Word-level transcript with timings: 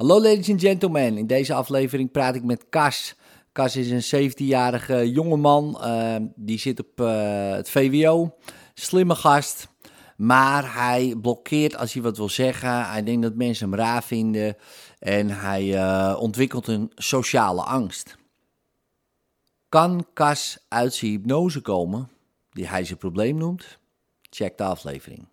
Hallo 0.00 0.20
ladies 0.20 0.50
and 0.50 0.60
gentlemen, 0.60 1.18
in 1.18 1.26
deze 1.26 1.54
aflevering 1.54 2.10
praat 2.10 2.34
ik 2.34 2.44
met 2.44 2.64
Kas. 2.68 3.14
Kas 3.52 3.76
is 3.76 4.12
een 4.12 4.30
17-jarige 4.30 5.10
jongeman, 5.10 5.80
uh, 5.82 6.16
die 6.34 6.58
zit 6.58 6.80
op 6.80 7.00
uh, 7.00 7.50
het 7.52 7.70
VWO, 7.70 8.34
slimme 8.74 9.14
gast. 9.14 9.68
Maar 10.16 10.74
hij 10.74 11.14
blokkeert 11.20 11.76
als 11.76 11.92
hij 11.92 12.02
wat 12.02 12.16
wil 12.16 12.28
zeggen. 12.28 12.84
Hij 12.86 13.02
denkt 13.02 13.22
dat 13.22 13.34
mensen 13.34 13.70
hem 13.70 13.78
raar 13.78 14.02
vinden. 14.02 14.56
En 14.98 15.30
hij 15.30 15.64
uh, 15.64 16.16
ontwikkelt 16.18 16.66
een 16.66 16.92
sociale 16.94 17.62
angst. 17.62 18.16
Kan 19.68 20.06
Kas 20.12 20.58
uit 20.68 20.94
zijn 20.94 21.10
hypnose 21.10 21.60
komen, 21.60 22.08
die 22.52 22.66
hij 22.66 22.84
zijn 22.84 22.98
probleem 22.98 23.36
noemt? 23.36 23.78
Check 24.30 24.58
de 24.58 24.64
aflevering. 24.64 25.28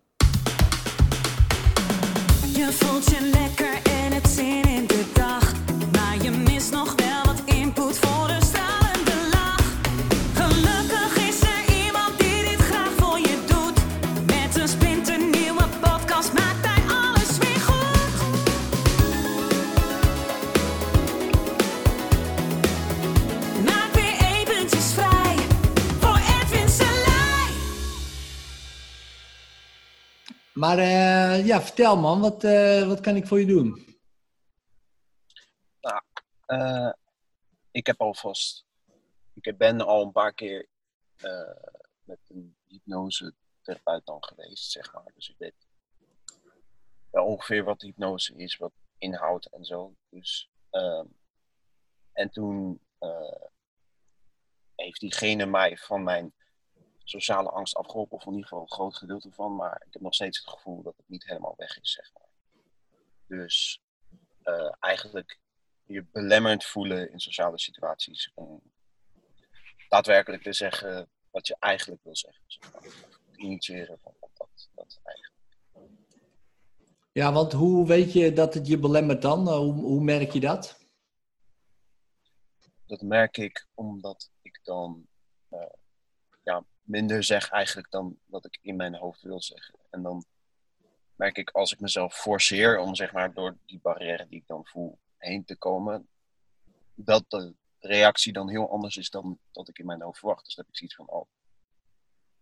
Je 2.54 2.68
voelt 2.72 3.04
je 3.04 3.30
lekker 3.32 3.67
Maar 30.58 30.78
uh, 30.78 31.46
ja, 31.46 31.62
vertel 31.62 31.96
man, 31.96 32.20
wat, 32.20 32.44
uh, 32.44 32.86
wat 32.86 33.00
kan 33.00 33.16
ik 33.16 33.26
voor 33.26 33.40
je 33.40 33.46
doen? 33.46 33.86
Uh, 36.46 36.92
ik 37.70 37.86
heb 37.86 38.00
alvast. 38.00 38.66
Ik 39.40 39.56
ben 39.58 39.80
al 39.80 40.02
een 40.02 40.12
paar 40.12 40.32
keer 40.32 40.68
met 42.04 42.18
een 42.28 42.56
hypnose 42.66 43.34
therapeut 43.62 44.06
dan 44.06 44.24
geweest, 44.24 44.70
zeg 44.70 44.92
maar. 44.92 45.10
Dus 45.14 45.28
ik 45.28 45.34
weet 45.38 45.66
ongeveer 47.10 47.64
wat 47.64 47.82
hypnose 47.82 48.36
is, 48.36 48.56
wat 48.56 48.72
inhoudt 48.98 49.46
en 49.46 49.64
zo. 49.64 49.94
Dus, 50.08 50.50
uh, 50.70 51.04
en 52.12 52.30
toen 52.30 52.80
heeft 54.74 55.00
diegene 55.00 55.46
mij 55.46 55.76
van 55.76 56.02
mijn 56.02 56.32
sociale 57.08 57.50
angst 57.50 57.74
afgeholpen, 57.74 58.16
of 58.16 58.26
in 58.26 58.32
ieder 58.32 58.46
geval 58.46 58.62
een 58.62 58.72
groot 58.72 58.96
gedeelte 58.96 59.32
van. 59.32 59.56
Maar 59.56 59.82
ik 59.86 59.92
heb 59.92 60.02
nog 60.02 60.14
steeds 60.14 60.38
het 60.38 60.48
gevoel 60.48 60.82
dat 60.82 60.96
het 60.96 61.08
niet 61.08 61.26
helemaal 61.26 61.54
weg 61.56 61.80
is, 61.80 61.92
zeg 61.92 62.10
maar. 62.12 62.28
Dus 63.26 63.82
uh, 64.44 64.74
eigenlijk 64.80 65.38
je 65.84 66.04
belemmerend 66.04 66.64
voelen 66.64 67.12
in 67.12 67.20
sociale 67.20 67.58
situaties. 67.58 68.30
Om 68.34 68.62
daadwerkelijk 69.88 70.42
te 70.42 70.52
zeggen 70.52 71.08
wat 71.30 71.46
je 71.46 71.56
eigenlijk 71.58 72.02
wil 72.02 72.16
zeggen. 72.16 72.44
Zeg 72.46 72.72
maar. 72.72 72.82
Initiëren 73.36 73.98
van 73.98 74.14
dat, 74.20 74.68
dat 74.74 75.00
eigenlijk. 75.02 75.36
Ja, 77.12 77.32
want 77.32 77.52
hoe 77.52 77.86
weet 77.86 78.12
je 78.12 78.32
dat 78.32 78.54
het 78.54 78.66
je 78.66 78.78
belemmert 78.78 79.22
dan? 79.22 79.48
Hoe, 79.48 79.72
hoe 79.72 80.02
merk 80.02 80.32
je 80.32 80.40
dat? 80.40 80.86
Dat 82.86 83.02
merk 83.02 83.36
ik 83.36 83.66
omdat 83.74 84.30
ik 84.42 84.60
dan 84.62 85.06
uh, 85.50 85.60
ja, 85.60 85.87
minder 86.88 87.24
zeg 87.24 87.50
eigenlijk 87.50 87.90
dan 87.90 88.18
wat 88.24 88.44
ik 88.44 88.58
in 88.62 88.76
mijn 88.76 88.94
hoofd 88.94 89.22
wil 89.22 89.42
zeggen. 89.42 89.74
En 89.90 90.02
dan 90.02 90.24
merk 91.14 91.36
ik 91.36 91.50
als 91.50 91.72
ik 91.72 91.80
mezelf 91.80 92.14
forceer 92.14 92.78
om 92.78 92.94
zeg 92.94 93.12
maar 93.12 93.32
door 93.32 93.56
die 93.66 93.80
barrière 93.82 94.28
die 94.28 94.40
ik 94.40 94.46
dan 94.46 94.66
voel 94.66 94.98
heen 95.16 95.44
te 95.44 95.56
komen, 95.56 96.08
dat 96.94 97.24
de 97.30 97.54
reactie 97.78 98.32
dan 98.32 98.48
heel 98.48 98.70
anders 98.70 98.96
is 98.96 99.10
dan 99.10 99.38
dat 99.52 99.68
ik 99.68 99.78
in 99.78 99.86
mijn 99.86 100.02
hoofd 100.02 100.18
verwacht. 100.18 100.44
Dus 100.44 100.56
heb 100.56 100.68
ik 100.68 100.76
zoiets 100.76 100.96
van, 100.96 101.08
oh, 101.08 101.28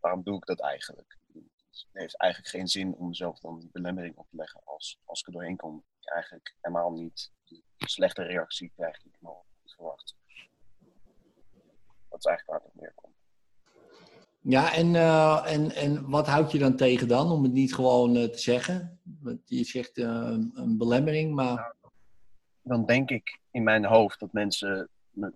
waarom 0.01 0.23
doe 0.23 0.37
ik 0.37 0.47
dat 0.47 0.61
eigenlijk? 0.61 1.19
Het 1.33 1.87
heeft 1.93 2.17
eigenlijk 2.17 2.53
geen 2.53 2.69
zin 2.69 2.95
om 2.95 3.09
mezelf 3.09 3.39
dan 3.39 3.59
die 3.59 3.71
belemmering 3.73 4.17
op 4.17 4.29
te 4.29 4.37
leggen 4.37 4.61
als, 4.65 4.99
als 5.05 5.21
ik 5.21 5.27
er 5.27 5.33
doorheen 5.33 5.56
kom. 5.56 5.85
Ik 6.01 6.11
eigenlijk 6.11 6.55
helemaal 6.61 6.93
niet 6.93 7.33
de 7.45 7.62
slechte 7.77 8.23
reactie 8.23 8.73
krijg 8.75 9.03
die 9.03 9.12
ik 9.12 9.21
nog 9.21 9.45
verwacht. 9.65 10.15
Dat 12.09 12.19
is 12.19 12.25
eigenlijk 12.25 12.47
waar 12.47 12.61
het 12.61 12.67
op 12.67 12.81
neerkomt. 12.81 13.16
Ja, 14.49 14.75
en, 14.75 14.95
uh, 14.95 15.53
en, 15.53 15.71
en 15.71 16.11
wat 16.11 16.27
houd 16.27 16.53
je 16.53 16.59
dan 16.59 16.77
tegen 16.77 17.09
dan 17.09 17.31
om 17.31 17.43
het 17.43 17.53
niet 17.53 17.75
gewoon 17.75 18.17
uh, 18.17 18.25
te 18.25 18.39
zeggen? 18.39 19.01
Want 19.03 19.41
je 19.45 19.65
zegt 19.65 19.99
uh, 19.99 20.07
een 20.55 20.79
belemmering, 20.79 21.34
maar. 21.34 21.55
Nou, 21.55 21.93
dan 22.62 22.87
denk 22.87 23.11
ik 23.11 23.39
in 23.51 23.62
mijn 23.62 23.85
hoofd 23.85 24.21
dat 24.21 24.33
mensen 24.33 24.89
me 25.11 25.33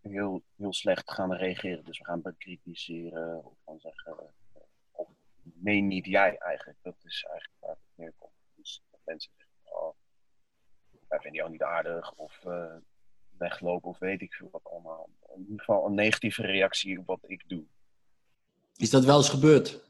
heel, 0.00 0.42
heel 0.56 0.72
slecht 0.72 1.12
gaan 1.12 1.32
reageren. 1.32 1.84
Dus 1.84 1.98
we 1.98 2.04
gaan 2.04 2.22
bekritiseren 2.22 3.44
of 3.44 3.52
gaan 3.64 3.78
zeggen. 3.80 4.16
Of 4.92 5.08
nee, 5.42 5.80
niet 5.80 6.06
jij 6.06 6.36
eigenlijk. 6.38 6.78
Dat 6.82 6.96
is 7.04 7.24
eigenlijk 7.28 7.60
waar 7.60 7.70
het 7.70 7.78
neerkomt. 7.94 8.32
Dus 8.54 8.82
dat 8.90 9.00
mensen 9.04 9.32
zeggen: 9.36 9.80
Oh, 9.82 9.94
wij 11.08 11.18
vinden 11.20 11.40
jou 11.40 11.50
niet 11.50 11.62
aardig. 11.62 12.12
Of 12.12 12.44
weglopen, 13.38 13.88
of 13.88 13.98
weet 13.98 14.20
ik 14.20 14.34
veel 14.34 14.48
wat 14.50 14.64
allemaal. 14.64 15.08
In 15.34 15.40
ieder 15.40 15.58
geval 15.58 15.86
een 15.86 15.94
negatieve 15.94 16.42
reactie 16.42 16.98
op 16.98 17.06
wat 17.06 17.24
ik 17.26 17.42
doe. 17.46 17.64
Is 18.80 18.90
dat 18.90 19.04
wel 19.04 19.16
eens 19.16 19.28
gebeurd? 19.28 19.80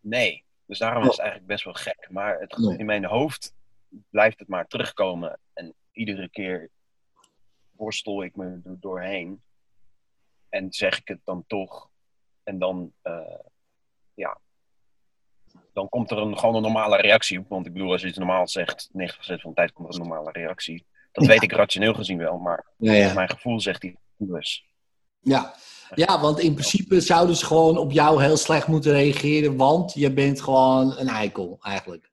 Nee. 0.00 0.44
Dus 0.66 0.78
daarom 0.78 1.02
is 1.02 1.08
het 1.08 1.18
eigenlijk 1.18 1.48
best 1.48 1.64
wel 1.64 1.74
gek. 1.74 2.06
Maar 2.10 2.40
het, 2.40 2.52
in 2.78 2.86
mijn 2.86 3.04
hoofd 3.04 3.54
blijft 4.10 4.38
het 4.38 4.48
maar 4.48 4.66
terugkomen. 4.66 5.38
En 5.52 5.74
iedere 5.92 6.28
keer 6.28 6.70
worstel 7.70 8.22
ik 8.22 8.36
me 8.36 8.60
er 8.64 8.80
doorheen. 8.80 9.42
En 10.48 10.72
zeg 10.72 10.98
ik 10.98 11.08
het 11.08 11.20
dan 11.24 11.44
toch. 11.46 11.90
En 12.42 12.58
dan, 12.58 12.92
uh, 13.02 13.38
ja. 14.14 14.40
Dan 15.72 15.88
komt 15.88 16.10
er 16.10 16.18
een, 16.18 16.38
gewoon 16.38 16.54
een 16.54 16.62
normale 16.62 16.96
reactie 16.96 17.38
op. 17.38 17.48
Want 17.48 17.66
ik 17.66 17.72
bedoel, 17.72 17.92
als 17.92 18.00
je 18.00 18.08
iets 18.08 18.18
normaal 18.18 18.48
zegt, 18.48 18.88
90% 18.88 18.92
van 19.16 19.50
de 19.50 19.52
tijd 19.54 19.72
komt 19.72 19.88
er 19.88 19.94
een 19.94 20.08
normale 20.08 20.32
reactie. 20.32 20.86
Dat 21.12 21.24
ja. 21.24 21.30
weet 21.30 21.42
ik 21.42 21.52
rationeel 21.52 21.94
gezien 21.94 22.18
wel, 22.18 22.38
maar 22.38 22.66
ja, 22.76 22.92
ja. 22.92 23.14
mijn 23.14 23.30
gevoel 23.30 23.60
zegt 23.60 23.84
iets 23.84 24.00
anders. 24.18 24.70
Ja. 25.20 25.54
Ja, 25.94 26.20
want 26.20 26.38
in 26.38 26.52
principe 26.52 27.00
zouden 27.00 27.36
ze 27.36 27.46
gewoon 27.46 27.78
op 27.78 27.92
jou 27.92 28.22
heel 28.22 28.36
slecht 28.36 28.66
moeten 28.66 28.92
reageren, 28.92 29.56
want 29.56 29.92
je 29.92 30.12
bent 30.12 30.40
gewoon 30.40 30.98
een 30.98 31.08
eikel 31.08 31.58
eigenlijk. 31.62 32.10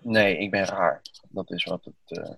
Nee, 0.00 0.38
ik 0.38 0.50
ben 0.50 0.64
raar. 0.64 1.02
Dat 1.28 1.50
is 1.50 1.64
wat 1.64 1.84
het. 1.84 2.18
Uh, 2.18 2.34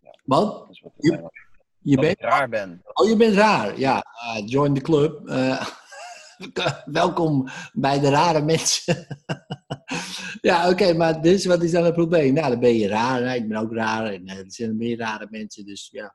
ja, 0.00 0.18
wat? 0.24 0.58
Dat 0.58 0.70
is 0.70 0.80
wat 0.80 0.92
het 0.96 1.06
je, 1.06 1.30
je 1.78 1.96
bent 1.96 2.18
ik 2.18 2.20
raar 2.20 2.48
ben. 2.48 2.80
Oh, 2.92 3.08
je 3.08 3.16
bent 3.16 3.34
raar. 3.34 3.78
Ja, 3.78 4.04
uh, 4.36 4.48
join 4.48 4.74
the 4.74 4.80
club. 4.80 5.28
Uh, 5.28 5.66
welkom 6.84 7.48
bij 7.72 8.00
de 8.00 8.08
rare 8.08 8.42
mensen. 8.42 9.06
ja, 10.40 10.62
oké, 10.62 10.72
okay, 10.72 10.92
maar 10.92 11.22
dus 11.22 11.44
wat 11.44 11.62
is 11.62 11.70
dan 11.70 11.84
het 11.84 11.94
probleem? 11.94 12.34
Nou, 12.34 12.50
dan 12.50 12.60
ben 12.60 12.76
je 12.76 12.88
raar. 12.88 13.36
Ik 13.36 13.48
ben 13.48 13.58
ook 13.58 13.72
raar. 13.72 14.06
En 14.06 14.28
er 14.28 14.44
zijn 14.46 14.76
meer 14.76 14.98
rare 14.98 15.26
mensen, 15.30 15.64
dus 15.64 15.88
ja. 15.92 16.14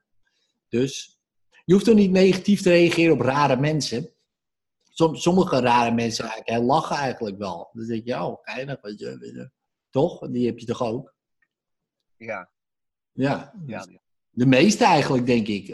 Dus 0.79 1.19
je 1.65 1.73
hoeft 1.73 1.85
toch 1.85 1.95
niet 1.95 2.11
negatief 2.11 2.61
te 2.61 2.69
reageren 2.69 3.13
op 3.13 3.21
rare 3.21 3.57
mensen. 3.57 4.09
Som, 4.83 5.15
sommige 5.15 5.59
rare 5.59 5.91
mensen 5.91 6.25
eigenlijk, 6.25 6.59
hè, 6.59 6.65
lachen 6.65 6.95
eigenlijk 6.95 7.37
wel. 7.37 7.69
Dan 7.73 7.85
denk 7.85 8.05
je, 8.05 8.23
oh, 8.23 8.37
geinig, 8.41 8.79
je, 8.81 9.17
weet 9.19 9.33
je. 9.33 9.51
Toch? 9.89 10.27
Die 10.29 10.45
heb 10.45 10.59
je 10.59 10.65
toch 10.65 10.81
ook? 10.81 11.13
Ja. 12.17 12.49
Ja. 13.13 13.53
ja. 13.65 13.85
De 14.29 14.45
meeste 14.45 14.85
eigenlijk, 14.85 15.25
denk 15.25 15.47
ik. 15.47 15.67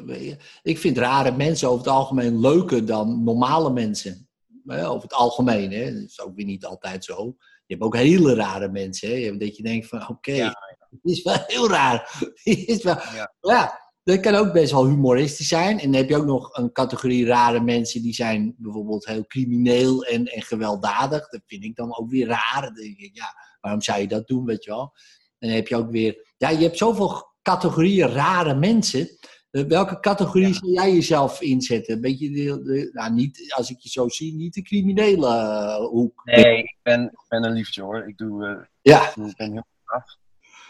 Ik 0.61 0.77
vind 0.77 0.97
rare 0.97 1.31
mensen 1.31 1.67
over 1.67 1.85
het 1.85 1.93
algemeen 1.93 2.39
leuker 2.39 2.85
dan 2.85 3.23
normale 3.23 3.71
mensen. 3.71 4.29
Over 4.67 5.01
het 5.01 5.13
algemeen, 5.13 5.71
hè. 5.71 5.93
Dat 5.93 6.03
is 6.03 6.21
ook 6.21 6.35
weer 6.35 6.45
niet 6.45 6.65
altijd 6.65 7.05
zo. 7.05 7.35
Je 7.65 7.73
hebt 7.73 7.81
ook 7.81 7.95
hele 7.95 8.35
rare 8.35 8.69
mensen, 8.69 9.09
hè. 9.09 9.37
Dat 9.37 9.57
je 9.57 9.63
denkt 9.63 9.87
van, 9.87 10.01
oké, 10.01 10.11
okay, 10.11 10.35
ja, 10.35 10.75
ja. 10.79 10.87
die 11.01 11.15
is 11.15 11.23
wel 11.23 11.43
heel 11.47 11.69
raar. 11.69 12.19
Die 12.43 12.65
is 12.65 12.83
wel... 12.83 12.97
Ja. 13.41 13.82
Dat 14.03 14.19
kan 14.19 14.35
ook 14.35 14.53
best 14.53 14.71
wel 14.71 14.87
humoristisch 14.87 15.47
zijn. 15.47 15.79
En 15.79 15.91
dan 15.91 16.01
heb 16.01 16.09
je 16.09 16.15
ook 16.15 16.25
nog 16.25 16.57
een 16.57 16.71
categorie 16.71 17.25
rare 17.25 17.59
mensen 17.59 18.01
die 18.01 18.13
zijn 18.13 18.55
bijvoorbeeld 18.57 19.05
heel 19.05 19.25
crimineel 19.25 20.03
en, 20.03 20.25
en 20.25 20.41
gewelddadig. 20.41 21.29
Dat 21.29 21.41
vind 21.45 21.63
ik 21.63 21.75
dan 21.75 21.97
ook 21.97 22.09
weer 22.09 22.27
raar. 22.27 22.61
Dan 22.61 22.73
denk 22.73 22.97
ik, 22.97 23.11
ja, 23.13 23.35
waarom 23.61 23.81
zou 23.81 24.01
je 24.01 24.07
dat 24.07 24.27
doen, 24.27 24.45
weet 24.45 24.63
je 24.63 24.69
wel? 24.69 24.93
En 25.39 25.47
dan 25.47 25.57
heb 25.57 25.67
je 25.67 25.75
ook 25.75 25.91
weer... 25.91 26.33
Ja, 26.37 26.49
je 26.49 26.63
hebt 26.63 26.77
zoveel 26.77 27.31
categorieën 27.41 28.07
rare 28.07 28.55
mensen. 28.55 29.09
Uh, 29.51 29.63
welke 29.63 29.99
categorie 29.99 30.47
ja. 30.47 30.53
zou 30.53 30.71
jij 30.71 30.93
jezelf 30.93 31.41
inzetten? 31.41 32.01
Beetje 32.01 32.29
de, 32.29 32.61
de, 32.63 32.89
nou, 32.93 33.13
niet, 33.13 33.53
als 33.55 33.69
ik 33.69 33.79
je 33.79 33.89
zo 33.89 34.09
zie, 34.09 34.33
niet 34.33 34.53
de 34.53 34.61
criminele 34.61 35.27
uh, 35.27 35.75
hoek. 35.75 36.21
Nee, 36.23 36.57
ik 36.57 36.77
ben, 36.81 37.03
ik 37.03 37.25
ben 37.27 37.43
een 37.43 37.53
liefje 37.53 37.81
hoor. 37.81 38.07
Ik 38.07 38.17
doe... 38.17 38.45
Uh, 38.45 38.65
ja. 38.81 39.07
Ik 39.07 39.35
ben 39.35 39.51
heel 39.51 39.65
af. 39.85 40.17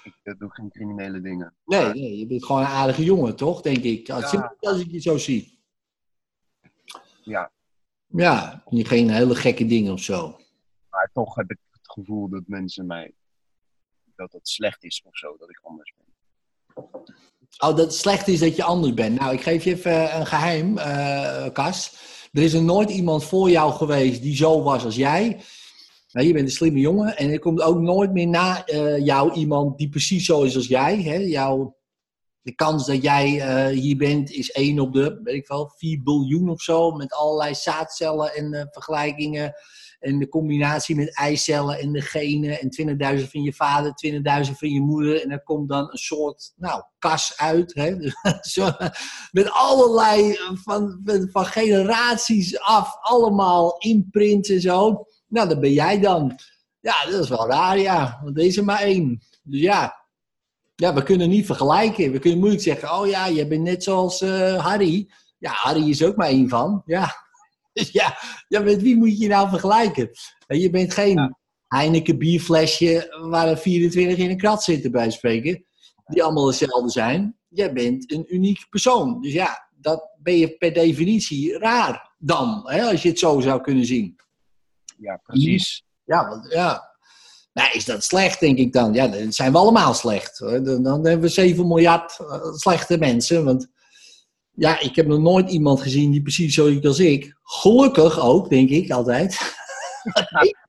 Ik 0.03 0.35
doe 0.39 0.50
geen 0.53 0.69
criminele 0.71 1.21
dingen. 1.21 1.53
Nee, 1.65 1.85
nee, 1.94 2.17
je 2.17 2.27
bent 2.27 2.45
gewoon 2.45 2.61
een 2.61 2.67
aardige 2.67 3.03
jongen, 3.03 3.35
toch? 3.35 3.61
Denk 3.61 3.77
ik. 3.77 4.09
Als, 4.09 4.31
Ja. 4.31 4.55
als 4.59 4.79
ik 4.79 4.91
je 4.91 5.00
zo 5.00 5.17
zie. 5.17 5.59
Ja, 7.23 7.51
Ja, 8.07 8.63
geen 8.69 9.09
hele 9.09 9.35
gekke 9.35 9.65
dingen 9.65 9.94
of 9.94 10.00
zo. 10.01 10.38
maar 10.89 11.09
toch 11.13 11.35
heb 11.35 11.51
ik 11.51 11.57
het 11.71 11.91
gevoel 11.91 12.29
dat 12.29 12.44
mensen 12.45 12.85
mij. 12.85 13.13
dat 14.15 14.31
het 14.31 14.47
slecht 14.47 14.83
is 14.83 15.01
of 15.05 15.17
zo, 15.17 15.38
dat 15.38 15.50
ik 15.50 15.59
anders 15.61 15.94
ben. 15.97 16.05
Oh, 17.57 17.75
dat 17.75 17.77
het 17.77 17.94
slecht 17.94 18.27
is 18.27 18.39
dat 18.39 18.55
je 18.55 18.63
anders 18.63 18.94
bent. 18.94 19.19
Nou, 19.19 19.33
ik 19.33 19.41
geef 19.41 19.63
je 19.63 19.71
even 19.71 20.15
een 20.19 20.25
geheim, 20.25 20.77
eh 20.77 21.50
Kas. 21.53 21.97
Er 22.31 22.41
is 22.41 22.53
er 22.53 22.63
nooit 22.63 22.89
iemand 22.89 23.23
voor 23.23 23.50
jou 23.50 23.71
geweest 23.73 24.21
die 24.21 24.35
zo 24.35 24.61
was 24.63 24.85
als 24.85 24.95
jij. 24.95 25.41
Nou, 26.13 26.27
je 26.27 26.33
bent 26.33 26.45
een 26.45 26.51
slimme 26.51 26.80
jongen. 26.80 27.18
En 27.18 27.31
er 27.31 27.39
komt 27.39 27.62
ook 27.62 27.80
nooit 27.80 28.13
meer 28.13 28.27
na 28.27 28.65
eh, 28.65 29.06
jou 29.06 29.33
iemand 29.33 29.77
die 29.77 29.89
precies 29.89 30.25
zo 30.25 30.42
is 30.42 30.56
als 30.56 30.68
jij. 30.68 31.01
Hè? 31.01 31.15
Jouw, 31.15 31.77
de 32.42 32.56
kans 32.56 32.86
dat 32.86 33.01
jij 33.01 33.39
eh, 33.42 33.80
hier 33.80 33.98
bent 33.98 34.31
is 34.31 34.51
1 34.51 34.80
op 34.80 34.94
de, 34.94 35.19
weet 35.24 35.36
ik 35.36 35.48
wel, 35.48 35.74
4 35.75 36.04
biljoen 36.04 36.50
of 36.50 36.62
zo. 36.62 36.92
Met 36.92 37.13
allerlei 37.13 37.56
zaadcellen 37.56 38.33
en 38.33 38.54
eh, 38.54 38.65
vergelijkingen. 38.71 39.54
En 40.00 40.19
de 40.19 40.30
combinatie 40.30 40.95
met 40.95 41.18
eicellen 41.18 41.80
en 41.80 41.92
de 41.92 42.01
genen. 42.01 42.60
En 42.60 43.19
20.000 43.19 43.30
van 43.30 43.42
je 43.42 43.54
vader, 43.54 43.94
20.000 44.45 44.51
van 44.51 44.69
je 44.69 44.81
moeder. 44.81 45.21
En 45.21 45.31
er 45.31 45.44
komt 45.44 45.69
dan 45.69 45.88
een 45.92 45.98
soort, 45.98 46.54
nou, 46.56 46.83
kas 47.00 47.38
uit. 47.38 47.74
Hè? 47.74 47.95
Dus 47.98 48.15
zo, 48.42 48.69
met 49.31 49.51
allerlei, 49.51 50.38
van, 50.63 51.01
van, 51.06 51.30
van 51.31 51.45
generaties 51.45 52.60
af, 52.60 52.98
allemaal 53.01 53.77
imprints 53.77 54.50
en 54.50 54.62
zo. 54.62 55.06
Nou, 55.33 55.47
dat 55.50 55.59
ben 55.59 55.74
jij 55.74 56.00
dan. 56.00 56.39
Ja, 56.80 57.06
dat 57.06 57.24
is 57.24 57.30
wel 57.30 57.47
raar, 57.47 57.80
ja. 57.80 58.19
Want 58.24 58.57
er 58.57 58.63
maar 58.63 58.81
één. 58.81 59.21
Dus 59.44 59.62
ja, 59.62 60.06
ja, 60.75 60.94
we 60.94 61.03
kunnen 61.03 61.30
niet 61.30 61.45
vergelijken. 61.45 62.12
We 62.12 62.19
kunnen 62.19 62.39
moeilijk 62.39 62.63
zeggen, 62.63 62.91
oh 62.91 63.07
ja, 63.07 63.25
je 63.25 63.47
bent 63.47 63.62
net 63.62 63.83
zoals 63.83 64.21
eh, 64.21 64.65
Harry. 64.65 65.09
Ja, 65.38 65.51
Harry 65.51 65.89
is 65.89 66.03
ook 66.03 66.15
maar 66.15 66.27
één 66.27 66.50
van. 66.50 66.81
Ja. 66.85 67.12
Dus 67.74 67.91
ja, 67.91 68.18
ja, 68.47 68.59
met 68.59 68.81
wie 68.81 68.95
moet 68.95 69.19
je 69.19 69.27
nou 69.27 69.50
vergelijken? 69.50 70.09
En 70.47 70.59
Je 70.59 70.69
bent 70.69 70.94
geen 70.94 71.36
Heineken 71.68 72.18
bierflesje 72.18 73.18
waar 73.29 73.47
er 73.47 73.57
24 73.57 74.18
in 74.18 74.29
een 74.29 74.38
krat 74.38 74.63
zitten 74.63 74.91
bij 74.91 75.12
spreken. 75.12 75.65
Die 76.06 76.24
allemaal 76.24 76.47
hetzelfde 76.47 76.89
zijn. 76.89 77.38
Jij 77.47 77.74
bent 77.74 78.12
een 78.12 78.36
uniek 78.36 78.65
persoon. 78.69 79.21
Dus 79.21 79.33
ja, 79.33 79.69
dat 79.75 80.09
ben 80.18 80.38
je 80.38 80.57
per 80.57 80.74
definitie 80.74 81.57
raar 81.57 82.13
dan. 82.18 82.62
Hè, 82.65 82.83
als 82.83 83.01
je 83.01 83.09
het 83.09 83.19
zo 83.19 83.39
zou 83.39 83.62
kunnen 83.62 83.86
zien. 83.86 84.15
Ja, 85.03 85.19
precies. 85.23 85.83
Ja, 86.03 86.27
want, 86.27 86.51
ja. 86.51 86.91
Nou, 87.53 87.71
is 87.71 87.85
dat 87.85 88.03
slecht, 88.03 88.39
denk 88.39 88.57
ik 88.57 88.73
dan? 88.73 88.94
Ja, 88.94 89.07
dan 89.07 89.33
zijn 89.33 89.51
we 89.51 89.57
allemaal 89.57 89.94
slecht. 89.94 90.38
hoor. 90.38 90.63
Dan, 90.63 90.83
dan 90.83 91.05
hebben 91.05 91.21
we 91.21 91.27
7 91.27 91.67
miljard 91.67 92.19
eh, 92.19 92.53
slechte 92.53 92.97
mensen. 92.97 93.45
Want 93.45 93.67
ja, 94.51 94.79
ik 94.79 94.95
heb 94.95 95.07
nog 95.07 95.19
nooit 95.19 95.50
iemand 95.50 95.81
gezien 95.81 96.11
die 96.11 96.21
precies 96.21 96.53
zo 96.53 96.65
is 96.65 96.85
als 96.85 97.00
ik. 97.00 97.39
Gelukkig 97.44 98.19
ook, 98.19 98.50
denk 98.50 98.69
ik 98.69 98.91
altijd. 98.91 99.38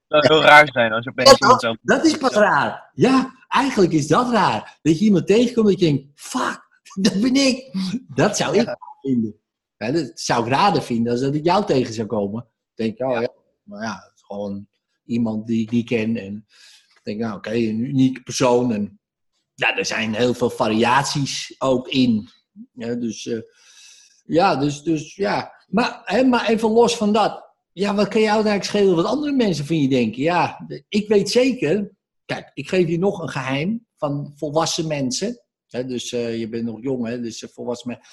Het 0.08 0.24
zou 0.24 0.40
heel 0.40 0.48
raar 0.48 0.68
zijn 0.72 0.92
als 0.92 1.04
je 1.04 1.10
opeens 1.10 1.38
iemand 1.38 1.60
zo... 1.60 1.76
Dat 1.82 2.04
is 2.04 2.16
pas 2.16 2.32
raar. 2.32 2.90
Ja, 2.94 3.32
eigenlijk 3.48 3.92
is 3.92 4.06
dat 4.06 4.30
raar. 4.30 4.78
Dat 4.82 4.98
je 4.98 5.04
iemand 5.04 5.26
tegenkomt 5.26 5.66
dat 5.66 5.80
je 5.80 5.86
denkt, 5.86 6.06
fuck, 6.14 6.68
dat 6.94 7.20
ben 7.20 7.34
ik. 7.34 7.74
Dat 8.14 8.36
zou 8.36 8.56
ik 8.56 8.66
raar 8.66 8.78
vinden. 9.00 9.34
Ja, 9.76 9.90
dat 9.90 10.10
zou 10.14 10.44
ik 10.44 10.52
raarder 10.52 10.82
vinden 10.82 11.12
als 11.12 11.20
dat 11.20 11.34
ik 11.34 11.44
jou 11.44 11.64
tegen 11.64 11.94
zou 11.94 12.06
komen. 12.06 12.40
Dan 12.42 12.86
denk 12.86 12.98
ik, 12.98 13.06
oh 13.06 13.20
ja, 13.20 13.28
maar 13.62 13.82
ja, 13.82 14.12
gewoon 14.26 14.68
iemand 15.04 15.46
die 15.46 15.62
ik 15.62 15.70
niet 15.70 15.86
ken. 15.86 16.16
En 16.16 16.46
ik 16.94 17.00
denk, 17.02 17.20
nou 17.20 17.36
oké, 17.36 17.52
een 17.52 17.78
unieke 17.78 18.22
persoon. 18.22 18.72
En 18.72 19.00
ja, 19.54 19.76
er 19.76 19.86
zijn 19.86 20.14
heel 20.14 20.34
veel 20.34 20.50
variaties 20.50 21.54
ook 21.58 21.88
in. 21.88 22.28
Ja, 22.72 22.94
dus 22.94 23.26
eh, 23.26 23.40
ja, 24.24 24.56
dus, 24.56 24.82
dus 24.82 25.14
ja. 25.14 25.52
Maar, 25.68 26.00
hè, 26.04 26.24
maar 26.24 26.48
even 26.48 26.70
los 26.70 26.96
van 26.96 27.12
dat. 27.12 27.52
Ja, 27.72 27.94
wat 27.94 28.08
kan 28.08 28.20
jou 28.20 28.34
eigenlijk 28.34 28.64
schelen 28.64 28.96
wat 28.96 29.04
andere 29.04 29.32
mensen 29.32 29.66
van 29.66 29.80
je 29.80 29.88
denken? 29.88 30.22
Ja, 30.22 30.66
ik 30.88 31.08
weet 31.08 31.30
zeker. 31.30 31.90
Kijk, 32.24 32.50
ik 32.54 32.68
geef 32.68 32.88
je 32.88 32.98
nog 32.98 33.18
een 33.18 33.28
geheim 33.28 33.86
van 33.96 34.32
volwassen 34.36 34.86
mensen. 34.86 35.42
Hè, 35.68 35.86
dus 35.86 36.12
eh, 36.12 36.38
je 36.38 36.48
bent 36.48 36.64
nog 36.64 36.82
jong, 36.82 37.06
hè, 37.06 37.20
dus 37.20 37.42
eh, 37.42 37.50
volwassen 37.52 37.88
mensen. 37.88 38.06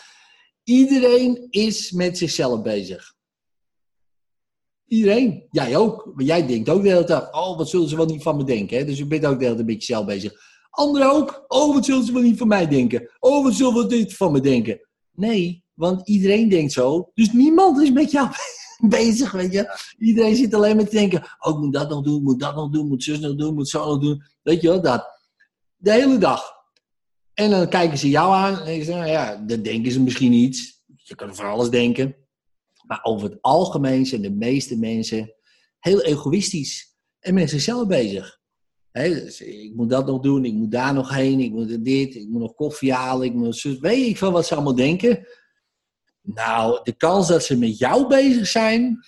Iedereen 0.63 1.47
is 1.49 1.91
met 1.91 2.17
zichzelf 2.17 2.61
bezig. 2.61 3.13
Iedereen. 4.91 5.43
Jij 5.51 5.77
ook. 5.77 6.11
Maar 6.13 6.25
jij 6.25 6.47
denkt 6.47 6.69
ook 6.69 6.83
de 6.83 6.89
hele 6.89 7.03
tijd, 7.03 7.33
oh, 7.33 7.57
wat 7.57 7.69
zullen 7.69 7.89
ze 7.89 7.95
wel 7.95 8.05
niet 8.05 8.21
van 8.21 8.37
me 8.37 8.43
denken? 8.43 8.77
Hè? 8.77 8.85
Dus 8.85 8.97
je 8.97 9.05
bent 9.05 9.25
ook 9.25 9.39
de 9.39 9.43
hele 9.43 9.55
tijd 9.55 9.67
met 9.67 9.85
jezelf 9.85 10.05
bezig. 10.05 10.33
Anderen 10.69 11.11
ook. 11.11 11.45
Oh, 11.47 11.73
wat 11.73 11.85
zullen 11.85 12.03
ze 12.03 12.13
wel 12.13 12.21
niet 12.21 12.37
van 12.37 12.47
mij 12.47 12.67
denken? 12.67 13.11
Oh, 13.19 13.43
wat 13.43 13.53
zullen 13.53 13.81
ze 13.81 13.87
dit 13.87 14.13
van 14.13 14.31
me 14.31 14.39
denken? 14.39 14.87
Nee, 15.11 15.63
want 15.73 16.07
iedereen 16.07 16.49
denkt 16.49 16.71
zo. 16.71 17.11
Dus 17.13 17.31
niemand 17.31 17.81
is 17.81 17.91
met 17.91 18.11
jou 18.11 18.27
bezig, 18.87 19.31
weet 19.31 19.51
je. 19.53 19.77
Iedereen 19.97 20.35
zit 20.35 20.53
alleen 20.53 20.75
maar 20.75 20.85
te 20.85 20.95
denken, 20.95 21.23
oh, 21.39 21.53
ik 21.53 21.59
moet 21.59 21.73
dat 21.73 21.89
nog 21.89 22.03
doen, 22.03 22.23
moet 22.23 22.39
dat 22.39 22.55
nog 22.55 22.69
doen, 22.69 22.87
moet 22.87 23.03
zus 23.03 23.19
nog 23.19 23.35
doen, 23.35 23.55
moet 23.55 23.69
zo 23.69 23.85
nog 23.85 24.01
doen. 24.01 24.23
Weet 24.41 24.61
je 24.61 24.67
wel, 24.67 24.81
dat. 24.81 25.07
De 25.77 25.91
hele 25.91 26.17
dag. 26.17 26.43
En 27.33 27.49
dan 27.49 27.69
kijken 27.69 27.97
ze 27.97 28.09
jou 28.09 28.33
aan 28.33 28.57
en 28.59 28.75
zeggen, 28.75 28.95
nou 28.95 29.09
ja, 29.09 29.35
dan 29.35 29.61
denken 29.61 29.91
ze 29.91 30.01
misschien 30.01 30.33
iets. 30.33 30.83
Je 31.03 31.15
kan 31.15 31.35
van 31.35 31.45
alles 31.45 31.69
denken. 31.69 32.15
Maar 32.91 33.03
over 33.03 33.29
het 33.29 33.41
algemeen 33.41 34.05
zijn 34.05 34.21
de 34.21 34.31
meeste 34.31 34.77
mensen 34.77 35.33
heel 35.79 36.01
egoïstisch 36.01 36.95
en 37.19 37.33
met 37.33 37.49
zichzelf 37.49 37.87
bezig. 37.87 38.39
Dus 38.91 39.41
ik 39.41 39.75
moet 39.75 39.89
dat 39.89 40.05
nog 40.05 40.21
doen, 40.21 40.45
ik 40.45 40.53
moet 40.53 40.71
daar 40.71 40.93
nog 40.93 41.15
heen, 41.15 41.39
ik 41.39 41.51
moet 41.51 41.85
dit, 41.85 42.15
ik 42.15 42.27
moet 42.27 42.41
nog 42.41 42.53
koffie 42.53 42.93
halen, 42.93 43.25
ik 43.25 43.33
moet 43.33 43.55
zus, 43.55 43.79
weet 43.79 44.07
ik 44.07 44.17
van 44.17 44.31
wat 44.31 44.45
ze 44.45 44.55
allemaal 44.55 44.75
denken. 44.75 45.27
Nou, 46.21 46.79
de 46.83 46.91
kans 46.91 47.27
dat 47.27 47.43
ze 47.43 47.57
met 47.57 47.77
jou 47.77 48.07
bezig 48.07 48.47
zijn, 48.47 48.99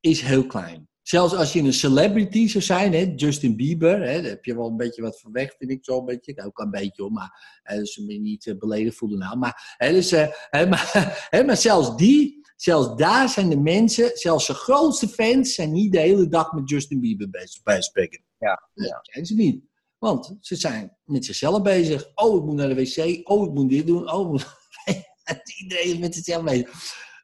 is 0.00 0.20
heel 0.20 0.46
klein. 0.46 0.88
Zelfs 1.02 1.34
als 1.34 1.52
je 1.52 1.60
een 1.60 1.72
celebrity 1.72 2.48
zou 2.48 2.64
zijn, 2.64 3.14
Justin 3.14 3.56
Bieber, 3.56 3.98
daar 3.98 4.22
heb 4.22 4.44
je 4.44 4.54
wel 4.54 4.68
een 4.68 4.76
beetje 4.76 5.02
wat 5.02 5.20
van 5.20 5.32
weg, 5.32 5.54
vind 5.58 5.70
ik 5.70 5.84
zo 5.84 5.98
een 5.98 6.04
beetje. 6.04 6.44
Ook 6.44 6.58
een 6.58 6.70
beetje 6.70 7.02
hoor, 7.02 7.12
maar 7.12 7.62
dus 7.64 7.96
me 7.96 8.14
niet 8.14 8.46
uh, 8.46 8.58
beledigd 8.58 8.96
voelen 8.96 9.18
nou. 9.18 9.38
Maar, 9.38 9.76
dus, 9.78 10.10
hè, 10.10 10.26
maar, 10.68 11.42
maar 11.46 11.56
zelfs 11.56 11.96
die, 11.96 12.37
zelfs 12.60 12.96
daar 12.96 13.28
zijn 13.28 13.48
de 13.48 13.60
mensen, 13.60 14.10
zelfs 14.16 14.46
de 14.46 14.54
grootste 14.54 15.08
fans, 15.08 15.54
zijn 15.54 15.72
niet 15.72 15.92
de 15.92 15.98
hele 15.98 16.28
dag 16.28 16.52
met 16.52 16.68
Justin 16.68 17.00
Bieber 17.00 17.30
bezig, 17.30 17.62
bij 17.62 17.82
spreken. 17.82 18.24
Ja, 18.38 18.68
Dat 18.74 18.86
ja. 18.86 18.98
zijn 19.02 19.26
ze 19.26 19.34
niet. 19.34 19.64
Want 19.98 20.36
ze 20.40 20.56
zijn 20.56 20.96
met 21.04 21.24
zichzelf 21.24 21.62
bezig. 21.62 22.10
Oh, 22.14 22.36
ik 22.36 22.42
moet 22.44 22.54
naar 22.54 22.68
de 22.68 22.74
wc. 22.74 23.28
Oh, 23.28 23.46
ik 23.46 23.54
moet 23.54 23.70
dit 23.70 23.86
doen. 23.86 24.10
Oh, 24.12 24.34
iedereen 25.62 25.92
is 25.92 25.98
met 25.98 26.14
zichzelf 26.14 26.44
bezig. 26.44 26.70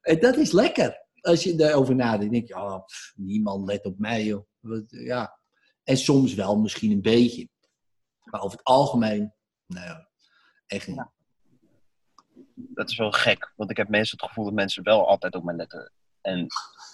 En 0.00 0.20
dat 0.20 0.36
is 0.36 0.52
lekker. 0.52 1.02
Als 1.20 1.42
je 1.42 1.54
daarover 1.54 1.94
nadenkt, 1.94 2.32
denk 2.32 2.48
je, 2.48 2.54
oh, 2.54 2.84
pff, 2.84 3.12
niemand 3.16 3.66
let 3.66 3.84
op 3.84 3.98
mij, 3.98 4.25
joh. 4.25 4.46
Wat, 4.60 4.84
ja. 4.86 5.38
En 5.82 5.96
soms 5.96 6.34
wel 6.34 6.58
misschien 6.58 6.90
een 6.90 7.02
beetje. 7.02 7.48
Maar 8.25 8.42
over 8.42 8.58
het 8.58 8.66
algemeen, 8.66 9.34
nou 9.67 9.86
ja, 9.86 10.08
echt 10.67 10.86
niet. 10.86 11.06
Dat 12.55 12.91
is 12.91 12.96
wel 12.96 13.13
gek, 13.13 13.53
want 13.56 13.70
ik 13.70 13.77
heb 13.77 13.89
meestal 13.89 14.19
het 14.19 14.29
gevoel 14.29 14.44
dat 14.44 14.55
mensen 14.55 14.82
wel 14.82 15.08
altijd 15.08 15.34
op 15.34 15.44
mij 15.44 15.55
letten. 15.55 15.93
En 16.20 16.46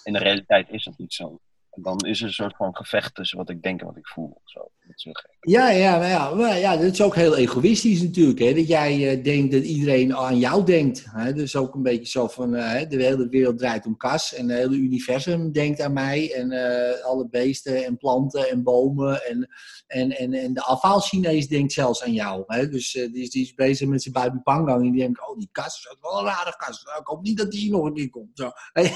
in 0.03 0.13
de 0.13 0.19
realiteit 0.19 0.69
is 0.69 0.83
dat 0.83 0.97
niet 0.97 1.13
zo. 1.13 1.39
Dan 1.75 1.99
is 1.99 2.19
er 2.19 2.27
een 2.27 2.33
soort 2.33 2.55
van 2.55 2.75
gevecht 2.75 3.15
tussen 3.15 3.37
wat 3.37 3.49
ik 3.49 3.61
denk 3.61 3.79
en 3.79 3.85
wat 3.85 3.97
ik 3.97 4.07
voel. 4.07 4.41
Zo. 4.45 4.59
Dat 4.59 4.95
is 4.95 5.03
gek. 5.03 5.37
Ja, 5.39 5.69
ja, 5.69 5.97
maar 5.97 6.09
ja, 6.09 6.55
ja, 6.55 6.77
dat 6.77 6.91
is 6.91 7.01
ook 7.01 7.15
heel 7.15 7.37
egoïstisch 7.37 8.01
natuurlijk. 8.01 8.39
Hè? 8.39 8.53
Dat 8.53 8.67
jij 8.67 9.09
eh, 9.09 9.23
denkt 9.23 9.51
dat 9.51 9.63
iedereen 9.63 10.15
aan 10.15 10.37
jou 10.37 10.65
denkt. 10.65 11.05
Hè? 11.09 11.33
Dus 11.33 11.55
ook 11.55 11.75
een 11.75 11.83
beetje 11.83 12.11
zo 12.11 12.27
van, 12.27 12.55
eh, 12.55 12.89
de 12.89 13.03
hele 13.03 13.29
wereld 13.29 13.57
draait 13.57 13.85
om 13.85 13.97
kas. 13.97 14.33
En 14.33 14.49
het 14.49 14.57
hele 14.59 14.75
universum 14.75 15.51
denkt 15.51 15.81
aan 15.81 15.93
mij. 15.93 16.33
En 16.33 16.51
eh, 16.51 17.03
alle 17.03 17.27
beesten 17.29 17.85
en 17.85 17.97
planten 17.97 18.49
en 18.49 18.63
bomen. 18.63 19.25
En, 19.25 19.49
en, 19.87 20.17
en, 20.17 20.33
en 20.33 20.53
de 20.53 20.61
afhaal-Chinees 20.61 21.47
denkt 21.47 21.73
zelfs 21.73 22.03
aan 22.03 22.13
jou. 22.13 22.43
Hè? 22.47 22.69
Dus 22.69 22.91
die, 22.91 23.21
is, 23.21 23.29
die 23.29 23.43
is 23.43 23.53
bezig 23.53 23.87
met 23.87 24.01
zijn 24.01 24.13
Babi 24.13 24.39
Pangang. 24.39 24.85
En 24.85 24.91
die 24.91 25.01
denkt, 25.01 25.29
oh 25.29 25.37
die 25.37 25.49
kas, 25.51 25.83
dat 25.83 25.93
is 25.93 26.01
wel 26.01 26.19
een 26.19 26.25
rare 26.25 26.55
kas. 26.57 26.83
Nou, 26.83 26.99
ik 26.99 27.07
hoop 27.07 27.21
niet 27.21 27.37
dat 27.37 27.51
die 27.51 27.71
nog 27.71 27.85
een 27.85 27.93
keer 27.93 28.09
komt. 28.09 28.31
Zo. 28.33 28.51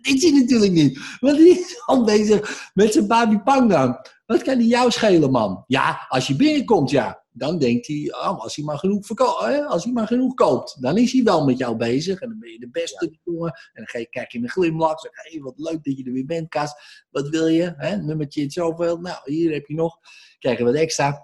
Dit 0.00 0.20
zie 0.20 0.34
je 0.34 0.40
natuurlijk 0.40 0.72
niet. 0.72 0.98
Want 1.20 1.36
die 1.36 1.48
is 1.58 1.82
al 1.86 2.04
bezig 2.04 2.70
met 2.74 2.92
zijn 2.92 3.06
Babi 3.06 3.38
Pangang. 3.38 4.12
Wat 4.26 4.42
kan 4.42 4.58
die 4.58 4.66
jou 4.68 4.90
schelen, 4.90 5.30
man? 5.30 5.64
Ja, 5.66 6.06
als 6.08 6.26
je 6.26 6.36
binnenkomt, 6.36 6.90
ja. 6.90 7.22
Dan 7.36 7.58
denkt 7.58 7.86
hij, 7.86 8.08
oh, 8.12 8.40
als, 8.40 8.56
hij 8.56 8.64
maar 8.64 8.78
genoeg 8.78 9.06
verko- 9.06 9.64
als 9.68 9.84
hij 9.84 9.92
maar 9.92 10.06
genoeg 10.06 10.34
koopt, 10.34 10.82
dan 10.82 10.96
is 10.98 11.12
hij 11.12 11.22
wel 11.22 11.44
met 11.44 11.58
jou 11.58 11.76
bezig. 11.76 12.20
En 12.20 12.28
dan 12.28 12.38
ben 12.38 12.50
je 12.50 12.58
de 12.58 12.68
beste 12.70 13.18
jongen. 13.24 13.50
En 13.52 13.70
dan 13.74 13.86
ga 13.86 13.98
je 13.98 14.08
kijken 14.08 14.38
in 14.38 14.44
een 14.44 14.50
glimlach. 14.50 15.00
Zeg, 15.00 15.10
hé, 15.14 15.40
wat 15.40 15.58
leuk 15.58 15.84
dat 15.84 15.98
je 15.98 16.04
er 16.04 16.12
weer 16.12 16.24
bent, 16.26 16.48
Kas. 16.48 16.72
Wat 17.10 17.28
wil 17.28 17.46
je? 17.46 17.74
Hè? 17.76 17.96
Nummertje 17.96 18.42
het 18.42 18.52
zoveel. 18.52 18.96
Nou, 18.98 19.16
hier 19.24 19.52
heb 19.52 19.66
je 19.66 19.74
nog. 19.74 19.98
Krijg 20.38 20.58
je 20.58 20.64
wat 20.64 20.74
extra. 20.74 21.22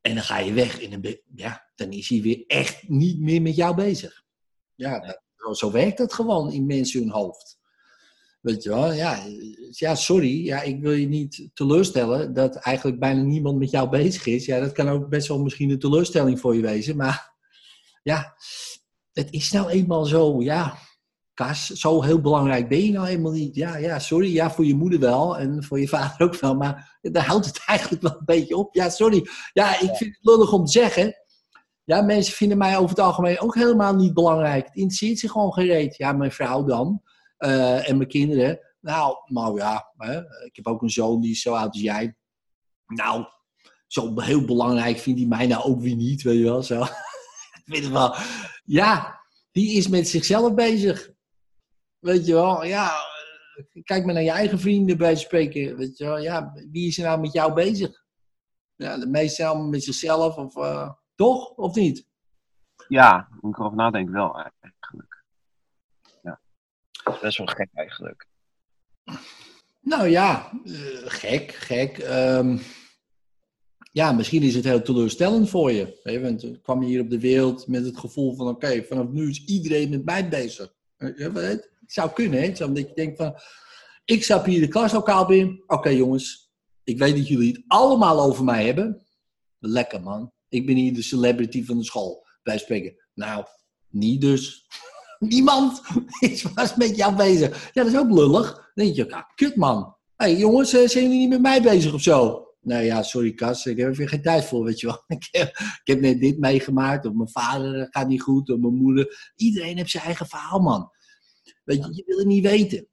En 0.00 0.14
dan 0.14 0.24
ga 0.24 0.38
je 0.38 0.52
weg. 0.52 0.82
En 0.82 0.90
dan, 0.90 1.00
ben- 1.00 1.20
ja, 1.34 1.70
dan 1.74 1.90
is 1.90 2.08
hij 2.08 2.22
weer 2.22 2.44
echt 2.46 2.88
niet 2.88 3.20
meer 3.20 3.42
met 3.42 3.56
jou 3.56 3.74
bezig. 3.74 4.22
Ja, 4.74 5.00
dat- 5.00 5.58
zo 5.58 5.70
werkt 5.70 5.98
dat 5.98 6.12
gewoon 6.12 6.52
in 6.52 6.66
mensen 6.66 7.00
hun 7.00 7.10
hoofd. 7.10 7.57
Weet 8.48 8.62
je 8.62 8.68
wel, 8.68 8.92
ja, 8.92 9.18
ja, 9.70 9.94
sorry, 9.94 10.44
ja, 10.44 10.62
ik 10.62 10.80
wil 10.80 10.92
je 10.92 11.08
niet 11.08 11.48
teleurstellen 11.54 12.32
dat 12.32 12.56
eigenlijk 12.56 12.98
bijna 12.98 13.22
niemand 13.22 13.58
met 13.58 13.70
jou 13.70 13.88
bezig 13.88 14.26
is. 14.26 14.46
Ja, 14.46 14.60
dat 14.60 14.72
kan 14.72 14.88
ook 14.88 15.08
best 15.08 15.28
wel 15.28 15.42
misschien 15.42 15.70
een 15.70 15.78
teleurstelling 15.78 16.40
voor 16.40 16.54
je 16.54 16.62
wezen, 16.62 16.96
maar 16.96 17.34
ja, 18.02 18.34
het 19.12 19.30
is 19.30 19.52
nou 19.52 19.68
eenmaal 19.68 20.04
zo, 20.04 20.42
ja. 20.42 20.78
Kas, 21.34 21.66
zo 21.66 22.02
heel 22.02 22.20
belangrijk 22.20 22.68
ben 22.68 22.84
je 22.84 22.92
nou 22.92 23.06
helemaal 23.06 23.32
niet. 23.32 23.54
Ja, 23.54 23.76
ja, 23.76 23.98
sorry. 23.98 24.32
Ja, 24.32 24.50
voor 24.50 24.64
je 24.64 24.74
moeder 24.74 25.00
wel 25.00 25.38
en 25.38 25.64
voor 25.64 25.80
je 25.80 25.88
vader 25.88 26.26
ook 26.26 26.40
wel. 26.40 26.54
Maar 26.54 26.98
daar 27.00 27.26
houdt 27.26 27.46
het 27.46 27.62
eigenlijk 27.66 28.02
wel 28.02 28.16
een 28.18 28.24
beetje 28.24 28.56
op. 28.56 28.74
Ja, 28.74 28.88
sorry. 28.88 29.28
Ja, 29.52 29.80
ik 29.80 29.96
vind 29.96 30.16
het 30.16 30.18
lullig 30.20 30.52
om 30.52 30.64
te 30.64 30.70
zeggen. 30.70 31.14
Ja, 31.84 32.02
mensen 32.02 32.34
vinden 32.34 32.58
mij 32.58 32.76
over 32.76 32.88
het 32.88 32.98
algemeen 32.98 33.40
ook 33.40 33.54
helemaal 33.54 33.94
niet 33.94 34.14
belangrijk. 34.14 34.66
Het 34.66 34.76
interesseert 34.76 35.18
zich 35.18 35.30
gewoon 35.30 35.52
geen 35.52 35.66
reet. 35.66 35.96
Ja, 35.96 36.12
mijn 36.12 36.32
vrouw 36.32 36.64
dan. 36.64 37.02
Eh, 37.38 37.88
en 37.88 37.96
mijn 37.96 38.08
kinderen. 38.08 38.60
Nou, 38.80 39.16
nou 39.24 39.58
ja. 39.58 39.92
Hè, 39.96 40.18
ik 40.44 40.56
heb 40.56 40.66
ook 40.66 40.82
een 40.82 40.90
zoon 40.90 41.20
die 41.20 41.30
is 41.30 41.40
zo 41.40 41.54
oud 41.54 41.72
als 41.72 41.80
jij. 41.80 42.16
Nou, 42.86 43.24
zo 43.86 44.20
heel 44.20 44.44
belangrijk 44.44 44.98
vindt 44.98 45.20
hij 45.20 45.28
mij 45.28 45.46
nou 45.46 45.62
ook 45.62 45.80
weer 45.80 45.96
niet, 45.96 46.22
weet 46.22 46.38
je 46.38 46.44
wel. 46.44 46.62
Zo. 46.62 46.84
Weet 47.64 47.82
het 47.82 47.92
wel. 47.92 48.14
Ja, 48.64 49.20
die 49.52 49.72
is 49.76 49.88
met 49.88 50.08
zichzelf 50.08 50.54
bezig. 50.54 51.10
Weet 51.98 52.26
je 52.26 52.32
wel, 52.32 52.64
ja. 52.64 52.90
eh, 53.72 53.82
Kijk 53.82 54.04
maar 54.04 54.14
naar 54.14 54.22
je 54.22 54.30
eigen 54.30 54.58
vrienden 54.58 54.96
bij 54.96 55.16
spreken. 55.16 55.76
Weet 55.76 55.98
je 55.98 56.04
wel, 56.04 56.18
ja. 56.18 56.52
Wie 56.70 56.86
is 56.86 56.98
er 56.98 57.04
nou 57.04 57.20
met 57.20 57.32
jou 57.32 57.52
bezig? 57.54 58.04
Ja, 58.74 58.98
de 58.98 59.06
meeste 59.06 59.46
allemaal 59.46 59.68
met 59.68 59.84
zichzelf, 59.84 60.36
of 60.36 60.56
eh, 60.56 60.90
toch? 61.14 61.48
Of 61.50 61.74
niet? 61.74 62.06
Ja, 62.88 63.28
moet 63.40 63.52
ik 63.52 63.58
erover 63.58 63.76
nadenken 63.76 64.12
wel 64.12 64.34
eigenlijk. 64.34 64.76
Dat 67.08 67.20
best 67.20 67.38
wel 67.38 67.46
gek 67.46 67.68
eigenlijk. 67.74 68.26
Nou 69.80 70.08
ja, 70.08 70.52
eh, 70.64 70.72
gek, 71.04 71.52
gek. 71.52 71.98
Ehm, 71.98 72.58
ja, 73.92 74.12
misschien 74.12 74.42
is 74.42 74.54
het 74.54 74.64
heel 74.64 74.82
teleurstellend 74.82 75.50
voor 75.50 75.72
je. 75.72 76.00
Hè? 76.02 76.20
Want 76.20 76.40
dan 76.40 76.60
kwam 76.60 76.82
hier 76.82 77.00
op 77.00 77.10
de 77.10 77.20
wereld 77.20 77.66
met 77.66 77.84
het 77.84 77.98
gevoel 77.98 78.34
van... 78.34 78.48
oké, 78.48 78.84
vanaf 78.84 79.08
nu 79.08 79.28
is 79.28 79.44
iedereen 79.44 79.90
met 79.90 80.04
mij 80.04 80.28
bezig. 80.28 80.74
Eh, 80.96 81.34
Het 81.34 81.70
zou 81.86 82.10
kunnen, 82.10 82.40
hè? 82.40 82.54
Zo, 82.54 82.66
Omdat 82.66 82.88
je 82.88 82.94
denkt 82.94 83.16
van... 83.16 83.38
ik 84.04 84.24
stap 84.24 84.44
hier 84.44 84.60
de 84.60 84.68
klaslokaal 84.68 85.26
binnen. 85.26 85.62
Oké 85.66 85.88
jongens, 85.88 86.50
ik 86.84 86.98
weet 86.98 87.16
dat 87.16 87.28
jullie 87.28 87.52
het 87.52 87.64
allemaal 87.66 88.22
over 88.22 88.44
mij 88.44 88.64
hebben. 88.64 89.06
Lekker 89.58 90.02
man. 90.02 90.32
Ik 90.48 90.66
ben 90.66 90.76
hier 90.76 90.94
de 90.94 91.02
celebrity 91.02 91.64
van 91.64 91.78
de 91.78 91.84
school. 91.84 92.26
Bij 92.42 92.58
spreken. 92.58 92.94
Nou, 93.14 93.44
niet 93.88 94.20
dus. 94.20 94.66
Niemand 95.18 95.80
is 96.18 96.42
vast 96.42 96.76
met 96.76 96.96
jou 96.96 97.16
bezig. 97.16 97.70
Ja, 97.72 97.82
dat 97.82 97.92
is 97.92 97.98
ook 97.98 98.10
lullig. 98.10 98.54
Dan 98.54 98.84
denk 98.84 98.96
je, 98.96 99.06
ja, 99.08 99.32
kut 99.34 99.56
man. 99.56 99.96
Hé 100.16 100.26
hey, 100.26 100.36
jongens, 100.36 100.72
eh, 100.72 100.88
zijn 100.88 101.04
jullie 101.04 101.18
niet 101.18 101.28
met 101.28 101.40
mij 101.40 101.62
bezig 101.62 101.92
of 101.92 102.02
zo? 102.02 102.46
Nou 102.60 102.82
ja, 102.82 103.02
sorry 103.02 103.32
Kas, 103.32 103.66
ik 103.66 103.76
heb 103.76 103.88
er 103.88 103.94
weer 103.94 104.08
geen 104.08 104.22
tijd 104.22 104.44
voor, 104.44 104.64
weet 104.64 104.80
je 104.80 104.86
wel. 104.86 105.04
Ik 105.16 105.28
heb, 105.30 105.48
ik 105.58 105.80
heb 105.84 106.00
net 106.00 106.20
dit 106.20 106.38
meegemaakt, 106.38 107.06
of 107.06 107.12
mijn 107.12 107.30
vader 107.30 107.86
gaat 107.90 108.08
niet 108.08 108.22
goed, 108.22 108.50
of 108.50 108.58
mijn 108.58 108.74
moeder. 108.74 109.32
Iedereen 109.36 109.76
heeft 109.76 109.90
zijn 109.90 110.04
eigen 110.04 110.26
verhaal, 110.26 110.58
man. 110.58 110.90
Weet 111.64 111.84
je, 111.84 111.94
je 111.94 112.02
wil 112.06 112.18
het 112.18 112.26
niet 112.26 112.42
weten. 112.42 112.88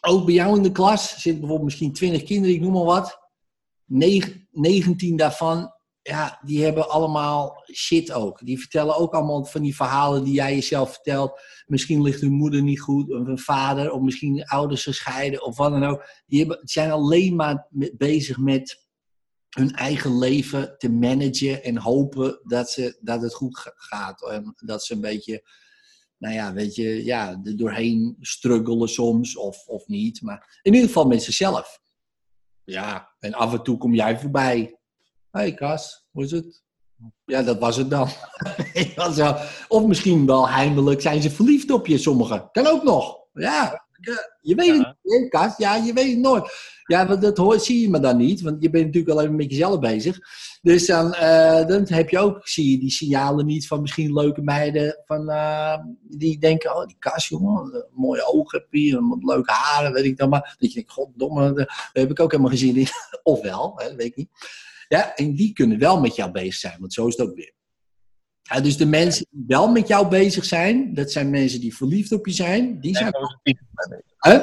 Ook 0.00 0.24
bij 0.24 0.34
jou 0.34 0.56
in 0.56 0.62
de 0.62 0.72
klas 0.72 1.08
zitten 1.10 1.32
bijvoorbeeld 1.40 1.62
misschien 1.62 1.92
20 1.92 2.22
kinderen, 2.22 2.54
ik 2.54 2.60
noem 2.60 2.72
maar 2.72 2.84
wat. 2.84 3.18
Negen- 3.84 4.48
19 4.50 5.16
daarvan, 5.16 5.73
ja, 6.10 6.40
die 6.44 6.64
hebben 6.64 6.88
allemaal 6.88 7.64
shit 7.72 8.12
ook. 8.12 8.46
Die 8.46 8.58
vertellen 8.58 8.96
ook 8.96 9.14
allemaal 9.14 9.44
van 9.44 9.62
die 9.62 9.76
verhalen 9.76 10.24
die 10.24 10.34
jij 10.34 10.54
jezelf 10.54 10.92
vertelt. 10.92 11.40
Misschien 11.66 12.02
ligt 12.02 12.20
hun 12.20 12.32
moeder 12.32 12.62
niet 12.62 12.80
goed, 12.80 13.12
of 13.12 13.26
een 13.26 13.38
vader, 13.38 13.92
of 13.92 14.00
misschien 14.00 14.44
ouders 14.44 14.82
gescheiden, 14.82 15.44
of 15.44 15.56
wat 15.56 15.70
dan 15.70 15.84
ook. 15.84 16.08
Die 16.26 16.58
zijn 16.60 16.90
alleen 16.90 17.36
maar 17.36 17.68
bezig 17.96 18.38
met 18.38 18.86
hun 19.48 19.70
eigen 19.70 20.18
leven 20.18 20.78
te 20.78 20.90
managen 20.90 21.62
en 21.62 21.78
hopen 21.78 22.40
dat, 22.42 22.70
ze, 22.70 22.98
dat 23.00 23.22
het 23.22 23.34
goed 23.34 23.58
ga- 23.58 23.72
gaat. 23.76 24.22
En 24.28 24.54
dat 24.56 24.84
ze 24.84 24.94
een 24.94 25.00
beetje, 25.00 25.48
nou 26.18 26.34
ja, 26.34 26.52
weet 26.52 26.74
je, 26.74 27.04
ja, 27.04 27.40
er 27.44 27.56
doorheen 27.56 28.16
struggelen 28.20 28.88
soms 28.88 29.36
of, 29.36 29.66
of 29.66 29.86
niet. 29.86 30.22
Maar 30.22 30.58
in 30.62 30.74
ieder 30.74 30.88
geval 30.88 31.06
met 31.06 31.22
zichzelf. 31.22 31.80
Ja, 32.64 33.14
en 33.18 33.34
af 33.34 33.52
en 33.52 33.62
toe 33.62 33.78
kom 33.78 33.94
jij 33.94 34.18
voorbij. 34.18 34.78
Hé 35.34 35.40
hey 35.40 35.54
Kas, 35.54 36.04
hoe 36.10 36.24
is 36.24 36.30
het? 36.30 36.62
Ja, 37.24 37.42
dat 37.42 37.58
was 37.58 37.76
het 37.76 37.90
dan. 37.90 38.08
Of 39.68 39.86
misschien 39.86 40.26
wel 40.26 40.48
heimelijk 40.48 41.00
zijn 41.00 41.22
ze 41.22 41.30
verliefd 41.30 41.70
op 41.70 41.86
je, 41.86 41.98
sommigen. 41.98 42.48
Kan 42.52 42.66
ook 42.66 42.82
nog. 42.82 43.16
Ja, 43.32 43.86
je 44.40 44.54
weet 44.54 44.78
het 44.78 44.96
niet, 45.02 45.30
Kas. 45.30 45.56
Ja, 45.56 45.74
je 45.74 45.92
weet 45.92 46.10
het 46.10 46.18
nooit. 46.18 46.52
Ja, 46.84 47.06
want 47.06 47.22
dat 47.22 47.36
hoort, 47.36 47.62
zie 47.62 47.80
je 47.80 47.90
me 47.90 48.00
dan 48.00 48.16
niet, 48.16 48.40
want 48.40 48.62
je 48.62 48.70
bent 48.70 48.84
natuurlijk 48.84 49.18
alleen 49.18 49.36
met 49.36 49.50
jezelf 49.50 49.78
bezig. 49.78 50.18
Dus 50.62 50.86
dan, 50.86 51.14
eh, 51.14 51.66
dan 51.66 51.86
heb 51.88 52.08
je 52.08 52.18
ook, 52.18 52.48
zie 52.48 52.70
je 52.70 52.78
die 52.78 52.90
signalen 52.90 53.46
niet 53.46 53.66
van 53.66 53.80
misschien 53.80 54.12
leuke 54.12 54.42
meiden 54.42 55.02
van, 55.04 55.28
eh, 55.28 55.78
die 56.02 56.38
denken, 56.38 56.76
oh 56.76 56.86
die 56.86 56.96
Kas, 56.98 57.28
jongen, 57.28 57.86
mooie 57.92 58.26
ogen 58.26 58.58
heb 58.58 58.66
je, 58.70 59.06
wat 59.06 59.34
leuke 59.34 59.52
haren, 59.52 59.92
weet 59.92 60.04
ik 60.04 60.16
dan 60.16 60.28
maar. 60.28 60.56
Dat 60.58 60.68
je 60.68 60.74
denkt, 60.74 60.92
goddomme, 60.92 61.52
daar 61.52 61.90
heb 61.92 62.10
ik 62.10 62.20
ook 62.20 62.30
helemaal 62.30 62.52
gezien 62.52 62.76
in. 62.82 62.88
Ofwel, 63.22 63.72
hè, 63.76 63.88
dat 63.88 63.96
weet 63.96 64.06
ik 64.06 64.16
niet. 64.16 64.28
Ja, 64.88 65.14
en 65.14 65.34
die 65.34 65.52
kunnen 65.52 65.78
wel 65.78 66.00
met 66.00 66.16
jou 66.16 66.30
bezig 66.30 66.54
zijn, 66.54 66.76
want 66.80 66.92
zo 66.92 67.06
is 67.06 67.16
het 67.16 67.28
ook 67.28 67.34
weer. 67.34 67.52
Ja, 68.42 68.60
dus 68.60 68.76
de 68.76 68.86
mensen 68.86 69.26
die 69.30 69.44
wel 69.46 69.68
met 69.68 69.88
jou 69.88 70.08
bezig 70.08 70.44
zijn, 70.44 70.94
dat 70.94 71.12
zijn 71.12 71.30
mensen 71.30 71.60
die 71.60 71.76
verliefd 71.76 72.12
op 72.12 72.26
je 72.26 72.32
zijn, 72.32 72.80
die 72.80 72.96
zijn... 72.96 73.10
Positief 73.10 73.60
met. 73.72 74.02
Hè? 74.16 74.38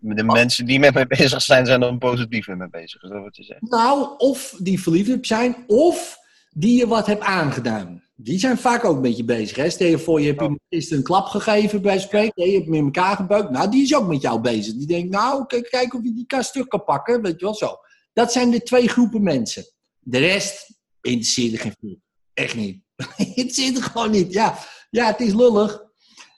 De 0.00 0.24
mensen 0.24 0.66
die 0.66 0.78
met 0.78 0.94
mij 0.94 1.06
bezig 1.06 1.42
zijn, 1.42 1.66
zijn 1.66 1.80
dan 1.80 1.98
positief 1.98 2.46
met 2.46 2.58
mij 2.58 2.68
bezig. 2.70 3.02
Is 3.02 3.08
dat 3.08 3.22
wat 3.22 3.36
je 3.36 3.42
zegt? 3.42 3.62
Nou, 3.62 4.16
of 4.16 4.56
die 4.58 4.82
verliefd 4.82 5.12
op 5.12 5.26
zijn, 5.26 5.56
of 5.66 6.18
die 6.50 6.78
je 6.78 6.86
wat 6.86 7.06
hebt 7.06 7.22
aangedaan. 7.22 8.02
Die 8.16 8.38
zijn 8.38 8.58
vaak 8.58 8.84
ook 8.84 8.96
een 8.96 9.02
beetje 9.02 9.24
bezig. 9.24 9.56
Hè? 9.56 9.70
Stel 9.70 9.88
je 9.88 9.98
voor, 9.98 10.20
je 10.20 10.26
hebt 10.26 10.40
iemand 10.40 10.60
gisteren 10.68 10.98
een 10.98 11.04
klap 11.04 11.26
gegeven 11.26 11.82
bij 11.82 11.98
spreken. 11.98 12.44
Je 12.44 12.52
hebt 12.52 12.64
hem 12.64 12.74
in 12.74 12.84
elkaar 12.84 13.16
gebeukt. 13.16 13.50
Nou, 13.50 13.70
die 13.70 13.82
is 13.82 13.94
ook 13.94 14.06
met 14.08 14.22
jou 14.22 14.40
bezig. 14.40 14.74
Die 14.74 14.86
denkt, 14.86 15.10
nou, 15.10 15.46
kijk, 15.46 15.68
kijk 15.70 15.94
of 15.94 16.02
je 16.02 16.14
die 16.14 16.26
kast 16.26 16.52
terug 16.52 16.66
kan 16.66 16.84
pakken. 16.84 17.22
Weet 17.22 17.40
je 17.40 17.44
wel, 17.44 17.54
zo. 17.54 17.76
Dat 18.18 18.32
zijn 18.32 18.50
de 18.50 18.62
twee 18.62 18.88
groepen 18.88 19.22
mensen. 19.22 19.64
De 19.98 20.18
rest 20.18 20.74
interesseert 21.00 21.52
er 21.52 21.58
geen 21.58 21.74
flikker. 21.78 22.02
Echt 22.34 22.54
niet. 22.54 22.82
Het 23.16 23.54
zit 23.54 23.76
er 23.76 23.82
gewoon 23.82 24.10
niet. 24.10 24.32
Ja. 24.32 24.58
ja, 24.90 25.06
het 25.06 25.20
is 25.20 25.32
lullig. 25.34 25.82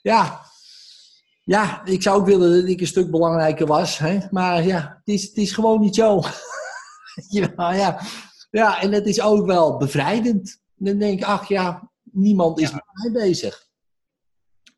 Ja. 0.01 0.41
Ja, 1.43 1.85
ik 1.85 2.01
zou 2.01 2.19
ook 2.19 2.25
willen 2.25 2.61
dat 2.61 2.69
ik 2.69 2.81
een 2.81 2.87
stuk 2.87 3.11
belangrijker 3.11 3.67
was. 3.67 3.97
Hè? 3.97 4.19
Maar 4.31 4.63
ja, 4.63 5.01
het 5.03 5.15
is, 5.15 5.23
het 5.23 5.37
is 5.37 5.51
gewoon 5.51 5.79
niet 5.79 5.95
zo. 5.95 6.21
ja, 7.39 7.73
ja. 7.73 8.01
ja, 8.51 8.81
en 8.81 8.91
het 8.91 9.05
is 9.05 9.21
ook 9.21 9.45
wel 9.45 9.77
bevrijdend. 9.77 10.59
Dan 10.75 10.97
denk 10.97 11.19
ik, 11.19 11.25
ach 11.25 11.47
ja, 11.47 11.91
niemand 12.03 12.59
is 12.59 12.71
met 12.71 12.83
mij 12.93 13.11
bezig. 13.11 13.69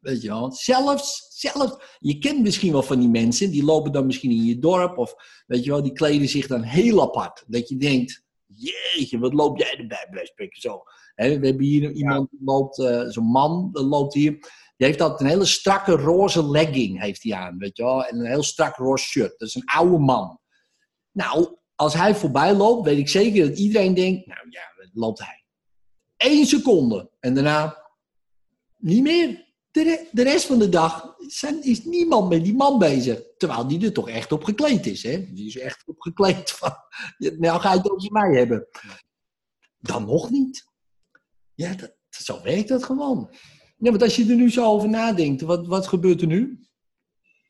Weet 0.04 0.22
je 0.22 0.28
wel, 0.28 0.52
zelfs, 0.52 1.26
zelfs, 1.30 1.98
je 2.00 2.18
kent 2.18 2.42
misschien 2.42 2.72
wel 2.72 2.84
van 2.84 3.00
die 3.00 3.10
mensen, 3.10 3.52
die 3.52 3.64
lopen 3.64 3.92
dan 3.92 4.06
misschien 4.06 4.32
in 4.32 4.44
je 4.44 4.60
dorp, 4.60 4.98
of 4.98 5.16
weet 5.48 5.64
je 5.64 5.70
wel, 5.70 5.84
die 5.84 5.94
kleden 5.94 6.30
zich 6.30 6.48
dan 6.48 6.62
heel 6.62 7.02
apart. 7.02 7.44
Dat 7.48 7.70
je 7.70 7.78
denkt, 7.78 8.24
jeetje, 8.46 9.20
wat 9.20 9.34
loop 9.34 9.58
jij 9.58 9.76
erbij, 9.78 10.08
bij 10.12 10.26
spreken 10.26 10.62
zo. 10.62 10.84
We 11.16 11.24
hebben 11.24 11.60
hier 11.60 11.92
iemand, 11.92 12.30
die 12.30 12.40
loopt, 12.44 12.80
eh, 12.80 13.04
zo'n 13.08 13.26
man, 13.26 13.70
die 13.72 13.84
loopt 13.84 14.14
hier, 14.14 14.32
die 14.78 14.88
heeft 14.88 15.02
altijd 15.02 15.22
een 15.22 15.28
hele 15.28 15.46
strakke 15.46 15.92
roze 15.92 16.50
legging, 16.50 17.02
heeft 17.02 17.24
hij 17.24 17.34
aan, 17.34 17.58
weet 17.58 17.78
je 17.78 17.84
wel, 17.84 18.06
en 18.06 18.20
een 18.20 18.26
heel 18.26 18.44
strak 18.44 18.76
roze 18.76 19.06
shirt. 19.06 19.40
Dat 19.40 19.48
is 19.48 19.56
een 19.56 19.66
oude 19.66 19.98
man. 19.98 20.40
Nou, 21.12 21.58
als 21.76 21.94
hij 21.94 22.16
voorbij 22.16 22.54
loopt, 22.54 22.86
weet 22.86 22.98
ik 22.98 23.10
zeker 23.10 23.48
dat 23.48 23.58
iedereen 23.58 23.94
denkt, 23.94 24.28
nou 24.28 24.50
ja, 24.50 24.62
loopt 24.94 25.20
hij? 25.20 25.44
Eén 26.18 26.46
seconde. 26.46 27.12
En 27.20 27.34
daarna 27.34 27.78
niet 28.78 29.04
meer. 29.04 29.43
De, 29.74 30.08
de 30.12 30.24
rest 30.24 30.46
van 30.46 30.60
de 30.60 30.70
dag 30.70 31.16
zijn, 31.28 31.64
is 31.64 31.86
niemand 31.86 32.30
met 32.30 32.44
die 32.44 32.56
man 32.56 32.80
bezig. 32.80 33.22
Terwijl 33.38 33.68
die 33.68 33.86
er 33.86 33.94
toch 33.94 34.10
echt 34.10 34.32
op 34.32 34.44
gekleed 34.44 34.86
is. 34.86 35.04
Hè? 35.04 35.34
Die 35.34 35.48
is 35.48 35.58
echt 35.58 35.84
op 35.86 36.00
gekleed 36.00 36.52
van, 36.52 36.72
nou 37.18 37.60
ga 37.60 37.72
je 37.72 37.78
het 37.78 37.92
over 37.92 38.12
mij 38.12 38.38
hebben. 38.38 38.68
Dan 39.80 40.06
nog 40.06 40.30
niet. 40.30 40.66
Ja, 41.54 41.74
dat, 41.74 41.96
zo 42.10 42.42
werkt 42.42 42.68
dat 42.68 42.84
gewoon. 42.84 43.30
Ja, 43.78 43.90
want 43.90 44.02
als 44.02 44.16
je 44.16 44.30
er 44.30 44.36
nu 44.36 44.52
zo 44.52 44.66
over 44.66 44.90
nadenkt, 44.90 45.42
wat, 45.42 45.68
wat 45.68 45.88
gebeurt 45.88 46.22
er 46.22 46.28
nu? 46.28 46.68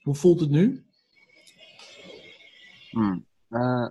Hoe 0.01 0.15
voelt 0.15 0.39
het 0.39 0.49
nu? 0.49 0.85
Hmm. 2.89 3.25
Eh, 3.49 3.87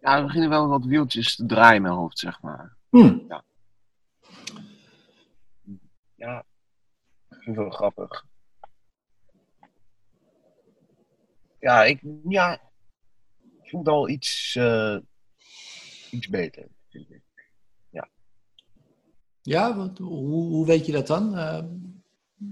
ja, 0.00 0.16
er 0.16 0.22
beginnen 0.22 0.48
wel 0.48 0.68
wat 0.68 0.84
wieltjes 0.84 1.36
te 1.36 1.46
draaien 1.46 1.76
in 1.76 1.82
mijn 1.82 1.94
hoofd, 1.94 2.18
zeg 2.18 2.42
maar. 2.42 2.76
Hm. 2.90 3.18
Ja, 3.28 3.44
het 7.28 7.56
wel 7.56 7.70
grappig. 7.70 8.26
Ja, 11.60 11.84
ik, 11.84 12.00
ja, 12.28 12.52
ik 13.62 13.70
voel 13.70 13.80
het 13.80 13.88
al 13.88 14.08
iets, 14.08 14.56
eh, 14.56 14.98
iets 16.10 16.28
beter. 16.28 16.68
vind 16.88 17.10
ik. 17.10 17.28
Ja, 19.48 19.76
wat, 19.76 19.98
hoe, 19.98 20.48
hoe 20.48 20.66
weet 20.66 20.86
je 20.86 20.92
dat 20.92 21.06
dan? 21.06 21.36
Eh, 21.36 21.64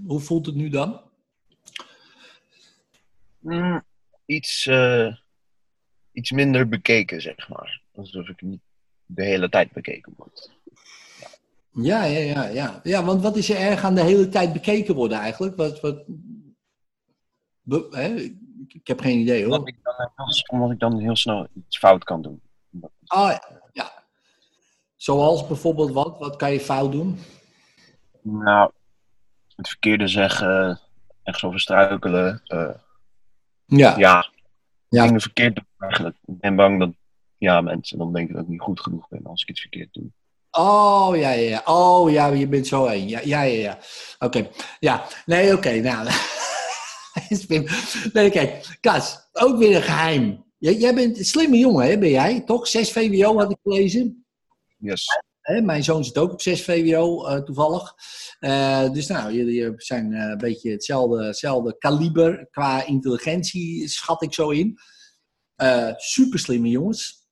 hoe 0.07 0.21
voelt 0.21 0.47
het 0.47 0.55
nu 0.55 0.69
dan? 0.69 1.01
Hmm, 3.41 3.85
iets, 4.27 4.67
eh, 4.67 5.17
iets 6.13 6.31
minder 6.31 6.69
bekeken, 6.69 7.21
zeg 7.21 7.49
maar. 7.49 7.83
Alsof 7.93 8.29
ik 8.29 8.41
niet 8.41 8.61
de 9.07 9.25
hele 9.25 9.49
tijd 9.49 9.73
bekeken 9.73 10.13
word. 10.17 10.53
Ja, 11.83 12.05
ja, 12.05 12.19
ja, 12.19 12.45
ja. 12.49 12.81
Ja, 12.83 13.05
want 13.05 13.23
wat 13.23 13.37
is 13.37 13.51
er 13.51 13.57
erg 13.57 13.85
aan 13.85 13.95
de 13.95 14.03
hele 14.03 14.29
tijd 14.29 14.53
bekeken 14.53 14.95
worden 14.95 15.19
eigenlijk? 15.19 15.57
Wat, 15.57 15.81
wat... 15.81 16.05
Be- 17.63 17.87
hè? 17.91 18.15
Ik 18.69 18.87
heb 18.87 19.01
geen 19.01 19.19
idee 19.19 19.45
Omdat 19.45 19.59
hoor. 19.59 19.69
ik, 19.69 19.77
dan, 19.83 20.11
omdat 20.47 20.71
ik 20.71 20.79
dan 20.79 20.99
heel 20.99 21.17
snel 21.17 21.49
iets 21.55 21.79
fout 21.79 22.05
kan 22.05 22.23
doen. 22.23 22.41
Omdat- 22.73 22.91
Ah 23.07 23.29
ja, 23.31 23.61
ja. 23.73 23.93
Zoals 24.97 25.47
bijvoorbeeld 25.47 25.91
wat? 25.93 26.19
Wat 26.19 26.37
kan 26.37 26.53
je 26.53 26.61
fout 26.61 26.93
doen? 26.93 27.19
Nou, 28.23 28.71
het 29.57 29.69
verkeerde 29.69 30.09
zeggen, 30.09 30.81
echt 31.23 31.39
zo 31.39 31.51
verstruikelen. 31.51 32.41
eh, 32.45 32.75
Ja. 33.67 33.97
ja, 33.99 34.31
Ja. 34.89 35.05
dingen 35.05 35.21
verkeerd 35.21 35.55
doen 35.55 35.67
eigenlijk. 35.79 36.17
Ik 36.25 36.39
ben 36.39 36.57
bang 36.57 36.79
dat 36.81 36.91
ja, 37.39 37.61
mensen 37.61 37.99
dan 37.99 38.13
denken 38.13 38.35
dat 38.35 38.43
ik 38.43 38.49
niet 38.49 38.61
goed 38.61 38.81
genoeg 38.81 39.09
ben 39.09 39.25
als 39.27 39.43
ik 39.43 39.49
iets 39.49 39.61
verkeerd 39.61 39.93
doe. 39.93 40.11
Oh, 40.59 41.17
ja, 41.17 41.31
ja, 41.31 41.49
ja. 41.49 41.63
Oh, 41.65 42.11
ja, 42.11 42.27
je 42.27 42.49
bent 42.49 42.67
zo 42.67 42.87
één. 42.87 43.09
Ja, 43.09 43.21
ja, 43.25 43.43
ja. 43.43 43.61
ja. 43.61 43.79
Oké. 44.19 44.49
Ja, 44.79 45.07
nee, 45.27 45.55
oké. 45.55 45.81
nou. 45.81 46.09
Spim. 47.43 47.67
nee, 48.13 48.31
kijk. 48.31 48.79
Kas, 48.81 49.29
ook 49.33 49.59
weer 49.59 49.77
een 49.77 49.83
geheim. 49.83 50.45
Jij, 50.59 50.95
bent 50.95 51.19
een 51.19 51.25
slimme 51.25 51.59
jongen, 51.59 51.87
hè, 51.87 51.99
ben 51.99 52.11
jij? 52.11 52.41
Toch? 52.41 52.67
6 52.69 52.93
VWO 52.93 53.39
had 53.39 53.51
ik 53.51 53.57
gelezen. 53.63 54.27
Yes. 54.79 55.05
Hè, 55.41 55.61
mijn 55.61 55.85
zoon 55.85 56.05
zit 56.05 56.19
ook 56.19 56.33
op 56.33 56.41
6 56.41 56.65
VWO, 56.65 57.27
eh, 57.27 57.43
toevallig. 57.43 57.95
Eh, 58.39 58.91
dus 58.93 59.07
nou, 59.07 59.33
jullie 59.33 59.73
zijn 59.77 60.13
eh, 60.13 60.31
een 60.31 60.39
beetje 60.39 60.71
hetzelfde, 60.71 61.25
hetzelfde 61.25 61.79
kaliber 61.79 62.49
qua 62.51 62.87
intelligentie, 62.87 63.89
schat 63.89 64.23
ik 64.23 64.35
zo 64.35 64.51
in. 64.51 64.79
Eh 65.57 65.93
super 65.97 66.39
slimme 66.39 66.69
jongens. 66.69 67.26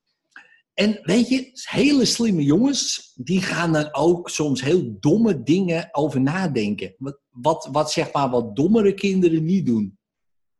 En 0.75 0.99
weet 1.03 1.29
je, 1.29 1.51
hele 1.53 2.05
slimme 2.05 2.43
jongens, 2.43 3.13
die 3.15 3.43
gaan 3.43 3.73
dan 3.73 3.89
ook 3.95 4.31
soms 4.31 4.63
heel 4.63 4.97
domme 5.01 5.43
dingen 5.43 5.89
over 5.93 6.21
nadenken. 6.21 6.95
Wat, 6.99 7.21
wat, 7.31 7.69
wat 7.73 7.93
zeg 7.93 8.13
maar, 8.13 8.31
wat 8.31 8.57
dommere 8.57 8.95
kinderen 8.95 9.45
niet 9.45 9.67
doen. 9.67 9.99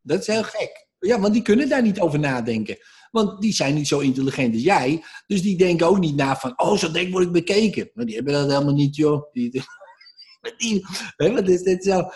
Dat 0.03 0.21
is 0.21 0.27
heel 0.27 0.43
gek. 0.43 0.87
Ja, 0.99 1.21
want 1.21 1.33
die 1.33 1.43
kunnen 1.43 1.69
daar 1.69 1.83
niet 1.83 2.01
over 2.01 2.19
nadenken. 2.19 2.77
Want 3.11 3.41
die 3.43 3.53
zijn 3.53 3.75
niet 3.75 3.89
zo 3.89 3.99
intelligent 3.99 4.55
als 4.55 4.63
jij. 4.63 5.03
Dus 5.27 5.43
die 5.43 5.57
denken 5.57 5.87
ook 5.87 5.99
niet 5.99 6.17
na 6.17 6.37
van, 6.37 6.53
oh, 6.61 6.77
zo 6.77 6.91
denk 6.91 7.13
word 7.13 7.25
ik 7.25 7.33
bekeken. 7.33 7.91
Maar 7.95 8.05
die 8.05 8.15
hebben 8.15 8.33
dat 8.33 8.51
helemaal 8.51 8.75
niet, 8.75 8.97
joh. 8.97 9.33
Die, 9.33 9.51
die, 9.51 10.85
wat 11.33 11.49
is 11.49 11.63
dit 11.63 11.85
zo? 11.85 12.09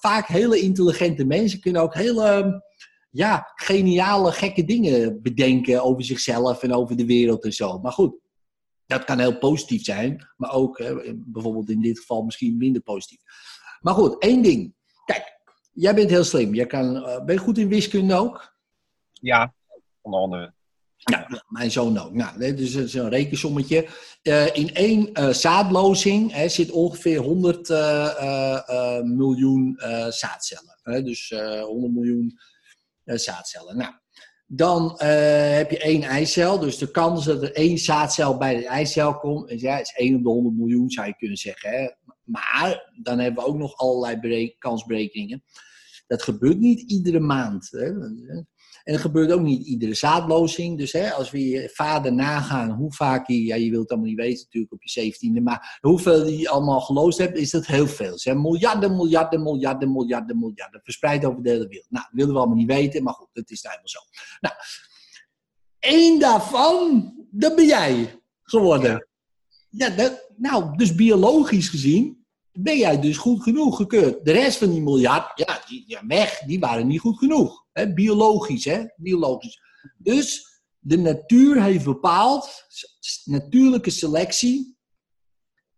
Vaak 0.00 0.26
hele 0.26 0.60
intelligente 0.60 1.24
mensen 1.24 1.60
kunnen 1.60 1.82
ook 1.82 1.94
hele, 1.94 2.62
ja, 3.12 3.52
geniale, 3.54 4.32
gekke 4.32 4.64
dingen 4.64 5.22
bedenken 5.22 5.82
over 5.82 6.04
zichzelf 6.04 6.62
en 6.62 6.74
over 6.74 6.96
de 6.96 7.06
wereld 7.06 7.44
en 7.44 7.52
zo. 7.52 7.78
Maar 7.78 7.92
goed, 7.92 8.14
dat 8.86 9.04
kan 9.04 9.18
heel 9.18 9.38
positief 9.38 9.84
zijn. 9.84 10.28
Maar 10.36 10.52
ook, 10.52 10.78
hè, 10.78 11.14
bijvoorbeeld 11.14 11.70
in 11.70 11.80
dit 11.80 11.98
geval 11.98 12.22
misschien 12.22 12.56
minder 12.56 12.82
positief. 12.82 13.20
Maar 13.80 13.94
goed, 13.94 14.22
één 14.22 14.42
ding. 14.42 14.74
Kijk, 15.04 15.38
jij 15.72 15.94
bent 15.94 16.10
heel 16.10 16.24
slim. 16.24 16.54
Jij 16.54 16.66
kan, 16.66 16.96
eh, 16.96 17.24
ben 17.24 17.34
je 17.34 17.40
goed 17.40 17.58
in 17.58 17.68
wiskunde 17.68 18.14
ook? 18.14 18.54
Ja, 19.12 19.54
onder 20.00 20.20
andere. 20.20 20.54
Ja, 20.96 21.44
mijn 21.48 21.70
zoon 21.70 21.98
ook. 21.98 22.12
Nou, 22.12 22.54
dus 22.54 22.72
dat 22.72 22.84
is 22.84 22.94
een 22.94 23.08
rekensommetje. 23.08 23.88
Eh, 24.22 24.56
in 24.56 24.74
één 24.74 25.12
eh, 25.12 25.28
zaadlozing 25.28 26.32
hè, 26.32 26.48
zit 26.48 26.70
ongeveer 26.70 27.18
100 27.18 27.70
eh, 27.70 28.06
eh, 28.06 28.68
eh, 28.68 29.04
miljoen 29.04 29.76
zaadcellen. 30.08 30.78
Hè, 30.82 31.02
dus 31.02 31.30
eh 31.30 31.62
100 31.62 31.92
miljoen 31.92 32.38
zaadcellen. 33.04 33.76
Nou, 33.76 33.92
dan 34.46 34.98
eh, 34.98 35.56
heb 35.56 35.70
je 35.70 35.78
één 35.78 36.02
eicel. 36.02 36.58
Dus 36.58 36.78
de 36.78 36.90
kans 36.90 37.24
dat 37.24 37.42
er 37.42 37.52
één 37.52 37.78
zaadcel 37.78 38.36
bij 38.36 38.56
de 38.56 38.66
eicel 38.66 39.18
komt, 39.18 39.50
is, 39.50 39.60
ja, 39.60 39.78
is 39.78 39.92
1 39.96 40.14
op 40.16 40.22
de 40.22 40.28
100 40.28 40.56
miljoen, 40.56 40.90
zou 40.90 41.06
je 41.06 41.16
kunnen 41.16 41.36
zeggen. 41.36 41.70
Hè. 41.70 41.88
Maar 42.24 42.92
dan 43.02 43.18
hebben 43.18 43.42
we 43.42 43.48
ook 43.48 43.58
nog 43.58 43.76
allerlei 43.76 44.20
berek- 44.20 44.58
kansberekeningen. 44.58 45.44
Dat 46.06 46.22
gebeurt 46.22 46.58
niet 46.58 46.90
iedere 46.90 47.20
maand. 47.20 47.70
Hè. 47.70 47.92
En 48.84 48.92
dat 48.92 49.02
gebeurt 49.02 49.32
ook 49.32 49.40
niet 49.40 49.66
iedere 49.66 49.94
zaadlozing. 49.94 50.78
Dus 50.78 50.92
hè, 50.92 51.12
als 51.12 51.30
we 51.30 51.48
je 51.48 51.70
vader 51.74 52.12
nagaan 52.12 52.70
hoe 52.70 52.92
vaak 52.92 53.26
hij, 53.26 53.36
ja, 53.36 53.54
je 53.54 53.70
wilt 53.70 53.82
het 53.82 53.90
allemaal 53.90 54.08
niet 54.08 54.18
weten 54.18 54.42
natuurlijk 54.44 54.72
op 54.72 54.82
je 54.82 54.90
zeventiende, 54.90 55.40
maar 55.40 55.78
hoeveel 55.80 56.24
hij 56.24 56.48
allemaal 56.48 56.80
geloosd 56.80 57.18
hebt, 57.18 57.38
is 57.38 57.50
dat 57.50 57.66
heel 57.66 57.86
veel. 57.86 58.18
Ze 58.18 58.28
hebben 58.28 58.50
miljarden, 58.50 58.96
miljarden, 58.96 59.42
miljarden, 59.42 59.92
miljarden, 59.92 60.38
miljarden, 60.38 60.80
verspreid 60.84 61.24
over 61.24 61.42
de 61.42 61.50
hele 61.50 61.68
wereld. 61.68 61.90
Nou, 61.90 62.04
dat 62.04 62.14
willen 62.14 62.32
we 62.32 62.38
allemaal 62.38 62.56
niet 62.56 62.66
weten, 62.66 63.02
maar 63.02 63.14
goed, 63.14 63.28
het 63.32 63.50
is 63.50 63.62
nou 63.62 63.74
helemaal 63.74 64.02
zo. 64.02 64.20
Nou, 64.40 64.54
één 65.78 66.20
daarvan, 66.20 67.12
dat 67.30 67.56
ben 67.56 67.66
jij 67.66 68.20
geworden. 68.42 69.08
Ja, 69.70 69.88
dat, 69.88 70.30
nou, 70.36 70.76
dus 70.76 70.94
biologisch 70.94 71.68
gezien 71.68 72.21
ben 72.52 72.78
jij 72.78 73.00
dus 73.00 73.16
goed 73.16 73.42
genoeg 73.42 73.76
gekeurd. 73.76 74.24
De 74.24 74.32
rest 74.32 74.58
van 74.58 74.70
die 74.70 74.82
miljard, 74.82 75.38
ja, 75.38 75.62
die, 75.68 75.84
ja 75.86 76.06
weg, 76.06 76.38
die 76.38 76.60
waren 76.60 76.86
niet 76.86 77.00
goed 77.00 77.18
genoeg. 77.18 77.64
Hè? 77.72 77.92
Biologisch, 77.92 78.64
hè? 78.64 78.84
Biologisch. 78.96 79.60
Dus 79.98 80.50
de 80.78 80.98
natuur 80.98 81.62
heeft 81.62 81.84
bepaald, 81.84 82.64
natuurlijke 83.24 83.90
selectie, 83.90 84.76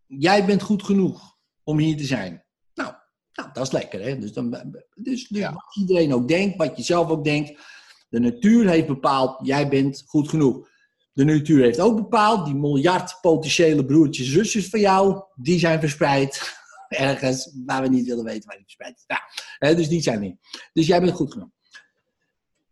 jij 0.07 0.47
bent 0.47 0.63
goed 0.63 0.83
genoeg 0.83 1.37
om 1.63 1.79
hier 1.79 1.97
te 1.97 2.05
zijn. 2.05 2.45
Nou, 2.75 2.95
nou 3.33 3.49
dat 3.53 3.67
is 3.67 3.73
lekker, 3.73 4.03
hè? 4.03 4.19
Dus, 4.19 4.33
dan, 4.33 4.51
dus, 4.95 5.29
dus 5.29 5.39
Ja. 5.41 5.53
wat 5.53 5.77
iedereen 5.77 6.15
ook 6.15 6.29
denkt, 6.29 6.57
wat 6.57 6.77
je 6.77 6.83
zelf 6.83 7.09
ook 7.09 7.25
denkt, 7.25 7.61
de 8.09 8.21
natuur 8.21 8.69
heeft 8.69 8.87
bepaald, 8.87 9.47
jij 9.47 9.69
bent 9.69 10.03
goed 10.07 10.29
genoeg. 10.29 10.69
De 11.13 11.25
natuur 11.25 11.63
heeft 11.63 11.81
ook 11.81 11.97
bepaald, 11.97 12.45
die 12.47 12.55
miljard 12.55 13.19
potentiële 13.21 13.85
broertjes 13.85 14.27
en 14.27 14.33
zusjes 14.33 14.69
van 14.69 14.81
jou, 14.81 15.23
die 15.35 15.59
zijn 15.59 15.81
verspreid 15.81 16.63
ergens 16.89 17.57
waar 17.67 17.83
we 17.83 17.89
niet 17.89 18.07
willen 18.07 18.25
weten 18.25 18.47
waar 18.47 18.57
die 18.57 18.65
verspreid 18.65 18.97
is. 18.97 19.05
Nou, 19.07 19.21
hè, 19.59 19.75
dus 19.75 19.89
die 19.89 20.03
zijn 20.03 20.21
niet. 20.21 20.37
Dus 20.73 20.87
jij 20.87 21.01
bent 21.01 21.13
goed 21.13 21.33
genoeg. 21.33 21.51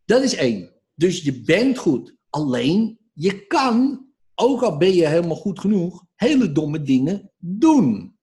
Dat 0.04 0.22
is 0.22 0.34
één. 0.34 0.72
Dus 0.94 1.22
je 1.22 1.42
bent 1.42 1.78
goed. 1.78 2.16
Alleen, 2.30 2.98
je 3.12 3.46
kan, 3.46 4.06
ook 4.34 4.62
al 4.62 4.76
ben 4.76 4.94
je 4.94 5.06
helemaal 5.06 5.36
goed 5.36 5.60
genoeg, 5.60 6.04
hele 6.14 6.52
domme 6.52 6.82
dingen 6.82 7.32
doen. 7.38 8.16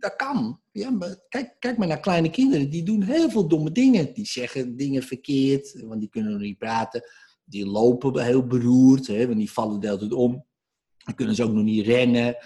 Dat 0.00 0.16
kan. 0.16 0.60
Ja, 0.72 0.90
maar 0.90 1.16
kijk, 1.28 1.56
kijk 1.58 1.76
maar 1.76 1.88
naar 1.88 2.00
kleine 2.00 2.30
kinderen. 2.30 2.70
Die 2.70 2.82
doen 2.82 3.02
heel 3.02 3.30
veel 3.30 3.48
domme 3.48 3.72
dingen. 3.72 4.14
Die 4.14 4.26
zeggen 4.26 4.76
dingen 4.76 5.02
verkeerd, 5.02 5.80
want 5.80 6.00
die 6.00 6.08
kunnen 6.08 6.32
nog 6.32 6.40
niet 6.40 6.58
praten. 6.58 7.02
Die 7.44 7.66
lopen 7.66 8.24
heel 8.24 8.46
beroerd, 8.46 9.06
hè, 9.06 9.26
want 9.26 9.38
die 9.38 9.50
vallen 9.50 9.80
de 9.80 9.86
hele 9.86 9.98
tijd 9.98 10.12
om. 10.12 10.46
Dan 11.04 11.14
kunnen 11.14 11.34
ze 11.34 11.42
ook 11.44 11.52
nog 11.52 11.64
niet 11.64 11.86
rennen. 11.86 12.36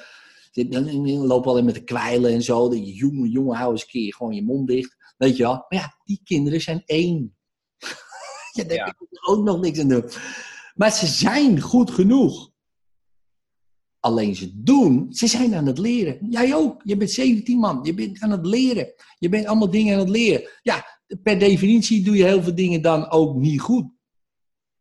Dan 0.54 1.26
lopen 1.26 1.50
alleen 1.50 1.64
met 1.64 1.74
de 1.74 1.84
kwijlen 1.84 2.32
en 2.32 2.42
zo. 2.42 2.74
Je, 2.74 2.92
jongen, 2.92 3.28
jongen, 3.30 3.56
hou 3.56 3.72
eens 3.72 3.82
een 3.82 3.88
keer 3.88 4.14
gewoon 4.14 4.34
je 4.34 4.42
mond 4.44 4.68
dicht. 4.68 4.96
Weet 5.16 5.36
je 5.36 5.42
wel. 5.42 5.52
Maar 5.68 5.78
ja, 5.80 5.94
die 6.04 6.20
kinderen 6.24 6.60
zijn 6.60 6.82
één. 6.86 7.36
ja, 8.52 8.64
daar 8.64 8.72
Ja. 8.76 8.84
kun 8.84 9.06
je 9.10 9.26
ook 9.26 9.44
nog 9.44 9.60
niks 9.60 9.78
aan 9.78 9.88
doen. 9.88 10.10
Maar 10.74 10.92
ze 10.92 11.06
zijn 11.06 11.60
goed 11.60 11.90
genoeg. 11.90 12.52
Alleen 14.00 14.34
ze 14.36 14.62
doen, 14.62 15.06
ze 15.12 15.26
zijn 15.26 15.54
aan 15.54 15.66
het 15.66 15.78
leren. 15.78 16.26
Jij 16.30 16.54
ook. 16.54 16.80
Je 16.84 16.96
bent 16.96 17.10
17 17.10 17.58
man. 17.58 17.80
Je 17.82 17.94
bent 17.94 18.20
aan 18.20 18.30
het 18.30 18.46
leren. 18.46 18.94
Je 19.18 19.28
bent 19.28 19.46
allemaal 19.46 19.70
dingen 19.70 19.94
aan 19.94 20.00
het 20.00 20.08
leren. 20.08 20.48
Ja, 20.62 20.86
per 21.22 21.38
definitie 21.38 22.04
doe 22.04 22.16
je 22.16 22.24
heel 22.24 22.42
veel 22.42 22.54
dingen 22.54 22.82
dan 22.82 23.10
ook 23.10 23.36
niet 23.36 23.60
goed. 23.60 23.86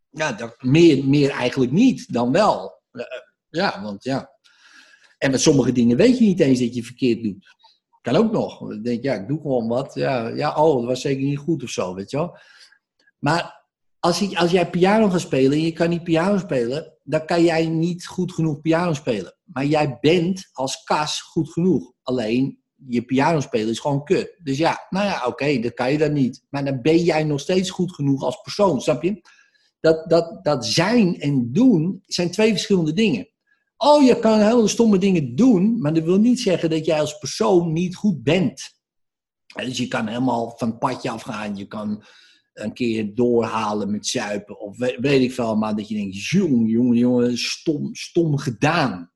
Ja, 0.09 0.31
dat, 0.31 0.61
meer, 0.61 1.05
meer 1.05 1.29
eigenlijk 1.29 1.71
niet 1.71 2.13
dan 2.13 2.31
wel. 2.31 2.81
Eh, 2.91 3.01
eh, 3.01 3.07
Ja, 3.49 3.81
want 3.81 4.03
ja. 4.03 4.31
En 5.23 5.31
met 5.31 5.41
sommige 5.41 5.71
dingen 5.71 5.97
weet 5.97 6.17
je 6.17 6.25
niet 6.25 6.39
eens 6.39 6.59
dat 6.59 6.75
je 6.75 6.83
verkeerd 6.83 7.23
doet. 7.23 7.55
Kan 8.01 8.15
ook 8.15 8.31
nog. 8.31 8.59
Dan 8.59 8.81
denk 8.81 9.03
je, 9.03 9.09
ja, 9.09 9.15
ik 9.15 9.27
doe 9.27 9.41
gewoon 9.41 9.67
wat. 9.67 9.93
Ja, 9.93 10.27
ja, 10.27 10.55
oh, 10.55 10.75
dat 10.75 10.85
was 10.85 11.01
zeker 11.01 11.23
niet 11.23 11.37
goed 11.37 11.63
of 11.63 11.69
zo, 11.69 11.93
weet 11.93 12.11
je 12.11 12.17
wel. 12.17 12.37
Maar 13.19 13.65
als, 13.99 14.21
ik, 14.21 14.37
als 14.37 14.51
jij 14.51 14.69
piano 14.69 15.09
gaat 15.09 15.21
spelen 15.21 15.51
en 15.51 15.63
je 15.63 15.71
kan 15.71 15.89
niet 15.89 16.03
piano 16.03 16.37
spelen, 16.37 16.97
dan 17.03 17.25
kan 17.25 17.43
jij 17.43 17.67
niet 17.67 18.05
goed 18.05 18.33
genoeg 18.33 18.61
piano 18.61 18.93
spelen. 18.93 19.37
Maar 19.43 19.65
jij 19.65 19.97
bent 20.01 20.49
als 20.51 20.83
kas 20.83 21.21
goed 21.21 21.51
genoeg. 21.51 21.91
Alleen, 22.01 22.59
je 22.87 23.01
piano 23.01 23.39
spelen 23.39 23.69
is 23.69 23.79
gewoon 23.79 24.03
kut. 24.03 24.39
Dus 24.43 24.57
ja, 24.57 24.87
nou 24.89 25.05
ja, 25.05 25.25
oké, 25.25 25.59
dat 25.59 25.73
kan 25.73 25.91
je 25.91 25.97
dan 25.97 26.13
niet. 26.13 26.43
Maar 26.49 26.65
dan 26.65 26.81
ben 26.81 26.97
jij 26.97 27.23
nog 27.23 27.39
steeds 27.39 27.69
goed 27.69 27.93
genoeg 27.93 28.23
als 28.23 28.41
persoon, 28.41 28.81
snap 28.81 29.03
je? 29.03 29.21
Dat, 29.79 30.09
dat, 30.09 30.43
dat 30.43 30.65
zijn 30.65 31.19
en 31.19 31.51
doen 31.51 32.03
zijn 32.05 32.31
twee 32.31 32.51
verschillende 32.51 32.93
dingen. 32.93 33.27
Oh, 33.77 34.03
je 34.03 34.19
kan 34.19 34.39
hele 34.39 34.67
stomme 34.67 34.97
dingen 34.97 35.35
doen, 35.35 35.81
maar 35.81 35.93
dat 35.93 36.03
wil 36.03 36.19
niet 36.19 36.39
zeggen 36.39 36.69
dat 36.69 36.85
jij 36.85 36.99
als 36.99 37.17
persoon 37.17 37.73
niet 37.73 37.95
goed 37.95 38.23
bent. 38.23 38.61
En 39.55 39.65
Dus 39.65 39.77
je 39.77 39.87
kan 39.87 40.07
helemaal 40.07 40.53
van 40.57 40.69
het 40.69 40.79
padje 40.79 41.09
afgaan. 41.09 41.55
Je 41.55 41.65
kan 41.67 42.03
een 42.53 42.73
keer 42.73 43.15
doorhalen 43.15 43.91
met 43.91 44.07
zuipen. 44.07 44.59
Of 44.59 44.77
weet, 44.77 44.97
weet 44.99 45.21
ik 45.21 45.33
veel, 45.33 45.55
maar 45.55 45.75
dat 45.75 45.87
je 45.87 45.95
denkt, 45.95 46.25
jongen, 46.27 46.65
jongen, 46.65 46.97
jongen, 46.97 47.37
stom, 47.37 47.95
stom 47.95 48.37
gedaan. 48.37 49.11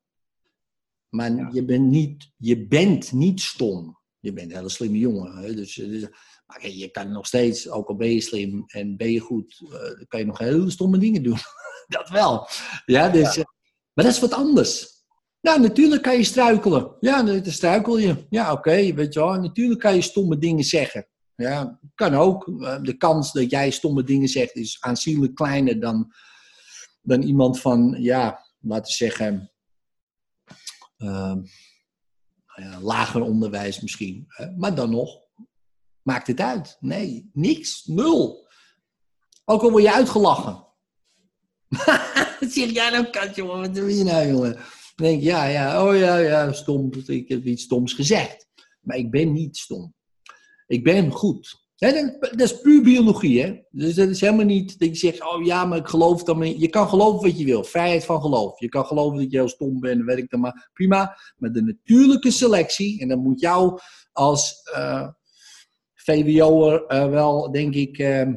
Maar 1.08 1.34
Ja. 1.34 1.48
je, 1.52 1.64
bent 1.64 1.86
niet, 1.90 2.30
je 2.36 2.66
bent 2.66 3.12
niet 3.12 3.40
stom. 3.40 3.98
Je 4.20 4.32
bent 4.32 4.50
een 4.50 4.56
hele 4.56 4.68
slimme 4.68 4.98
jongen. 4.98 5.36
Hè? 5.36 5.54
Dus, 5.54 5.74
dus, 5.74 6.06
maar 6.46 6.68
je 6.68 6.88
kan 6.90 7.12
nog 7.12 7.26
steeds, 7.26 7.68
ook 7.68 7.88
al 7.88 7.96
ben 7.96 8.12
je 8.12 8.20
slim 8.20 8.64
en 8.66 8.96
ben 8.96 9.10
je 9.12 9.20
goed, 9.20 9.60
eh, 9.72 10.06
kan 10.08 10.20
je 10.20 10.26
nog 10.26 10.38
hele 10.38 10.70
stomme 10.70 10.98
dingen 10.98 11.22
doen. 11.22 11.38
dat 11.86 12.08
wel. 12.08 12.48
Ja, 12.86 13.08
dus, 13.08 13.36
eh, 13.36 13.44
maar 13.98 14.06
dat 14.06 14.16
is 14.16 14.22
wat 14.22 14.32
anders. 14.32 15.04
Nou, 15.40 15.60
natuurlijk 15.60 16.02
kan 16.02 16.16
je 16.16 16.24
struikelen. 16.24 16.96
Ja, 17.00 17.22
dan 17.22 17.44
struikel 17.44 17.98
je. 17.98 18.26
Ja, 18.30 18.52
oké, 18.52 18.94
weet 18.94 19.14
je 19.14 19.20
wel. 19.20 19.40
Natuurlijk 19.40 19.80
kan 19.80 19.94
je 19.94 20.00
stomme 20.00 20.38
dingen 20.38 20.64
zeggen. 20.64 21.08
Ja, 21.34 21.80
kan 21.94 22.14
ook. 22.14 22.44
De 22.82 22.96
kans 22.96 23.32
dat 23.32 23.50
jij 23.50 23.70
stomme 23.70 24.04
dingen 24.04 24.28
zegt 24.28 24.54
is 24.54 24.76
aanzienlijk 24.80 25.34
kleiner 25.34 25.80
dan, 25.80 26.12
dan 27.02 27.22
iemand 27.22 27.60
van, 27.60 27.96
ja, 27.98 28.46
laten 28.60 28.84
we 28.84 28.92
zeggen, 28.92 29.52
ehm, 30.96 31.36
nou 32.46 32.70
ja, 32.70 32.80
lager 32.80 33.22
onderwijs 33.22 33.80
misschien. 33.80 34.26
Maar 34.56 34.74
dan 34.74 34.90
nog, 34.90 35.20
maakt 36.02 36.26
het 36.26 36.40
uit? 36.40 36.76
Nee, 36.80 37.30
niks, 37.32 37.84
nul. 37.84 38.48
Ook 39.44 39.62
al 39.62 39.70
word 39.70 39.82
je 39.82 39.92
uitgelachen. 39.92 40.66
Zeg 42.54 42.70
jij 42.70 42.90
nou, 42.90 43.10
kat, 43.10 43.34
jongen? 43.34 43.60
Wat 43.60 43.74
doe 43.74 43.96
je 43.96 44.04
nou, 44.04 44.28
jongen? 44.28 44.52
Dan 44.52 45.06
denk 45.06 45.18
ik, 45.18 45.24
ja, 45.24 45.44
ja, 45.44 45.86
oh 45.86 45.96
ja, 45.96 46.16
ja, 46.16 46.52
stom. 46.52 46.90
Ik 47.06 47.28
heb 47.28 47.44
iets 47.44 47.62
stoms 47.62 47.92
gezegd. 47.92 48.46
Maar 48.80 48.96
ik 48.96 49.10
ben 49.10 49.32
niet 49.32 49.56
stom. 49.56 49.94
Ik 50.66 50.84
ben 50.84 51.10
goed. 51.10 51.66
Dat, 51.76 52.40
is 52.40 52.60
puur 52.60 52.82
biologie, 52.82 53.42
hè? 53.42 53.60
Dus 53.70 53.94
dat 53.94 54.08
is 54.08 54.20
helemaal 54.20 54.44
niet 54.44 54.78
dat 54.78 54.88
je 54.88 54.94
zegt, 54.94 55.22
oh 55.22 55.44
ja, 55.44 55.64
maar 55.64 55.78
ik 55.78 55.86
geloof 55.86 56.22
dan. 56.22 56.58
Je 56.58 56.68
kan 56.68 56.88
geloven 56.88 57.28
wat 57.28 57.38
je 57.38 57.44
wil. 57.44 57.64
Vrijheid 57.64 58.04
van 58.04 58.20
geloof. 58.20 58.60
Je 58.60 58.68
kan 58.68 58.86
geloven 58.86 59.18
dat 59.18 59.30
je 59.30 59.36
heel 59.36 59.48
stom 59.48 59.80
bent, 59.80 60.04
weet 60.04 60.18
ik 60.18 60.30
dan 60.30 60.40
maar. 60.40 60.70
Prima. 60.72 61.18
Maar 61.36 61.52
de 61.52 61.62
natuurlijke 61.62 62.30
selectie, 62.30 63.00
en 63.00 63.08
dan 63.08 63.18
moet 63.18 63.40
jou 63.40 63.78
als 64.12 64.62
eh, 64.74 65.08
VWO'er 65.94 66.86
eh, 66.86 67.10
wel, 67.10 67.52
denk 67.52 67.74
ik, 67.74 67.98
eh, 67.98 68.28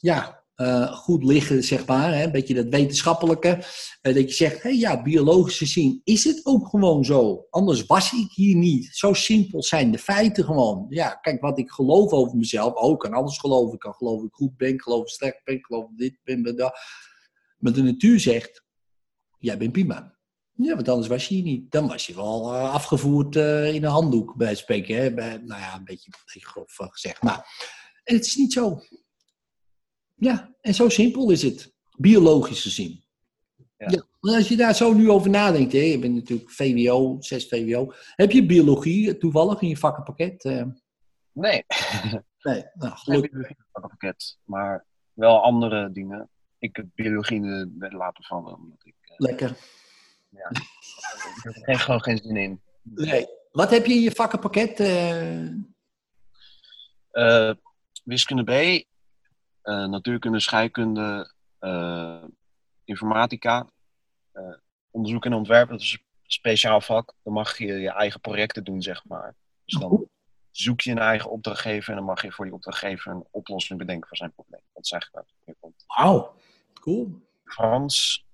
ja, 0.00 0.43
eh, 0.54 0.92
goed 0.92 1.24
liggen, 1.24 1.62
zeg 1.62 1.86
maar. 1.86 2.14
Hè? 2.14 2.24
Een 2.24 2.32
beetje 2.32 2.54
dat 2.54 2.68
wetenschappelijke. 2.68 3.48
eh, 4.00 4.14
dat 4.14 4.28
je 4.28 4.34
zegt, 4.34 4.62
hé 4.62 4.68
ja, 4.68 5.02
biologisch 5.02 5.58
gezien 5.58 6.00
is 6.04 6.24
het 6.24 6.40
ook 6.46 6.68
gewoon 6.68 7.04
zo. 7.04 7.46
Anders 7.50 7.86
was 7.86 8.12
ik 8.12 8.30
hier 8.32 8.56
niet. 8.56 8.88
Zo 8.92 9.12
simpel 9.12 9.62
zijn 9.62 9.90
de 9.90 9.98
feiten 9.98 10.44
gewoon. 10.44 10.86
Ja, 10.88 11.14
kijk, 11.14 11.40
wat 11.40 11.58
ik 11.58 11.70
geloof 11.70 12.12
over 12.12 12.36
mezelf. 12.36 12.92
Ik 12.92 12.98
kan 12.98 13.12
alles 13.12 13.38
geloven. 13.38 13.74
Ik 13.74 13.78
kan 13.78 13.94
dat 13.98 14.22
ik 14.22 14.32
goed 14.32 14.56
ben, 14.56 14.68
ik 14.68 14.82
geloof 14.82 15.02
ik 15.02 15.08
slecht 15.08 15.40
ben, 15.44 15.54
ik 15.54 15.64
geloof 15.64 15.84
dat 15.88 15.98
dit 15.98 16.18
ben, 16.24 16.42
ben 16.42 16.56
dat. 16.56 16.78
Maar 17.58 17.72
de 17.72 17.82
natuur 17.82 18.20
zegt, 18.20 18.64
jij 19.38 19.58
bent 19.58 19.72
prima. 19.72 20.12
Ja, 20.52 20.74
want 20.74 20.88
anders 20.88 21.08
was 21.08 21.28
je 21.28 21.34
hier 21.34 21.44
niet. 21.44 21.70
Dan 21.70 21.88
was 21.88 22.06
je 22.06 22.14
wel 22.14 22.54
eh, 22.54 22.72
afgevoerd 22.72 23.36
in 23.36 23.84
een 23.84 23.84
handdoek, 23.84 24.36
bij 24.36 24.48
het 24.48 24.58
spreken. 24.58 24.96
Hè? 24.96 25.14
Bij, 25.14 25.36
nou 25.36 25.60
ja, 25.60 25.74
een 25.74 25.84
beetje, 25.84 26.10
een 26.12 26.20
beetje 26.24 26.48
grof 26.48 26.76
gezegd. 26.76 27.22
Maar 27.22 27.46
en 28.04 28.14
het 28.14 28.26
is 28.26 28.36
niet 28.36 28.52
zo. 28.52 28.80
Ja, 30.14 30.54
en 30.60 30.74
zo 30.74 30.88
simpel 30.88 31.30
is 31.30 31.42
het. 31.42 31.72
Biologisch 31.96 32.62
gezien. 32.62 33.02
Ja. 33.76 33.88
Ja. 33.90 34.04
als 34.36 34.48
je 34.48 34.56
daar 34.56 34.74
zo 34.74 34.92
nu 34.92 35.10
over 35.10 35.30
nadenkt, 35.30 35.72
hè, 35.72 35.78
je 35.78 35.98
bent 35.98 36.14
natuurlijk 36.14 36.50
VWO, 36.50 37.16
6 37.20 37.48
VWO. 37.48 37.92
Heb 38.14 38.30
je 38.30 38.46
biologie 38.46 39.18
toevallig 39.18 39.60
in 39.60 39.68
je 39.68 39.76
vakkenpakket? 39.76 40.44
Eh, 40.44 40.62
Nee, 41.32 41.64
nee, 42.42 42.64
nou, 42.74 42.96
gelukkig. 42.96 43.30
biologie 43.30 43.56
op 43.72 43.82
het 43.82 43.90
pakket, 43.90 44.38
maar 44.44 44.84
wel 45.12 45.42
andere 45.42 45.92
dingen. 45.92 46.28
Ik 46.58 46.76
heb 46.76 46.86
biologie 46.94 47.36
in 47.36 47.74
de 47.78 47.90
laten 47.96 48.24
vallen, 48.24 48.54
omdat 48.56 48.78
ik 48.82 48.94
eh, 49.00 49.14
Lekker. 49.16 49.50
ik 49.50 49.56
heb 51.42 51.66
er 51.74 51.78
gewoon 51.78 52.02
geen 52.02 52.18
zin 52.18 52.36
in. 52.36 52.60
Nee. 52.82 53.26
Wat 53.52 53.70
heb 53.70 53.86
je 53.86 53.94
in 53.94 54.00
je 54.00 54.10
vakkenpakket? 54.12 54.80
Eh, 57.10 57.50
wiskunde 58.04 58.42
B, 58.44 58.84
eh, 59.64 59.84
natuurkunde, 59.84 60.40
scheikunde, 60.40 61.32
eh, 61.58 62.24
informatica, 62.84 63.66
eh, 64.32 64.54
onderzoek 64.90 65.24
en 65.24 65.32
ontwerp, 65.32 65.68
dat 65.68 65.80
is 65.80 65.92
een 65.92 66.00
speciaal 66.22 66.80
vak. 66.80 67.14
Dan 67.22 67.32
mag 67.32 67.58
je 67.58 67.66
je 67.66 67.90
eigen 67.90 68.20
projecten 68.20 68.64
doen, 68.64 68.82
zeg 68.82 69.04
maar. 69.04 69.34
Dus 69.64 69.80
dan 69.80 70.08
zoek 70.50 70.80
je 70.80 70.90
een 70.90 70.98
eigen 70.98 71.30
opdrachtgever 71.30 71.90
en 71.90 71.96
dan 71.96 72.04
mag 72.04 72.22
je 72.22 72.32
voor 72.32 72.44
die 72.44 72.54
opdrachtgever 72.54 73.12
een 73.12 73.26
oplossing 73.30 73.78
bedenken 73.78 74.08
voor 74.08 74.16
zijn 74.16 74.32
probleem. 74.32 74.60
Dat 74.72 74.84
is 74.84 74.90
eigenlijk 74.90 75.26
waar 75.26 75.34
het 75.36 75.46
neerkomt. 75.46 75.84
Wauw, 75.86 76.34
cool. 76.80 77.22
Frans, 77.44 78.26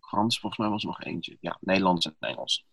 Frans, 0.00 0.40
volgens 0.40 0.56
mij 0.56 0.68
was 0.68 0.82
er 0.82 0.88
nog 0.88 1.02
eentje. 1.02 1.36
Ja, 1.40 1.58
Nederlands 1.60 2.06
en 2.06 2.16
Engels. 2.20 2.66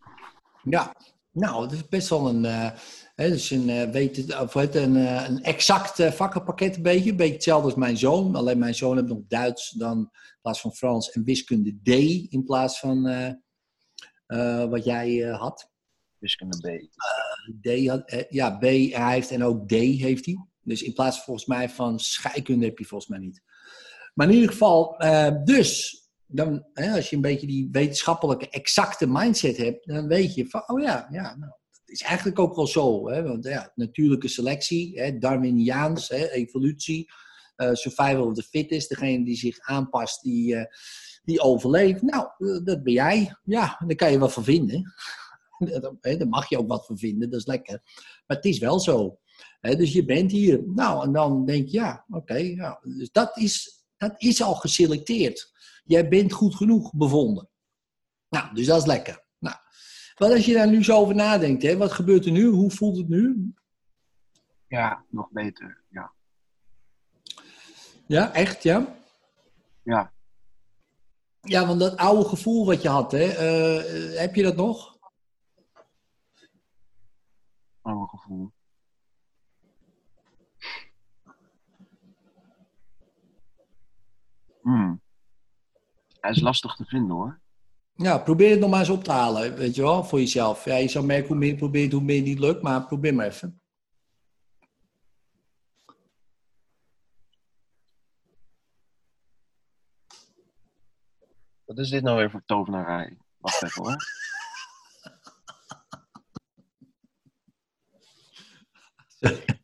Ja, 0.64 0.96
nou, 1.32 1.64
het 1.64 1.72
is 1.72 1.88
best 1.88 2.10
wel 2.10 2.28
een, 2.28 2.46
eh 2.46 2.72
hè, 3.16 3.30
dus 3.30 3.50
een, 3.50 3.92
weet 3.92 4.40
of 4.40 4.54
het, 4.54 4.76
een, 4.76 4.96
eh, 4.96 5.26
een 5.28 5.44
exact 5.44 6.04
vakkenpakket 6.04 6.76
een 6.76 6.82
beetje. 6.82 7.10
Een 7.10 7.16
beetje 7.16 7.34
hetzelfde 7.34 7.66
als 7.66 7.76
mijn 7.76 7.98
zoon. 7.98 8.36
Alleen 8.36 8.60
mijn 8.60 8.76
zoon 8.76 8.96
heeft 8.96 9.08
nog 9.08 9.22
Duits 9.28 9.70
dan 9.70 9.98
in 10.00 10.40
plaats 10.42 10.62
van 10.62 10.74
Frans 10.74 11.12
en 11.12 11.24
wiskunde 11.24 11.80
D 11.84 11.90
in 12.32 12.44
plaats 12.46 12.80
van 12.80 13.04
wat 14.70 14.84
jij 14.84 15.18
had. 15.18 15.70
Wiskunde 16.18 16.58
B. 16.58 16.90
D 17.62 17.88
had, 17.88 18.26
ja, 18.30 18.58
B 18.58 18.62
hij 18.62 19.14
heeft 19.14 19.32
en 19.32 19.44
ook 19.44 19.68
D 19.68 19.72
heeft 19.72 20.26
hij. 20.26 20.46
Dus 20.62 20.82
in 20.82 20.94
plaats 20.94 21.24
volgens 21.24 21.46
mij 21.46 21.70
van 21.70 22.00
scheikunde 22.00 22.66
heb 22.66 22.78
je 22.78 22.86
volgens 22.86 23.10
mij 23.10 23.20
niet. 23.20 23.42
Maar 24.14 24.28
in 24.28 24.34
ieder 24.34 24.50
geval, 24.50 24.98
dus 25.44 26.01
dan, 26.32 26.66
als 26.74 27.10
je 27.10 27.16
een 27.16 27.22
beetje 27.22 27.48
die 27.48 27.70
wetenschappelijke 27.72 28.50
exacte 28.50 29.08
mindset 29.08 29.58
hebt, 29.58 29.88
dan 29.88 30.08
weet 30.08 30.34
je 30.34 30.48
van, 30.48 30.64
oh 30.68 30.82
ja, 30.82 31.08
ja 31.12 31.36
nou, 31.36 31.52
dat 31.72 31.82
is 31.86 32.02
eigenlijk 32.02 32.40
ook 32.40 32.56
wel 32.56 32.68
zo. 32.68 33.10
Hè, 33.10 33.24
want 33.24 33.44
ja, 33.44 33.72
natuurlijke 33.76 34.28
selectie, 34.28 35.00
hè, 35.00 35.18
Darwiniaans, 35.18 36.10
hè, 36.10 36.30
evolutie, 36.30 37.12
eh 37.56 37.74
survival 37.74 38.26
of 38.26 38.34
the 38.34 38.44
fittest, 38.44 38.90
degene 38.90 39.26
die 39.26 39.36
zich 39.36 39.60
aanpast, 39.60 40.22
die, 40.22 40.56
eh, 40.56 40.66
die 41.24 41.42
overleeft. 41.42 42.02
Nou, 42.02 42.28
eh, 42.38 42.66
dat 42.66 42.84
ben 42.84 42.94
jij. 42.94 43.36
Ja, 43.44 43.84
daar 43.88 43.96
kan 43.96 44.12
je 44.12 44.20
wat 44.20 44.34
van 44.34 44.44
vinden. 44.44 44.84
Daar 46.02 46.28
mag 46.28 46.50
je 46.50 46.58
ook 46.58 46.68
wat 46.68 46.86
van 46.86 46.98
vinden, 46.98 47.30
dat 47.30 47.40
is 47.40 47.46
lekker. 47.46 47.82
Maar 48.28 48.38
het 48.38 48.46
is 48.46 48.60
wel 48.60 48.80
zo. 48.80 49.20
Dus 49.60 49.94
je 49.94 50.06
bent 50.06 50.32
hier. 50.32 50.64
Nou, 50.66 51.06
en 51.06 51.12
dan 51.12 51.46
denk 51.46 51.68
je, 51.68 51.78
ja, 51.78 52.06
oké. 52.10 52.56
Dus 52.82 53.12
dat 53.12 53.38
is, 53.38 53.84
dat 53.98 54.14
is 54.18 54.42
al 54.42 54.56
geselecteerd. 54.56 55.51
Jij 55.84 56.08
bent 56.08 56.32
goed 56.32 56.56
genoeg 56.56 56.94
bevonden. 56.94 57.50
Nou, 58.30 58.54
dus 58.54 58.66
dat 58.66 58.78
is 58.78 58.86
lekker. 58.86 59.26
Nou, 59.40 59.56
wat 60.16 60.32
als 60.32 60.46
je 60.46 60.54
daar 60.54 60.70
nu 60.70 60.84
zo 60.84 60.98
over 60.98 61.16
nadenkt, 61.16 61.64
hè, 61.64 61.78
wat 61.78 61.92
gebeurt 61.92 62.26
er 62.26 62.32
nu? 62.32 62.46
Hoe 62.46 62.72
voelt 62.72 62.98
het 62.98 63.10
nu? 63.10 63.54
Ja, 64.68 65.06
nog 65.10 65.30
beter. 65.32 65.84
Ja. 65.90 66.14
Ja, 68.08 68.34
echt, 68.34 68.64
ja? 68.64 68.96
Ja. 69.84 70.14
Ja, 71.42 71.68
want 71.68 71.80
dat 71.80 71.98
oude 71.98 72.30
gevoel 72.30 72.66
wat 72.66 72.82
je 72.82 72.90
had, 72.90 73.12
hè, 73.12 73.24
eh, 73.24 74.20
heb 74.20 74.36
je 74.36 74.44
dat 74.44 74.56
nog? 74.56 74.98
Oh, 77.82 78.10
gevoel. 78.10 78.52
Hmm. 84.62 85.01
Hij 86.22 86.32
is 86.32 86.42
lastig 86.42 86.76
te 86.76 86.86
vinden 86.86 87.16
hoor. 87.16 87.40
Ja, 87.94 88.18
probeer 88.18 88.50
het 88.50 88.60
nog 88.60 88.70
maar 88.70 88.80
eens 88.80 88.90
op 88.90 89.04
te 89.04 89.12
halen, 89.12 89.56
weet 89.56 89.76
je 89.76 89.82
wel, 89.82 90.04
voor 90.04 90.20
jezelf. 90.20 90.66
Ja, 90.66 90.76
je 90.76 90.88
zou 90.88 91.06
merken 91.06 91.28
hoe 91.28 91.38
meer 91.38 91.50
je 91.50 91.56
probeert, 91.56 91.92
hoe 91.92 92.02
meer 92.02 92.16
het 92.16 92.26
niet 92.26 92.40
lukt, 92.40 92.62
maar 92.62 92.86
probeer 92.86 93.14
maar 93.16 93.26
even. 93.26 93.62
Wat 101.66 101.78
is 101.80 101.90
dit 101.90 102.04
nou 102.04 102.18
weer 102.18 102.32
voor 102.32 102.44
tovenarij? 102.46 103.18
Wacht 103.38 103.64
even 103.64 103.84
hoor. 103.84 103.96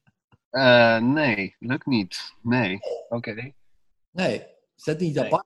Eh, 0.49 0.97
nee, 0.97 1.55
lukt 1.59 1.85
niet. 1.85 2.33
Nee. 2.41 2.79
Oké. 3.09 3.53
Nee, 4.11 4.45
is 4.75 4.83
dat 4.83 4.99
niet 4.99 5.15
Nee. 5.15 5.25
apart? 5.25 5.45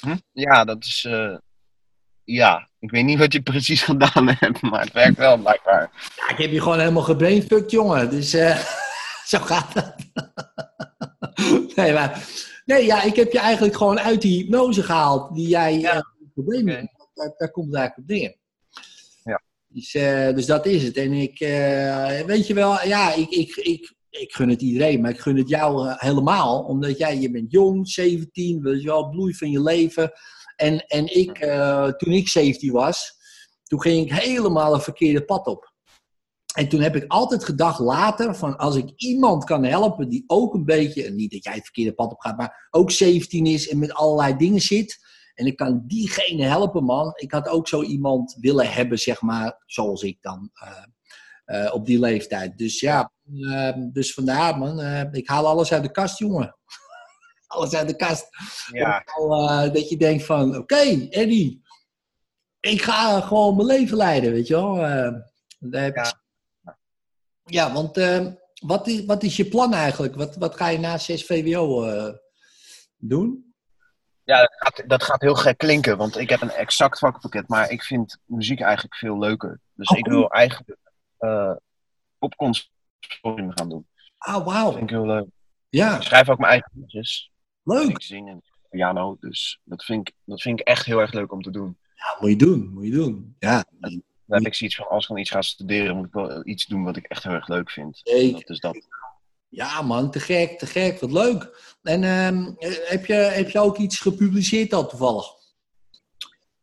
Hm? 0.00 0.16
Ja, 0.32 0.64
dat 0.64 0.84
is. 0.84 1.04
eh, 1.04 1.36
Ja, 2.24 2.68
ik 2.78 2.90
weet 2.90 3.04
niet 3.04 3.18
wat 3.18 3.32
je 3.32 3.42
precies 3.52 3.82
gedaan 3.82 4.28
hebt, 4.28 4.60
maar 4.60 4.80
het 4.80 4.92
werkt 4.92 5.16
wel 5.16 5.38
blijkbaar. 5.38 5.90
Ja, 6.16 6.28
ik 6.30 6.38
heb 6.38 6.50
je 6.50 6.60
gewoon 6.60 6.78
helemaal 6.78 7.02
gebrainfucked, 7.02 7.70
jongen. 7.70 8.10
Dus 8.10 8.32
eh, 8.34 8.58
zo 9.30 9.38
gaat 9.38 9.74
het. 9.74 9.94
nee, 11.76 11.92
maar... 11.92 12.28
Nee, 12.64 12.84
ja, 12.84 13.02
ik 13.02 13.16
heb 13.16 13.32
je 13.32 13.38
eigenlijk 13.38 13.76
gewoon 13.76 14.00
uit 14.00 14.22
die 14.22 14.42
hypnose 14.42 14.82
gehaald 14.82 15.34
die 15.34 15.48
jij 15.48 15.78
Ja. 15.78 15.92
eh, 15.94 16.00
problemen 16.34 16.72
Oké. 16.72 16.80
hebt. 16.80 17.10
Daar, 17.14 17.34
daar 17.36 17.50
komt 17.50 17.66
het 17.66 17.74
eigenlijk 17.76 18.10
op 18.10 18.16
neer. 18.16 18.36
Ja. 19.22 19.42
Dus, 19.68 19.90
dus 20.34 20.46
dat 20.46 20.66
is 20.66 20.82
het. 20.82 20.96
En 20.96 21.12
ik, 21.12 21.38
weet 22.26 22.46
je 22.46 22.54
wel, 22.54 22.86
ja, 22.86 23.12
ik, 23.14 23.30
ik, 23.30 23.56
ik, 23.56 23.94
ik 24.10 24.32
gun 24.32 24.48
het 24.48 24.62
iedereen, 24.62 25.00
maar 25.00 25.10
ik 25.10 25.20
gun 25.20 25.36
het 25.36 25.48
jou 25.48 25.88
eh, 25.88 25.94
helemaal. 25.98 26.62
Omdat 26.62 26.98
jij, 26.98 27.18
je 27.18 27.30
bent 27.30 27.52
jong, 27.52 27.88
17, 27.88 28.62
weet 28.62 28.80
je 28.82 28.86
wel, 28.88 29.08
bloei 29.08 29.34
van 29.34 29.50
je 29.50 29.62
leven. 29.62 30.12
En, 30.56 30.86
en 30.86 31.16
ik, 31.16 31.38
eh, 31.38 31.86
toen 31.86 32.12
ik 32.12 32.28
17 32.28 32.72
was, 32.72 33.12
toen 33.62 33.80
ging 33.80 34.04
ik 34.04 34.12
helemaal 34.12 34.74
een 34.74 34.80
verkeerde 34.80 35.24
pad 35.24 35.46
op. 35.46 35.72
En 36.54 36.68
toen 36.68 36.80
heb 36.80 36.96
ik 36.96 37.04
altijd 37.06 37.44
gedacht 37.44 37.78
later, 37.78 38.34
van 38.34 38.56
als 38.56 38.76
ik 38.76 38.92
iemand 38.96 39.44
kan 39.44 39.64
helpen 39.64 40.08
die 40.08 40.24
ook 40.26 40.54
een 40.54 40.64
beetje, 40.64 41.10
niet 41.10 41.30
dat 41.30 41.44
jij 41.44 41.52
het 41.54 41.64
verkeerde 41.64 41.94
pad 41.94 42.12
op 42.12 42.20
gaat, 42.20 42.36
maar 42.36 42.68
ook 42.70 42.90
17 42.90 43.46
is 43.46 43.68
en 43.68 43.78
met 43.78 43.92
allerlei 43.92 44.36
dingen 44.36 44.60
zit. 44.60 44.98
En 45.34 45.46
ik 45.46 45.56
kan 45.56 45.82
diegene 45.86 46.44
helpen, 46.44 46.84
man. 46.84 47.12
Ik 47.14 47.32
had 47.32 47.48
ook 47.48 47.68
zo 47.68 47.82
iemand 47.82 48.36
willen 48.40 48.72
hebben, 48.72 48.98
zeg 48.98 49.20
maar, 49.20 49.62
zoals 49.66 50.02
ik 50.02 50.18
dan. 50.20 50.50
eh, 50.52 50.82
eh, 51.50 51.74
op 51.74 51.86
die 51.86 51.98
leeftijd. 51.98 52.58
Dus 52.58 52.80
ja, 52.80 53.12
eh, 53.50 53.72
dus 53.92 54.14
vandaar, 54.14 54.58
man. 54.58 54.80
eh, 54.80 55.04
ik 55.12 55.28
haal 55.28 55.46
alles 55.46 55.72
uit 55.72 55.82
de 55.82 55.90
kast, 55.90 56.18
jongen. 56.18 56.56
alles 57.46 57.74
uit 57.74 57.88
de 57.88 57.96
kast. 57.96 58.28
Ja, 58.72 59.02
Al, 59.14 59.28
dat 59.72 59.88
je 59.88 59.96
denkt 59.96 60.24
van, 60.24 60.56
oké, 60.56 61.08
Eddie, 61.10 61.62
ik 62.60 62.82
ga 62.82 63.20
gewoon 63.20 63.56
mijn 63.56 63.68
leven 63.68 63.96
leiden, 63.96 64.32
weet 64.32 64.46
je 64.46 64.54
wel. 64.54 64.74
Heb 65.70 65.96
Ja. 65.96 66.14
ja, 67.44 67.72
want 67.72 67.96
wat, 68.60 68.86
is, 68.86 69.04
wat 69.04 69.22
is 69.22 69.36
je 69.36 69.48
plan 69.48 69.74
eigenlijk? 69.74 70.14
Wat, 70.14 70.36
wat 70.36 70.56
ga 70.56 70.68
je 70.68 70.78
na 70.78 70.98
6 70.98 71.24
VWO 71.26 71.84
eh, 71.84 72.14
doen? 72.96 73.54
ja 74.24 74.40
dat, 74.40 74.54
gaat, 74.56 74.88
dat 74.88 75.02
gaat 75.02 75.20
heel 75.20 75.34
gek 75.34 75.58
klinken, 75.58 75.96
want 75.96 76.16
ik 76.16 76.28
heb 76.30 76.40
een 76.40 76.50
exact 76.50 76.98
vakpakket, 76.98 77.48
maar 77.48 77.70
ik 77.70 77.82
vind 77.82 78.18
muziek 78.24 78.60
eigenlijk 78.60 78.94
veel 78.96 79.18
leuker. 79.18 79.60
Dus 79.74 79.88
Oh, 79.88 79.98
ik 79.98 80.06
wil 80.06 80.30
eigenlijk 80.30 80.78
eh 81.20 81.52
op 82.18 82.34
conservatorium 82.36 83.52
gaan 83.54 83.68
doen. 83.68 83.86
Ah, 84.18 84.34
Dat 84.34 84.44
wauw. 84.44 84.70
vind 84.70 84.82
ik 84.82 84.90
heel 84.90 85.06
leuk. 85.06 85.26
Ja, 85.68 85.96
Ik 85.96 86.02
schrijf 86.02 86.28
ook 86.28 86.38
mijn 86.38 86.50
eigen 86.50 86.70
liedjes. 86.74 87.30
leuk. 87.62 87.88
Ik 87.88 88.02
zing 88.02 88.28
en 88.28 88.42
piano, 88.70 89.16
dus 89.20 89.60
dat 89.64 89.84
vind, 89.84 90.08
ik, 90.08 90.14
dat 90.24 90.40
vind 90.42 90.60
ik 90.60 90.66
echt 90.66 90.86
heel 90.86 90.98
erg 91.00 91.12
leuk 91.12 91.32
om 91.32 91.42
te 91.42 91.50
doen. 91.50 91.78
Ja, 91.94 92.16
moet 92.20 92.30
je 92.30 92.36
doen, 92.36 92.68
moet 92.72 92.84
je 92.84 92.90
doen. 92.90 93.36
Ja, 93.38 93.64
Dan 93.80 94.02
heb 94.26 94.46
ik 94.46 94.54
zoiets 94.54 94.76
van, 94.76 94.88
als 94.88 95.02
ik 95.02 95.08
dan 95.08 95.18
iets 95.18 95.30
ga 95.30 95.42
studeren, 95.42 95.96
moet 95.96 96.06
ik 96.06 96.12
wel 96.12 96.46
iets 96.46 96.66
doen 96.66 96.84
wat 96.84 96.96
ik 96.96 97.04
echt 97.04 97.22
heel 97.22 97.32
erg 97.32 97.48
leuk 97.48 97.70
vind. 97.70 98.00
Zeker. 98.02 98.38
Dat 98.40 98.50
is 98.50 98.60
dat. 98.60 98.86
ja 99.48 99.82
man, 99.82 100.10
te 100.10 100.20
gek, 100.20 100.58
te 100.58 100.66
gek. 100.66 101.00
Wat 101.00 101.12
leuk. 101.12 101.74
En 101.82 102.04
ehm, 102.04 102.52
heb, 102.88 103.06
je, 103.06 103.12
heb 103.14 103.50
je 103.50 103.60
ook 103.60 103.76
iets 103.78 103.98
gepubliceerd 104.00 104.72
al 104.72 104.86
toevallig? 104.88 105.26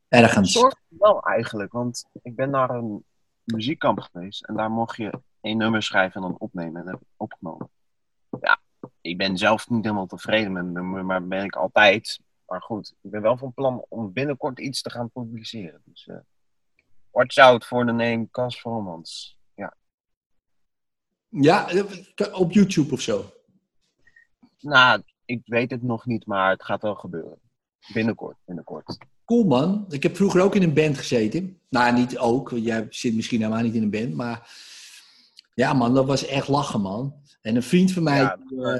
Ergens. 0.08 0.52
Soort 0.52 0.80
wel 0.88 1.22
eigenlijk, 1.24 1.72
want 1.72 2.06
ik 2.22 2.36
ben 2.36 2.50
naar 2.50 2.70
een 2.70 3.04
muziekkamp 3.54 4.00
geweest 4.00 4.44
en 4.44 4.56
daar 4.56 4.72
mocht 4.72 4.98
je 4.98 5.22
één 5.42 5.58
nummer 5.58 5.84
schrijven 5.84 6.22
en 6.22 6.28
dan 6.28 6.40
opnemen. 6.40 6.76
En 6.76 6.84
dat 6.86 6.94
heb 6.94 7.02
ik 7.02 7.08
opgenomen. 7.18 7.70
Ja, 8.42 8.62
ik 9.02 9.18
ben 9.18 9.38
zelf 9.38 9.70
niet 9.70 9.84
helemaal 9.84 10.06
tevreden 10.06 10.52
met 10.52 10.66
nummer, 10.66 11.06
maar 11.06 11.28
ben 11.28 11.44
ik 11.44 11.56
altijd. 11.56 12.20
Maar 12.46 12.62
goed, 12.62 12.94
ik 13.02 13.12
ben 13.12 13.22
wel 13.22 13.38
van 13.38 13.54
plan 13.54 13.86
om 13.90 14.14
binnenkort 14.14 14.60
iets 14.60 14.82
te 14.82 14.90
gaan 14.90 15.10
publiceren. 15.10 15.82
Dus 15.86 16.08
eh 16.08 16.18
watch 17.12 17.38
out 17.38 17.66
for 17.66 17.86
the 17.86 17.92
name 17.92 18.28
Cas 18.32 18.60
Vromans. 18.60 19.38
Ja. 19.56 19.78
Ja, 21.30 21.70
eh, 21.70 22.40
op 22.40 22.52
YouTube 22.52 22.94
of 22.94 23.02
zo. 23.02 23.32
Nou, 24.60 25.04
ik 25.26 25.42
weet 25.46 25.72
het 25.72 25.82
nog 25.82 26.06
niet, 26.06 26.26
maar 26.26 26.50
het 26.50 26.64
gaat 26.64 26.82
wel 26.82 26.96
gebeuren. 26.96 27.40
Binnenkort, 27.94 28.38
binnenkort. 28.46 28.98
Cool 29.28 29.44
man. 29.44 29.86
Ik 29.90 30.04
heb 30.04 30.16
vroeger 30.16 30.42
ook 30.42 30.56
in 30.56 30.64
een 30.64 30.74
band 30.74 30.98
gezeten. 30.98 31.60
Nou, 31.70 31.94
niet 31.94 32.18
ook. 32.18 32.50
want 32.50 32.64
Jij 32.64 32.88
zit 32.90 33.16
misschien 33.16 33.42
helemaal 33.42 33.64
niet 33.64 33.74
in 33.74 33.84
een 33.84 33.90
band. 33.90 34.14
Maar 34.14 34.50
ja 35.54 35.74
man, 35.74 35.94
dat 35.94 36.06
was 36.06 36.26
echt 36.26 36.48
lachen 36.48 36.82
man. 36.82 37.14
En 37.42 37.56
een 37.56 37.64
vriend 37.64 37.92
van 37.92 38.04
mij... 38.04 38.18
Ja, 38.18 38.38
eh, 38.50 38.80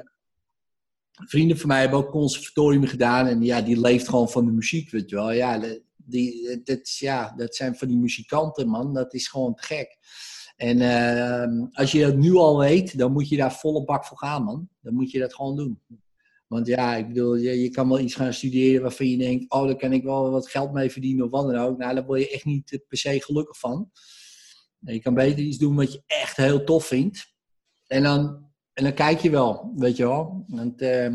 vrienden 1.12 1.58
van 1.58 1.68
mij 1.68 1.80
hebben 1.80 2.00
ook 2.00 2.12
conservatorium 2.12 2.86
gedaan. 2.86 3.28
En 3.28 3.42
ja, 3.42 3.62
die 3.62 3.80
leeft 3.80 4.10
gewoon 4.10 4.30
van 4.30 4.46
de 4.46 4.52
muziek, 4.52 4.92
weet 4.92 5.10
je 5.10 5.16
wel. 5.16 5.32
Ja, 5.32 5.62
die, 5.96 6.62
dat, 6.64 6.98
ja, 6.98 7.34
dat 7.38 7.56
zijn 7.56 7.76
van 7.76 7.88
die 7.88 7.98
muzikanten 7.98 8.68
man. 8.68 8.94
Dat 8.94 9.14
is 9.14 9.28
gewoon 9.28 9.56
te 9.56 9.64
gek. 9.64 9.98
En 10.56 10.82
eh, 10.82 11.68
als 11.72 11.92
je 11.92 12.06
dat 12.06 12.16
nu 12.16 12.36
al 12.36 12.58
weet, 12.58 12.98
dan 12.98 13.12
moet 13.12 13.30
je 13.30 13.38
daar 13.38 13.54
volle 13.54 13.84
bak 13.84 14.06
voor 14.06 14.18
gaan 14.18 14.44
man. 14.44 14.70
Dan 14.82 14.94
moet 14.94 15.12
je 15.12 15.20
dat 15.20 15.36
gewoon 15.36 15.56
doen. 15.56 15.80
Want 16.48 16.68
ja, 16.68 16.96
ik 16.96 17.08
bedoel, 17.08 17.36
je, 17.36 17.62
je 17.62 17.70
kan 17.70 17.90
wel 17.90 18.00
iets 18.00 18.16
gaan 18.16 18.34
studeren 18.34 18.82
waarvan 18.82 19.08
je 19.08 19.18
denkt, 19.18 19.52
oh, 19.52 19.66
daar 19.66 19.76
kan 19.76 19.94
ik 19.94 20.04
wel 20.04 20.32
wat 20.32 20.50
geld 20.50 20.74
mee 20.74 20.92
verdienen 20.92 21.26
of 21.26 21.32
wat 21.32 21.52
dan 21.52 21.62
ook. 21.62 21.78
Nou, 21.78 21.96
daar 21.96 22.06
word 22.06 22.20
je 22.20 22.30
echt 22.30 22.46
niet 22.46 22.72
eh, 22.72 22.80
per 22.88 22.98
se 22.98 23.22
gelukkig 23.22 23.58
van. 23.60 23.92
Je 24.80 25.00
kan 25.00 25.14
beter 25.14 25.40
iets 25.40 25.58
doen 25.58 25.76
wat 25.76 25.94
je 25.94 26.04
echt 26.06 26.38
heel 26.38 26.64
tof 26.64 26.86
vindt. 26.86 27.36
En 27.88 28.04
dan, 28.04 28.52
en 28.74 28.84
dan 28.84 28.94
kijk 28.94 29.20
je 29.20 29.30
wel, 29.30 29.74
weet 29.76 29.98
je 29.98 30.08
wel. 30.08 30.44
Want, 30.48 30.82
eh, 30.82 31.14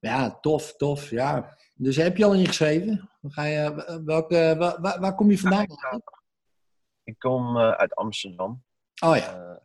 ja, 0.00 0.38
tof, 0.40 0.76
tof, 0.76 1.10
ja. 1.10 1.56
Dus 1.74 1.96
heb 1.96 2.16
je 2.16 2.24
al 2.24 2.34
ingeschreven? 2.34 3.10
Ga 3.22 3.44
je, 3.44 4.00
welke, 4.04 4.54
waar, 4.58 5.00
waar, 5.00 5.14
kom 5.14 5.30
je 5.30 5.38
vandaan? 5.38 5.66
Ik 7.04 7.18
kom 7.18 7.56
eh, 7.56 7.70
uit 7.70 7.94
Amsterdam. 7.94 8.64
Oh 9.04 9.16
ja, 9.16 9.34
Eh, 9.34 9.56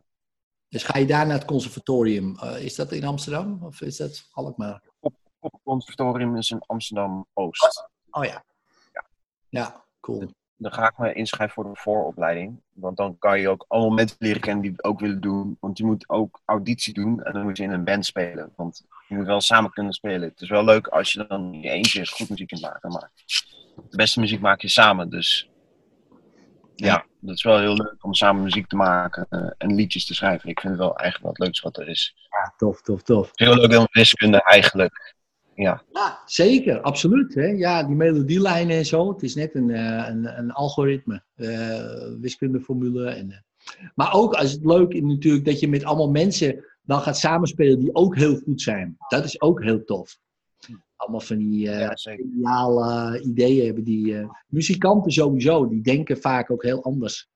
dus 0.76 0.84
ga 0.84 0.98
je 0.98 1.06
daar 1.06 1.26
naar 1.26 1.36
het 1.36 1.44
conservatorium. 1.44 2.38
Eh, 2.38 2.64
is 2.64 2.74
dat 2.74 2.92
in 2.92 3.04
Amsterdam 3.04 3.58
of 3.62 3.80
is 3.80 3.96
dat 3.96 4.28
Alkmaar? 4.32 4.82
Pop 5.00 5.60
Conservatorium 5.64 6.36
is 6.36 6.50
in 6.50 6.62
Amsterdam 6.66 7.26
Oost. 7.32 7.88
Oh 8.10 8.24
ja. 8.24 8.44
Ja, 9.48 9.84
cool. 10.00 10.30
Dan 10.56 10.72
ga 10.72 10.88
ik 10.88 10.98
me 10.98 11.12
inschrijven 11.12 11.54
voor 11.54 11.72
de 11.72 11.80
vooropleiding. 11.80 12.62
Want 12.72 12.96
dan 12.96 13.18
kan 13.18 13.40
je 13.40 13.48
ook 13.48 13.64
allemaal 13.68 13.90
mensen 13.90 14.16
leren 14.18 14.40
kennen 14.40 14.62
die 14.62 14.70
het 14.70 14.84
ook 14.84 15.00
willen 15.00 15.20
doen. 15.20 15.56
Want 15.60 15.78
je 15.78 15.84
moet 15.84 16.08
ook 16.08 16.40
auditie 16.44 16.94
doen 16.94 17.22
en 17.22 17.32
dan 17.32 17.42
moet 17.42 17.56
je 17.56 17.62
in 17.62 17.70
een 17.70 17.84
band 17.84 18.06
spelen. 18.06 18.52
Want 18.56 18.82
je 19.08 19.16
moet 19.16 19.26
wel 19.26 19.40
samen 19.40 19.70
kunnen 19.70 19.92
spelen. 19.92 20.28
Het 20.28 20.40
is 20.40 20.48
wel 20.48 20.64
leuk 20.64 20.86
als 20.86 21.12
je 21.12 21.26
dan 21.26 21.54
in 21.54 21.60
je 21.60 21.70
eentje 21.70 22.06
goed 22.06 22.28
muziek 22.28 22.48
kunt 22.48 22.60
maken. 22.60 22.90
Maar 22.90 23.10
de 23.90 23.96
beste 23.96 24.20
muziek 24.20 24.40
maak 24.40 24.60
je 24.60 24.68
samen. 24.68 25.10
Dus 25.10 25.50
ja, 26.76 27.06
dat 27.20 27.34
is 27.34 27.42
wel 27.42 27.58
heel 27.58 27.74
leuk 27.74 28.04
om 28.04 28.14
samen 28.14 28.42
muziek 28.42 28.66
te 28.66 28.76
maken 28.76 29.26
eh, 29.30 29.50
en 29.58 29.74
liedjes 29.74 30.06
te 30.06 30.14
schrijven. 30.14 30.48
Ik 30.48 30.60
vind 30.60 30.72
het 30.72 30.82
wel 30.82 30.96
eigenlijk 30.96 31.22
wel 31.22 31.32
het 31.32 31.40
leukste 31.40 31.64
wat 31.64 31.78
er 31.78 31.88
is. 31.88 32.14
Ja, 32.30 32.54
tof, 32.56 32.82
tof, 32.82 33.02
tof. 33.02 33.30
Heel 33.34 33.54
leuk 33.54 33.70
dan 33.70 33.88
wiskunde 33.90 34.42
eigenlijk. 34.42 35.14
Ja, 35.54 35.82
Ja, 35.92 36.22
zeker, 36.26 36.80
absoluut. 36.80 37.34
Hè? 37.34 37.46
Ja, 37.46 37.82
die 37.82 37.96
melodielijnen 37.96 38.76
en 38.76 38.86
zo. 38.86 39.12
Het 39.12 39.22
is 39.22 39.34
net 39.34 39.54
een, 39.54 39.70
eh, 39.70 40.08
een, 40.08 40.38
een 40.38 40.52
algoritme, 40.52 41.22
eh, 41.34 42.20
wiskundeformule. 42.20 43.08
En. 43.08 43.44
Maar 43.94 44.12
ook 44.12 44.34
als 44.34 44.52
het 44.52 44.64
leuk 44.64 44.92
is 44.92 45.00
natuurlijk 45.00 45.44
dat 45.44 45.60
je 45.60 45.68
met 45.68 45.84
allemaal 45.84 46.10
mensen 46.10 46.64
dan 46.82 47.00
gaat 47.00 47.18
samenspelen 47.18 47.78
die 47.78 47.94
ook 47.94 48.16
heel 48.16 48.36
goed 48.36 48.62
zijn. 48.62 48.96
Dat 49.08 49.24
is 49.24 49.40
ook 49.40 49.62
heel 49.62 49.84
tof. 49.84 50.18
Allemaal 50.96 51.20
van 51.20 51.38
die 51.38 51.70
eh 51.70 51.80
ja 51.80 51.96
zeker. 51.96 52.24
geniale 52.24 53.20
ideeën 53.20 53.64
hebben 53.66 53.84
die 53.84 54.18
eh, 54.18 54.28
muzikanten 54.48 55.12
sowieso. 55.12 55.68
Die 55.68 55.82
denken 55.82 56.18
vaak 56.18 56.50
ook 56.50 56.62
heel 56.62 56.82
anders. 56.82 57.28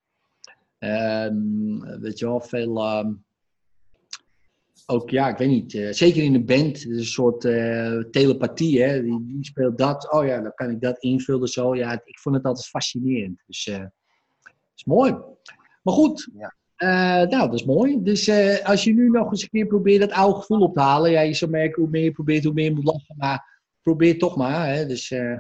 Ehm, 0.79 2.01
weet 2.01 2.19
je 2.19 2.27
wel, 2.27 2.41
veel... 2.41 2.79
ehm, 2.79 3.13
ook, 4.87 5.11
ja, 5.11 5.29
ik 5.29 5.39
weet 5.39 5.49
niet. 5.49 5.75
eh, 5.75 5.93
zeker 5.93 6.23
in 6.23 6.35
een 6.35 6.45
band, 6.47 6.85
een 6.85 7.05
soort 7.05 7.45
eh, 7.45 7.99
telepathie. 8.11 8.83
Hè? 8.83 9.03
Die, 9.03 9.25
die 9.27 9.45
speelt 9.45 9.79
dat. 9.79 10.13
Oh 10.13 10.27
ja, 10.27 10.41
dan 10.41 10.55
kan 10.55 10.71
ik 10.71 10.81
dat 10.81 10.99
invullen 10.99 11.49
zo. 11.49 11.75
Ja, 11.77 12.01
ik 12.05 12.19
vond 12.19 12.35
het 12.37 12.45
altijd 12.45 12.67
fascinerend. 12.67 13.43
Dus 13.47 13.67
eh 13.67 13.85
is 14.77 14.85
mooi. 14.85 15.13
Maar 15.83 15.95
goed. 15.95 16.29
Ja. 16.39 16.55
eh, 16.77 17.29
nou, 17.29 17.51
dat 17.51 17.55
is 17.55 17.65
mooi. 17.65 18.03
Dus 18.03 18.29
eh, 18.29 18.65
als 18.69 18.85
je 18.85 18.95
nu 18.95 19.09
nog 19.11 19.31
eens 19.31 19.43
een 19.43 19.49
keer 19.49 19.67
probeert 19.67 20.01
dat 20.01 20.11
oude 20.13 20.39
gevoel 20.39 20.61
op 20.61 20.75
te 20.75 20.81
halen. 20.81 21.11
Ja, 21.11 21.21
je 21.21 21.35
zal 21.35 21.49
merken 21.49 21.83
hoe 21.83 21.91
meer 21.91 22.03
je 22.05 22.13
probeert, 22.13 22.45
hoe 22.45 22.53
meer 22.53 22.65
je 22.65 22.75
moet 22.75 22.85
lachen. 22.85 23.15
Maar 23.19 23.50
probeer 23.83 24.19
toch 24.19 24.37
maar. 24.37 24.67
Hè? 24.67 24.87
Dus 24.87 25.11
eh, 25.11 25.39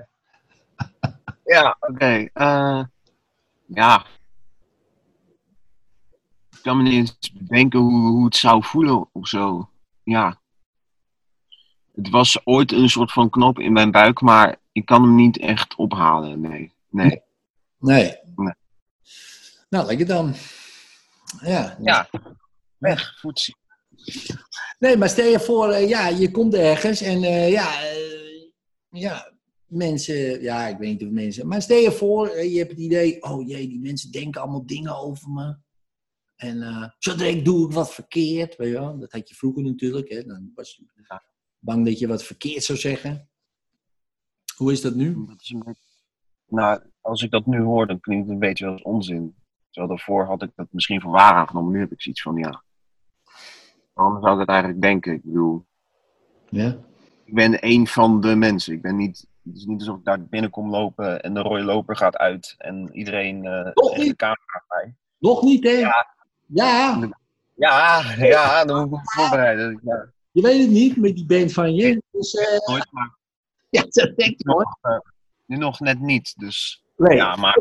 Ja, 1.45 1.77
oké. 1.81 2.29
eh, 2.33 2.85
ja. 3.67 4.05
Ik 6.51 6.67
kan 6.67 6.77
me 6.77 6.83
niet 6.83 6.93
eens 6.93 7.33
bedenken 7.33 7.79
hoe, 7.79 8.09
hoe 8.09 8.25
het 8.25 8.37
zou 8.37 8.65
voelen 8.65 9.09
of 9.13 9.29
zo. 9.29 9.71
Ja. 10.03 10.41
Het 11.95 12.09
was 12.09 12.47
ooit 12.47 12.73
een 12.73 12.89
soort 12.89 13.13
van 13.13 13.31
knop 13.31 13.59
in 13.59 13.73
mijn 13.73 13.91
buik, 13.91 14.21
maar 14.21 14.57
ik 14.73 14.87
kan 14.87 15.03
hem 15.03 15.15
niet 15.15 15.39
echt 15.39 15.75
ophalen. 15.75 16.41
Nee. 16.41 16.73
Nee. 16.91 17.23
nee. 17.79 18.17
Nee. 18.37 18.55
Nou, 19.69 19.87
lekker 19.87 20.07
dan. 20.07 20.35
Ja. 21.41 21.77
Ja. 21.81 22.09
Weg, 22.79 23.19
voetzie. 23.19 23.57
Nee, 24.79 24.97
maar 24.97 25.09
stel 25.09 25.27
je 25.27 25.41
voor, 25.41 25.71
eh, 25.71 25.89
ja, 25.89 26.09
je 26.09 26.31
komt 26.31 26.55
ergens 26.55 27.01
en 27.01 27.21
ja, 27.51 27.69
ja, 28.91 29.33
mensen, 29.67 30.43
ja, 30.43 30.67
ik 30.67 30.79
weet 30.79 30.91
niet 30.91 31.03
of 31.09 31.11
mensen, 31.15 31.47
maar 31.49 31.63
stel 31.63 31.79
je 31.79 31.93
voor, 31.93 32.45
je 32.45 32.59
hebt 32.59 32.71
het 32.71 32.81
idee, 32.81 33.23
oh 33.23 33.49
jee, 33.49 33.69
die 33.69 33.81
mensen 33.81 34.11
denken 34.13 34.41
allemaal 34.41 34.67
dingen 34.67 34.97
over 34.99 35.31
me. 35.31 35.57
En 36.37 36.63
eh 36.63 36.89
zo 36.99 37.15
direct 37.17 37.45
doe 37.45 37.67
ik 37.67 37.73
wat 37.75 37.95
verkeerd, 37.95 38.57
weet 38.57 38.69
je 38.73 38.79
wel. 38.79 38.99
Dat 38.99 39.13
had 39.13 39.29
je 39.29 39.35
vroeger 39.35 39.63
natuurlijk, 39.63 40.09
hè. 40.09 40.25
Dan 40.25 40.53
was 40.55 40.77
je 40.77 40.85
bang 41.59 41.85
dat 41.87 41.99
je 41.99 42.07
wat 42.07 42.23
verkeerd 42.23 42.65
zou 42.65 42.79
zeggen. 42.79 43.29
Hoe 44.57 44.73
is 44.73 44.81
dat 44.81 44.95
nu? 44.95 45.25
Dat 45.27 45.41
is 45.41 45.51
een 45.51 45.59
beetje- 45.65 45.81
Nou, 46.47 46.83
als 47.01 47.23
ik 47.23 47.31
dat 47.31 47.47
nu 47.47 47.61
hoor, 47.61 47.87
dan 47.87 48.01
klinkt 48.01 48.25
het 48.25 48.33
een 48.35 48.41
beetje 48.41 48.67
als 48.67 48.83
onzin. 48.83 49.35
Terwijl 49.71 49.95
daarvoor 49.97 50.25
had 50.25 50.43
ik 50.43 50.51
dat 50.55 50.67
misschien 50.71 51.01
voor 51.01 51.11
waar 51.11 51.35
aangenomen. 51.35 51.73
Nu 51.73 51.79
heb 51.79 51.93
ik 51.93 52.03
zoiets 52.03 52.23
van, 52.23 52.37
ja. 52.37 52.65
Waarom 53.93 54.21
zou 54.23 54.35
ik 54.35 54.41
het 54.41 54.49
eigenlijk 54.49 54.83
denken? 54.83 55.13
Ik 55.13 55.23
bedoel, 55.23 55.67
Ja. 56.49 56.89
Ik 57.31 57.37
ben 57.37 57.61
één 57.61 57.87
van 57.87 58.21
de 58.21 58.35
mensen. 58.37 58.73
Ik 58.75 58.83
ben 58.83 58.97
niet, 58.97 59.27
het 59.45 59.57
is 59.57 59.65
niet 59.65 59.79
alsof 59.81 59.99
ik 59.99 60.05
daar 60.05 60.23
binnenkom 60.25 60.71
lopen 60.71 61.23
en 61.23 61.35
de 61.35 61.41
rode 61.41 61.63
loper 61.63 61.97
gaat 61.97 62.17
uit 62.17 62.55
en 62.59 62.91
iedereen 62.93 63.43
tegen 63.75 64.05
de 64.09 64.17
camera 64.17 64.65
bij. 64.69 64.95
Nog 65.19 65.43
niet, 65.43 65.65
hè? 65.65 65.71
Ja. 65.71 66.07
ja. 66.47 67.09
Ja, 67.57 68.03
ja, 68.19 68.65
dan 68.65 68.89
moet 68.89 68.99
ik 68.99 69.05
me 69.05 69.11
voorbereiden. 69.23 69.81
Ja, 69.83 70.07
Je 70.31 70.43
weet 70.43 70.61
het 70.61 70.71
niet 70.71 70.97
met 70.97 71.15
die 71.17 71.27
band 71.27 71.53
van 71.53 71.75
je. 71.75 72.03
Dus, 72.11 72.35
eh, 72.35 72.67
nooit, 72.67 72.93
maar 72.93 73.17
ja, 73.71 73.83
dat 73.83 74.17
denk 74.17 74.41
ik 74.41 74.47
hoor. 74.47 74.79
eh, 74.81 74.99
nu 75.47 75.57
nog 75.57 75.81
net 75.81 76.01
niet. 76.01 76.35
Dus 76.39 76.85
Nee. 76.97 77.17
ja, 77.17 77.37
maar 77.37 77.61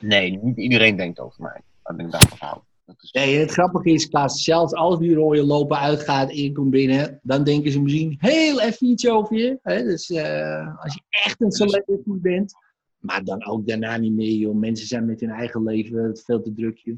nee, 0.00 0.38
niet 0.42 0.56
iedereen 0.56 0.96
denkt 0.96 1.20
over 1.20 1.42
mij. 1.42 1.60
Dat 1.82 1.96
ben 1.96 2.06
ik 2.06 2.12
daarvan 2.12 2.38
houden. 2.40 2.64
Dat 2.86 3.02
is, 3.02 3.12
Nee, 3.12 3.36
het 3.36 3.50
grappige 3.50 3.90
is, 3.90 4.08
Klaas, 4.08 4.42
zelfs 4.42 4.72
als 4.72 4.98
die 4.98 5.14
rode 5.14 5.44
lopen 5.44 5.78
uitgaat 5.78 6.30
en 6.30 6.42
je 6.42 6.52
komt 6.52 6.70
binnen, 6.70 7.20
dan 7.22 7.44
denken 7.44 7.72
ze 7.72 7.82
misschien 7.82 8.16
heel 8.18 8.60
even 8.60 8.86
iets 8.86 9.08
over 9.08 9.36
je. 9.36 9.58
Hè? 9.62 9.82
Dus 9.82 10.10
eh, 10.10 10.82
als 10.82 10.94
je 10.94 11.00
echt 11.08 11.40
een 11.40 11.52
celebrity 11.52 12.20
bent, 12.20 12.54
maar 12.98 13.24
dan 13.24 13.46
ook 13.46 13.66
daarna 13.66 13.96
niet 13.96 14.12
meer, 14.12 14.32
joh. 14.32 14.54
Mensen 14.54 14.86
zijn 14.86 15.06
met 15.06 15.20
hun 15.20 15.30
eigen 15.30 15.62
leven 15.62 16.16
veel 16.16 16.42
te 16.42 16.54
druk, 16.54 16.78
joh. 16.78 16.96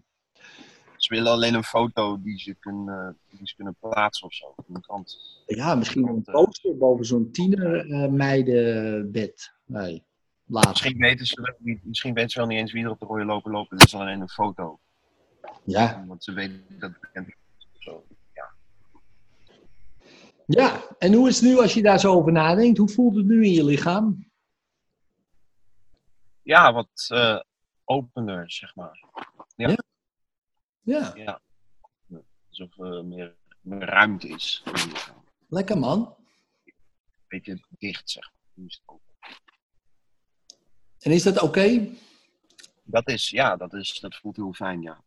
Ze 0.96 1.14
willen 1.14 1.33
alleen 1.33 1.55
een 1.55 1.64
foto 1.64 2.20
die 2.22 2.38
ze 2.38 2.55
kunnen, 2.55 3.18
die 3.31 3.46
ze 3.46 3.55
kunnen 3.55 3.77
plaatsen 3.81 4.27
of 4.27 4.35
zo. 4.35 4.55
krant. 4.81 5.18
Ja, 5.46 5.74
misschien 5.74 6.09
een 6.09 6.22
poster 6.22 6.77
boven 6.77 7.05
zo'n 7.05 7.31
tienermeidenbed. 7.31 9.53
Nee. 9.66 10.07
Misschien 10.44 10.98
weten, 10.98 11.27
ze 11.27 11.42
wel 11.42 11.55
niet, 11.59 11.85
misschien 11.85 12.14
weten 12.14 12.31
ze 12.31 12.38
wel 12.38 12.48
niet 12.48 12.59
eens 12.59 12.72
wie 12.72 12.85
er 12.85 12.90
op 12.90 12.98
de 12.98 13.07
rode 13.07 13.24
lopen 13.24 13.53
lopen. 13.53 13.77
Het 13.77 13.87
is 13.87 13.94
alleen 13.94 14.20
een 14.20 14.29
foto. 14.29 14.79
Ja. 15.64 16.04
Want 16.06 16.24
ze 16.24 16.32
weten 16.32 16.78
dat 16.78 16.90
het 16.90 17.00
bekend 17.00 17.28
is. 17.28 17.34
Zo. 17.78 18.06
ja, 20.46 20.82
en 20.98 21.12
hoe 21.12 21.28
is 21.28 21.40
het 21.40 21.44
nu 21.44 21.58
als 21.58 21.74
je 21.74 21.82
daar 21.82 22.00
zo 22.00 22.12
over 22.12 22.32
nadenkt? 22.32 22.78
Hoe 22.78 22.88
voelt 22.88 23.16
het 23.16 23.26
nu 23.26 23.44
in 23.44 23.52
je 23.52 23.64
lichaam? 23.64 24.26
Ja, 26.42 26.72
wat 26.72 27.06
eh, 27.08 27.40
opener, 27.84 28.50
zeg 28.50 28.74
maar. 28.74 29.04
Ja, 29.56 29.76
Ja. 31.14 31.40
Alsof 32.48 32.78
er 32.78 33.04
meer, 33.04 33.37
meer 33.61 33.84
ruimte 33.84 34.28
is. 34.28 34.62
in 34.64 34.72
je 34.72 34.87
lichaam. 34.87 35.24
lekker 35.48 35.78
man. 35.78 36.16
Een 36.64 36.74
beetje 37.28 37.64
dicht, 37.78 38.11
zeg 38.11 38.30
maar. 38.32 38.42
Nu 38.54 38.66
is 38.66 38.74
het 38.74 38.88
open. 38.88 39.14
En 40.98 41.11
is 41.12 41.22
dat 41.22 41.40
oké? 41.40 41.88
Dat 42.82 43.08
is, 43.08 43.30
ja, 43.30 43.56
dat, 43.56 43.74
is, 43.74 44.00
dat 44.00 44.16
voelt 44.16 44.37
heel 44.37 44.52
fijn, 44.52 44.82
ja. 44.82 45.04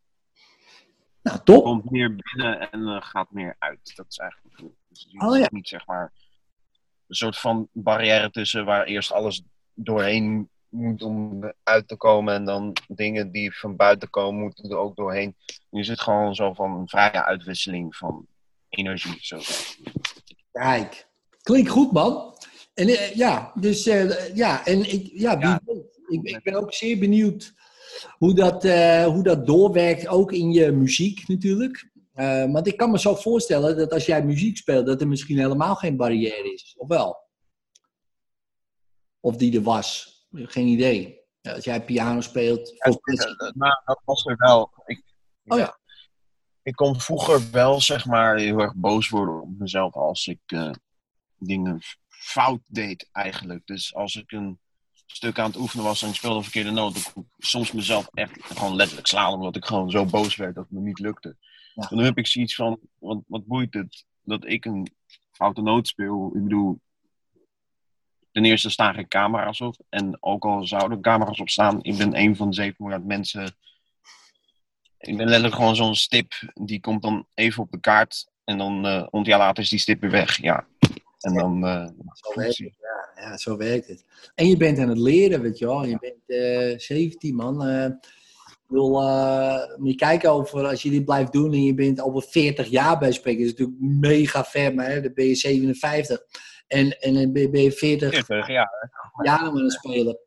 Nou, 1.24 1.40
top. 1.44 1.64
Komt 1.64 1.92
meer 1.92 2.16
binnen 2.16 2.72
en 2.72 2.88
eh, 2.88 3.02
gaat 3.02 3.32
meer 3.32 3.56
uit. 3.60 3.96
Dat 3.96 4.06
is 4.10 4.18
eigenlijk 4.18 4.60
het. 4.60 4.70
Dus 4.88 5.08
het 5.12 5.24
Oh, 5.24 5.38
ja. 5.38 5.48
niet, 5.52 5.68
zeg 5.68 5.86
maar, 5.86 6.14
een 7.08 7.16
soort 7.16 7.38
van 7.38 7.68
barrière 7.72 8.30
tussen 8.32 8.66
waar 8.66 8.86
eerst 8.86 9.12
alles 9.12 9.44
doorheen 9.74 10.50
moet 10.70 11.02
om 11.02 11.44
uit 11.64 11.88
te 11.88 11.96
komen. 11.96 12.34
En 12.34 12.46
dan 12.46 12.76
dingen 12.88 13.32
die 13.32 13.58
van 13.58 13.76
buiten 13.76 14.10
komen, 14.10 14.42
moeten 14.42 14.70
er 14.70 14.78
ook 14.78 14.96
doorheen. 14.96 15.36
Nu 15.70 15.80
is 15.80 15.88
het 15.88 16.02
gewoon 16.02 16.36
zo 16.36 16.54
van 16.54 16.72
een 16.72 16.88
vrije 16.88 17.24
uitwisseling 17.24 17.96
van 17.96 18.28
energie. 18.70 19.18
Zo. 19.20 19.40
Kijk, 20.52 21.08
klinkt 21.42 21.70
goed, 21.70 21.92
man. 21.92 22.38
En 22.74 22.88
eh, 22.88 23.16
ja, 23.16 23.52
dus 23.56 23.88
eh, 23.88 24.36
ja, 24.36 24.66
en 24.66 24.92
ik, 24.94 25.10
ja, 25.14 25.40
Ja. 25.40 25.62
Ik, 26.08 26.22
ik 26.24 26.44
ben 26.44 26.54
ook 26.54 26.74
zeer 26.74 27.00
benieuwd 27.00 27.54
hoe 28.18 28.34
dat, 28.34 28.66
eh, 28.66 29.06
hoe 29.06 29.24
dat 29.24 29.46
doorwerkt, 29.46 30.08
ook 30.08 30.32
in 30.32 30.52
je 30.52 30.72
muziek 30.72 31.28
natuurlijk. 31.28 31.90
Eh, 32.14 32.52
want 32.52 32.68
ik 32.68 32.78
kan 32.78 32.92
me 32.92 33.00
zo 33.00 33.16
voorstellen 33.16 33.78
dat 33.78 33.94
als 33.94 34.06
jij 34.06 34.26
muziek 34.26 34.58
speelt, 34.58 34.86
dat 34.86 35.02
er 35.02 35.08
misschien 35.08 35.38
helemaal 35.38 35.76
geen 35.76 35.98
barrière 35.98 36.54
is. 36.54 36.76
Of 36.78 36.88
wel? 36.88 37.18
Of 39.20 39.36
die 39.36 39.56
er 39.56 39.62
was. 39.62 40.20
Geen 40.32 40.68
idee. 40.68 41.20
Ja, 41.42 41.54
Als 41.54 41.64
jij 41.64 41.86
piano 41.86 42.22
speelt. 42.22 42.74
Ja, 42.78 43.52
Maar 43.56 43.82
dat 43.86 44.02
was 44.06 44.26
er 44.26 44.36
wel. 44.38 44.72
Ik, 44.86 45.04
Oh 45.46 45.58
ja. 45.58 45.80
Ik 46.64 46.76
kon 46.76 47.00
vroeger 47.00 47.52
wel, 47.52 47.82
zeg 47.82 48.06
maar, 48.06 48.38
heel 48.38 48.60
erg 48.60 48.76
boos 48.76 49.10
worden 49.10 49.42
op 49.42 49.50
mezelf 49.58 49.94
als 49.94 50.28
ik 50.28 50.40
eh, 50.46 50.72
dingen 51.38 51.80
fout 52.08 52.62
deed, 52.66 53.10
eigenlijk. 53.12 53.66
Dus 53.66 53.96
als 53.96 54.16
ik 54.16 54.32
een 54.32 54.60
stuk 55.16 55.40
aan 55.40 55.46
het 55.46 55.60
oefenen 55.60 55.86
was 55.86 56.02
en 56.02 56.10
ik 56.10 56.16
speelde 56.16 56.36
een 56.36 56.44
verkeerde 56.44 56.72
noot, 56.72 56.98
ik 56.98 57.14
soms 57.38 57.72
mezelf 57.72 58.10
echt 58.14 58.40
gewoon 58.44 58.76
letterlijk 58.76 59.08
slaan, 59.08 59.34
omdat 59.34 59.56
ik 59.56 59.66
gewoon 59.66 59.92
zo 59.92 60.06
boos 60.06 60.36
werd 60.36 60.56
dat 60.56 60.64
het 60.64 60.74
me 60.74 60.80
niet 60.80 61.00
lukte. 61.00 61.36
Ja. 61.74 61.90
En 61.90 61.96
dan 61.96 62.06
heb 62.06 62.18
ik 62.18 62.28
zoiets 62.28 62.56
van, 62.56 62.80
wat, 63.00 63.20
wat 63.28 63.46
boeit 63.46 63.74
het 63.74 64.06
dat 64.22 64.46
ik 64.46 64.66
een 64.66 64.92
foute 65.32 65.62
noot 65.62 65.88
speel? 65.88 66.32
Ik 66.36 66.44
bedoel, 66.44 66.80
ten 68.32 68.46
eerste 68.46 68.70
staan 68.70 68.94
geen 68.94 69.08
camera's 69.08 69.62
op. 69.62 69.76
En 69.90 70.18
ook 70.20 70.46
al 70.46 70.68
zouden 70.68 71.02
camera's 71.02 71.40
op 71.40 71.50
staan, 71.50 71.84
ik 71.84 71.98
ben 71.98 72.18
een 72.18 72.36
van 72.36 72.50
de 72.50 72.56
7 72.56 72.76
miljard 72.78 73.06
mensen. 73.06 73.56
Ik 74.98 75.18
ben 75.18 75.26
letterlijk 75.26 75.56
gewoon 75.56 75.76
zo'n 75.76 75.96
stip, 75.96 76.34
die 76.54 76.80
komt 76.80 77.02
dan 77.02 77.26
even 77.34 77.64
op 77.64 77.72
de 77.72 77.80
kaart. 77.80 78.30
En 78.44 78.58
dan 78.58 78.86
eh 78.86 79.08
een 79.12 79.24
jaar 79.24 79.40
later 79.40 79.64
is 79.64 79.70
die 79.70 79.80
stip 79.80 80.02
weer 80.02 80.12
weg. 80.12 80.42
Ja. 80.42 80.68
En 81.20 81.34
dan. 81.34 81.64
het, 81.64 81.94
ja. 83.22 83.38
zo 83.38 83.58
werkt 83.58 83.88
het. 83.88 84.06
En 84.36 84.48
je 84.48 84.58
bent 84.58 84.80
aan 84.80 84.90
het 84.90 84.98
leren, 84.98 85.42
weet 85.42 85.58
je 85.58 85.66
wel. 85.66 85.86
Je 85.86 85.98
bent 86.00 86.40
eh 86.40 86.80
17, 86.80 87.36
man. 87.36 87.66
Eh, 87.66 87.86
ik 88.46 88.78
wil, 88.78 89.02
eh, 89.02 89.78
moet 89.78 89.90
je 89.90 89.96
kijken 89.96 90.32
over, 90.32 90.68
als 90.68 90.82
je 90.82 90.90
dit 90.90 91.06
blijft 91.06 91.32
doen 91.32 91.54
en 91.54 91.64
je 91.64 91.74
bent 91.74 92.02
over 92.02 92.22
40 92.22 92.68
jaar 92.68 93.00
bij 93.00 93.12
spreken, 93.12 93.44
is 93.44 93.50
natuurlijk 93.50 93.78
mega 93.80 94.44
ver, 94.46 94.76
maar 94.76 94.90
hè, 94.90 95.02
dan 95.02 95.14
ben 95.14 95.26
je 95.26 95.36
57. 95.36 96.22
En, 96.68 97.00
en 97.00 97.14
dan 97.14 97.32
ben 97.32 97.62
je 97.62 97.72
40 97.72 98.26
40, 98.26 98.48
ja. 98.48 98.70
jaar 99.24 99.54
met 99.54 99.64
het 99.64 99.72
spelen. 99.72 100.20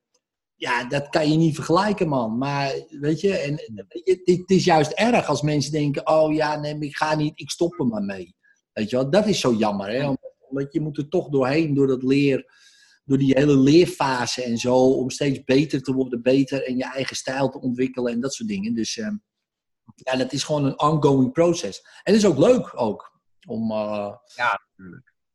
Ja, 0.57 0.85
dat 0.89 1.09
kan 1.09 1.31
je 1.31 1.37
niet 1.37 1.55
vergelijken, 1.55 2.09
man. 2.09 2.39
Maar 2.39 2.73
weet 3.01 3.21
je, 3.21 3.37
en, 3.37 3.55
weet 3.55 4.03
je 4.05 4.11
het, 4.25 4.39
het 4.39 4.51
is 4.51 4.65
juist 4.65 4.93
erg 4.93 5.27
als 5.27 5.43
mensen 5.43 5.73
denken: 5.73 6.07
oh 6.07 6.35
ja, 6.35 6.61
nee, 6.61 6.79
ik 6.79 6.97
ga 6.97 7.15
niet, 7.17 7.41
ik 7.41 7.51
stop 7.51 7.79
er 7.79 7.87
maar 7.87 8.03
mee. 8.03 8.35
Weet 8.73 8.91
je 8.91 8.97
wel, 8.97 9.11
dat 9.11 9.27
is 9.27 9.41
zo 9.41 9.53
jammer, 9.53 9.89
hè? 9.89 10.09
Omdat- 10.09 10.33
Omdat 10.49 10.73
je 10.73 10.81
moet 10.81 10.99
er 10.99 11.09
toch 11.09 11.29
doorheen, 11.29 11.75
door 11.75 11.87
dat 11.87 12.03
leer, 12.03 12.45
door 13.05 13.19
die 13.19 13.35
hele 13.39 13.57
leerfase 13.57 14.43
en 14.43 14.59
zo, 14.59 14.77
om 14.93 15.11
steeds 15.11 15.45
beter 15.45 15.83
te 15.83 15.93
worden, 15.93 16.23
beter 16.23 16.67
en 16.67 16.77
je 16.77 16.85
eigen 16.85 17.17
stijl 17.17 17.49
te 17.49 17.61
ontwikkelen 17.61 18.13
en 18.13 18.21
dat 18.21 18.35
soort 18.35 18.49
dingen. 18.49 18.75
Dus 18.75 18.97
eh, 18.99 19.09
ja, 19.95 20.17
dat 20.17 20.33
is 20.33 20.43
gewoon 20.43 20.65
een 20.65 20.81
ongoing 20.81 21.33
proces. 21.33 21.79
En 22.03 22.13
het 22.13 22.23
is 22.23 22.27
ook 22.29 22.39
leuk 22.39 22.81
ook 22.81 23.21
om. 23.47 23.71
eh, 23.71 24.15
Ja, 24.37 24.61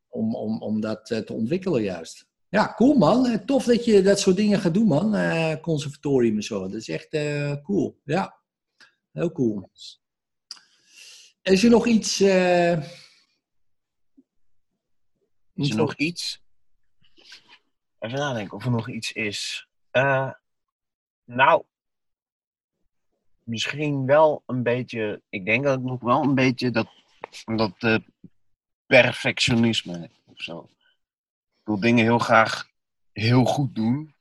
om, 0.08 0.36
om, 0.36 0.62
om 0.62 0.82
dat 0.82 1.10
eh, 1.12 1.20
te 1.20 1.34
ontwikkelen 1.34 1.84
juist. 1.84 2.28
Ja, 2.50 2.74
cool 2.76 2.98
man. 2.98 3.26
Eh, 3.28 3.38
Tof 3.38 3.64
dat 3.66 3.86
je 3.86 4.02
dat 4.02 4.20
soort 4.20 4.36
dingen 4.36 4.60
gaat 4.60 4.74
doen 4.74 4.88
man. 4.88 5.16
Conservatorium 5.62 6.36
en 6.36 6.44
zo. 6.44 6.60
Dat 6.62 6.74
is 6.74 6.90
echt 6.90 7.10
cool. 7.64 8.00
Ja, 8.04 8.40
heel 9.12 9.32
cool. 9.32 9.70
Is 11.42 11.64
er 11.64 11.70
nog 11.70 11.88
iets... 11.88 12.20
Is 12.20 12.30
er 15.70 15.76
nog 15.76 15.96
iets? 15.96 16.44
Even 18.00 18.20
nadenken 18.20 18.58
of 18.58 18.66
er 18.66 18.72
nog 18.72 18.90
iets 18.90 19.12
is. 19.12 19.68
Eh, 19.92 20.32
nou, 21.24 21.64
misschien 23.44 24.06
wel 24.06 24.44
een 24.46 24.64
beetje. 24.64 25.22
Ik 25.30 25.46
denk 25.46 25.64
dat 25.64 25.78
ik 25.78 25.84
nog 25.84 26.02
wel 26.02 26.24
een 26.24 26.36
beetje 26.36 26.72
dat, 26.72 26.88
dat 27.46 27.76
eh, 27.78 27.98
perfectionisme 28.86 30.10
of 30.26 30.42
zo. 30.42 30.70
Ik 31.60 31.66
wil 31.66 31.80
dingen 31.80 32.04
heel 32.04 32.20
graag 32.20 32.70
heel 33.14 33.46
goed 33.46 33.76
doen. 33.76 34.14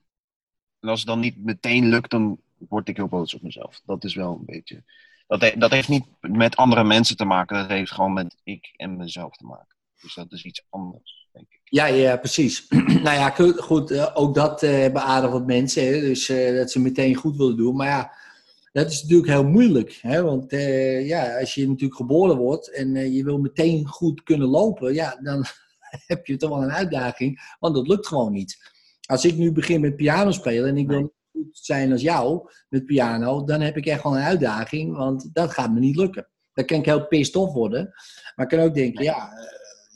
En 0.80 0.88
als 0.88 0.98
het 0.98 1.08
dan 1.08 1.20
niet 1.20 1.44
meteen 1.44 1.88
lukt, 1.88 2.10
dan 2.10 2.40
word 2.58 2.88
ik 2.88 2.96
heel 2.96 3.08
boos 3.08 3.34
op 3.34 3.42
mezelf. 3.42 3.80
Dat 3.84 4.04
is 4.04 4.14
wel 4.14 4.32
een 4.32 4.44
beetje. 4.44 4.84
Dat, 5.26 5.54
dat 5.58 5.70
heeft 5.70 5.88
niet 5.88 6.06
met 6.20 6.56
andere 6.56 6.84
mensen 6.84 7.16
te 7.16 7.24
maken, 7.24 7.56
dat 7.56 7.68
heeft 7.68 7.92
gewoon 7.92 8.12
met 8.12 8.36
ik 8.42 8.72
en 8.76 8.96
mezelf 8.96 9.36
te 9.36 9.44
maken. 9.44 9.76
Dus 10.00 10.14
dat 10.14 10.32
is 10.32 10.44
iets 10.44 10.66
anders, 10.68 11.27
denk 11.38 11.52
ik. 11.52 11.60
Ja, 11.64 11.86
ja, 11.86 12.16
precies. 12.16 12.66
nou 13.04 13.16
ja, 13.16 13.30
go- 13.30 13.52
goed, 13.52 13.90
eh, 13.90 14.10
ook 14.14 14.34
dat 14.34 14.62
eh, 14.62 14.70
hebben 14.70 15.02
aardig 15.02 15.30
wat 15.30 15.46
mensen. 15.46 15.86
Hè, 15.86 16.00
dus 16.00 16.28
eh, 16.28 16.56
dat 16.56 16.70
ze 16.70 16.80
meteen 16.80 17.14
goed 17.14 17.36
willen 17.36 17.56
doen. 17.56 17.76
Maar 17.76 17.86
ja, 17.86 18.12
dat 18.72 18.90
is 18.90 19.02
natuurlijk 19.02 19.28
heel 19.28 19.44
moeilijk. 19.44 19.98
Hè, 20.02 20.22
want 20.22 20.50
ja, 21.04 21.38
als 21.38 21.54
je 21.54 21.68
natuurlijk 21.68 21.96
geboren 21.96 22.36
wordt 22.36 22.72
en 22.72 23.12
je 23.12 23.24
wil 23.24 23.38
meteen 23.38 23.86
goed 23.86 24.22
kunnen 24.22 24.48
lopen, 24.48 24.94
ja, 24.94 25.18
dan 25.22 25.44
heb 26.06 26.26
je 26.26 26.36
toch 26.36 26.50
wel 26.50 26.62
een 26.62 26.72
uitdaging. 26.72 27.54
Want 27.58 27.74
dat 27.74 27.88
lukt 27.88 28.06
gewoon 28.06 28.32
niet. 28.32 28.56
Als 29.06 29.24
ik 29.24 29.36
nu 29.36 29.52
begin 29.52 29.80
met 29.80 29.96
piano 29.96 30.30
spelen 30.30 30.68
en 30.68 30.76
ik 30.76 30.88
wil 30.88 31.14
goed 31.32 31.48
zijn 31.52 31.92
als 31.92 32.02
jou 32.02 32.50
met 32.68 32.86
piano, 32.86 33.44
dan 33.44 33.60
heb 33.60 33.76
ik 33.76 33.86
echt 33.86 34.02
wel 34.02 34.16
een 34.16 34.22
uitdaging. 34.22 34.96
Want 34.96 35.30
dat 35.32 35.50
gaat 35.50 35.72
me 35.72 35.80
niet 35.80 35.96
lukken. 35.96 36.28
Dan 36.52 36.64
kan 36.64 36.78
ik 36.78 36.84
heel 36.84 37.06
pissed 37.06 37.36
off 37.36 37.52
worden. 37.52 37.94
Maar 38.34 38.46
ik 38.46 38.58
kan 38.58 38.66
ook 38.66 38.74
denken, 38.74 39.04
ja, 39.04 39.32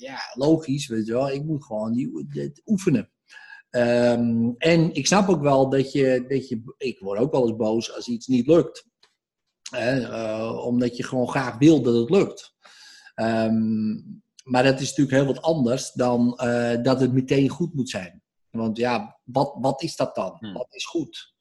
ja, 0.02 0.18
logisch, 0.34 0.86
weet 0.86 1.06
je 1.06 1.12
wel. 1.12 1.30
Ik 1.30 1.44
moet 1.44 1.64
gewoon 1.64 1.92
die, 1.92 2.26
dit 2.28 2.62
oefenen. 2.64 3.10
Ehm, 3.70 4.50
en 4.58 4.94
ik 4.94 5.06
snap 5.06 5.28
ook 5.28 5.42
wel 5.42 5.68
dat 5.68 5.92
je, 5.92 6.24
dat 6.28 6.48
je, 6.48 6.74
ik 6.76 6.98
word 6.98 7.18
ook 7.18 7.32
wel 7.32 7.48
eens 7.48 7.56
boos 7.56 7.94
als 7.94 8.08
iets 8.08 8.26
niet 8.26 8.46
lukt. 8.46 8.86
Hè, 9.70 10.00
eh, 10.00 10.66
omdat 10.66 10.96
je 10.96 11.02
gewoon 11.02 11.28
graag 11.28 11.58
wil 11.58 11.82
dat 11.82 11.94
het 11.94 12.10
lukt. 12.10 12.54
Ehm, 13.14 13.92
maar 14.44 14.62
dat 14.62 14.80
is 14.80 14.88
natuurlijk 14.88 15.16
heel 15.16 15.34
wat 15.34 15.42
anders 15.42 15.92
dan 15.92 16.38
eh, 16.38 16.82
dat 16.82 17.00
het 17.00 17.12
meteen 17.12 17.48
goed 17.48 17.74
moet 17.74 17.90
zijn. 17.90 18.22
Want 18.50 18.76
ja, 18.76 19.20
wat, 19.24 19.56
wat 19.60 19.82
is 19.82 19.96
dat 19.96 20.14
dan? 20.14 20.36
Hmm. 20.38 20.52
Wat 20.52 20.74
is 20.74 20.86
goed? 20.86 21.34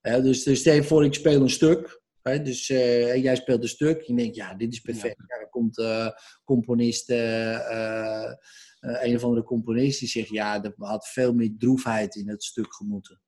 Dus, 0.00 0.42
dus 0.42 0.60
stel 0.60 0.74
je 0.74 0.84
voor, 0.84 1.04
ik 1.04 1.14
speel 1.14 1.40
een 1.40 1.50
stuk. 1.50 2.01
Hè, 2.22 2.42
dus 2.42 2.70
eh, 2.70 3.22
jij 3.22 3.36
speelt 3.36 3.62
een 3.62 3.68
stuk. 3.68 4.02
Je 4.02 4.14
denkt, 4.14 4.36
ja, 4.36 4.54
dit 4.54 4.72
is 4.72 4.80
perfect. 4.80 5.16
Ja. 5.28 5.38
dan 5.38 5.48
komt 5.50 5.78
eh, 5.78 6.08
componist 6.44 7.10
eh, 7.10 8.32
een 8.80 9.14
of 9.14 9.24
andere 9.24 9.44
componist 9.44 9.98
die 9.98 10.08
zegt, 10.08 10.28
ja, 10.28 10.62
er 10.62 10.74
had 10.76 11.08
veel 11.08 11.34
meer 11.34 11.54
droefheid 11.58 12.14
in 12.14 12.28
het 12.28 12.44
stuk 12.44 12.74
gemoeten. 12.74 13.20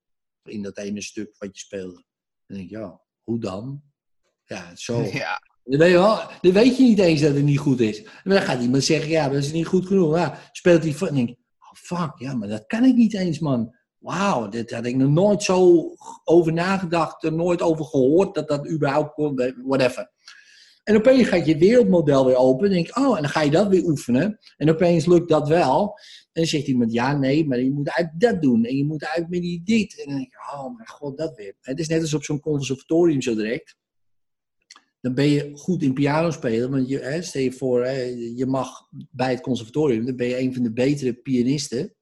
In 0.43 0.63
dat 0.63 0.79
ene 0.79 1.03
stuk 1.03 1.35
wat 1.39 1.59
je 1.59 1.65
speelde. 1.65 2.05
Dan 2.47 2.57
denk 2.57 2.71
ik, 2.71 2.71
ja, 2.71 3.01
hoe 3.23 3.41
dan? 3.41 3.83
Ja, 4.45 4.77
zo. 4.77 5.03
Ja, 5.13 5.41
Dan 5.65 5.79
weet, 5.79 5.91
je 5.91 5.97
wel, 5.97 6.31
dan 6.41 6.53
weet 6.53 6.77
je 6.77 6.83
niet 6.83 6.99
eens 6.99 7.21
dat 7.21 7.35
het 7.35 7.45
niet 7.45 7.59
goed 7.59 7.81
is. 7.81 8.03
En 8.03 8.31
dan 8.31 8.43
gaat 8.43 8.63
iemand 8.63 8.85
zeggen, 8.85 9.11
ja, 9.11 9.29
dat 9.29 9.43
is 9.43 9.53
niet 9.53 9.67
goed 9.67 9.87
genoeg. 9.87 10.17
Ja, 10.17 10.39
speelt 10.53 10.83
hij 10.83 10.93
van. 10.93 11.07
Dan 11.07 11.17
denk 11.17 11.29
ik, 11.29 11.39
oh 11.59 11.73
fuck, 11.73 12.19
ja, 12.19 12.35
maar 12.35 12.49
dat 12.49 12.67
kan 12.67 12.85
ik 12.85 12.95
niet 12.95 13.15
eens, 13.15 13.39
man. 13.39 13.77
Wauw, 14.05 14.49
dit 14.49 14.71
had 14.71 14.87
ik 14.87 14.97
nog 14.97 15.11
nooit 15.11 15.43
zo 15.43 15.89
over 16.25 16.53
nagedacht, 16.53 17.25
er 17.25 17.33
nooit 17.33 17.63
over 17.63 17.85
gehoord 17.85 18.35
dat 18.35 18.49
dat 18.49 18.69
überhaupt 18.69 19.15
kon, 19.15 19.55
whatever. 19.65 20.11
En 20.83 20.97
opeens 20.97 21.29
gaat 21.29 21.47
je 21.47 21.59
wereldmodel 21.59 22.27
weer 22.27 22.37
open. 22.37 22.67
En 22.67 22.73
denk 22.73 22.89
ik, 22.89 22.99
oh, 22.99 23.17
en 23.17 23.23
dan 23.23 23.31
ga 23.31 23.41
je 23.41 23.51
dat 23.51 23.69
weer 23.69 23.85
oefenen. 23.85 24.39
En 24.57 24.71
opeens 24.71 25.07
lukt 25.07 25.29
dat 25.29 25.49
wel. 25.49 25.83
En 25.89 26.31
dan 26.33 26.45
zegt 26.45 26.67
iemand, 26.67 26.93
ja, 26.93 27.17
nee, 27.17 27.47
maar 27.47 27.61
je 27.61 27.71
moet 27.71 27.91
uit 27.91 28.11
dat 28.19 28.43
doen. 28.43 28.65
En 28.65 28.77
je 28.77 28.85
moet 28.85 29.05
uit 29.05 29.29
met 29.29 29.41
die 29.41 29.63
dit. 29.65 29.99
En 29.99 30.05
dan 30.07 30.17
denk 30.17 30.27
ik, 30.27 30.41
oh 30.53 30.77
mijn 30.77 30.89
god, 30.89 31.19
dat 31.19 31.37
weer. 31.37 31.57
Het 31.61 31.79
is 31.79 31.89
net 31.89 32.01
als 32.01 32.15
op 32.15 32.25
zo'n 32.25 32.41
conservatorium 32.41 33.23
zo 33.23 33.35
direct. 33.35 33.77
Dan 35.01 35.15
ben 35.15 35.29
je 35.29 35.51
goed 35.55 35.83
in 35.83 35.95
piano 35.95 36.31
spelen. 36.31 36.71
Want 36.71 36.89
je, 36.89 37.19
stel 37.21 37.43
je 37.43 37.53
voor, 37.53 37.87
je 38.37 38.47
mag 38.47 38.89
bij 39.11 39.31
het 39.31 39.41
conservatorium. 39.41 40.07
Dan 40.07 40.17
ben 40.17 40.27
je 40.27 40.39
een 40.39 40.55
van 40.55 40.63
de 40.63 40.73
betere 40.73 41.15
pianisten 41.15 41.95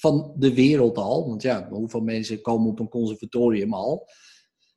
van 0.00 0.32
de 0.36 0.54
wereld 0.54 0.96
al. 0.96 1.28
Want 1.28 1.42
ja, 1.42 1.68
hoeveel 1.70 2.00
mensen 2.00 2.40
komen 2.40 2.70
op 2.70 2.78
een 2.78 2.88
conservatorium 2.88 3.74
al? 3.74 4.08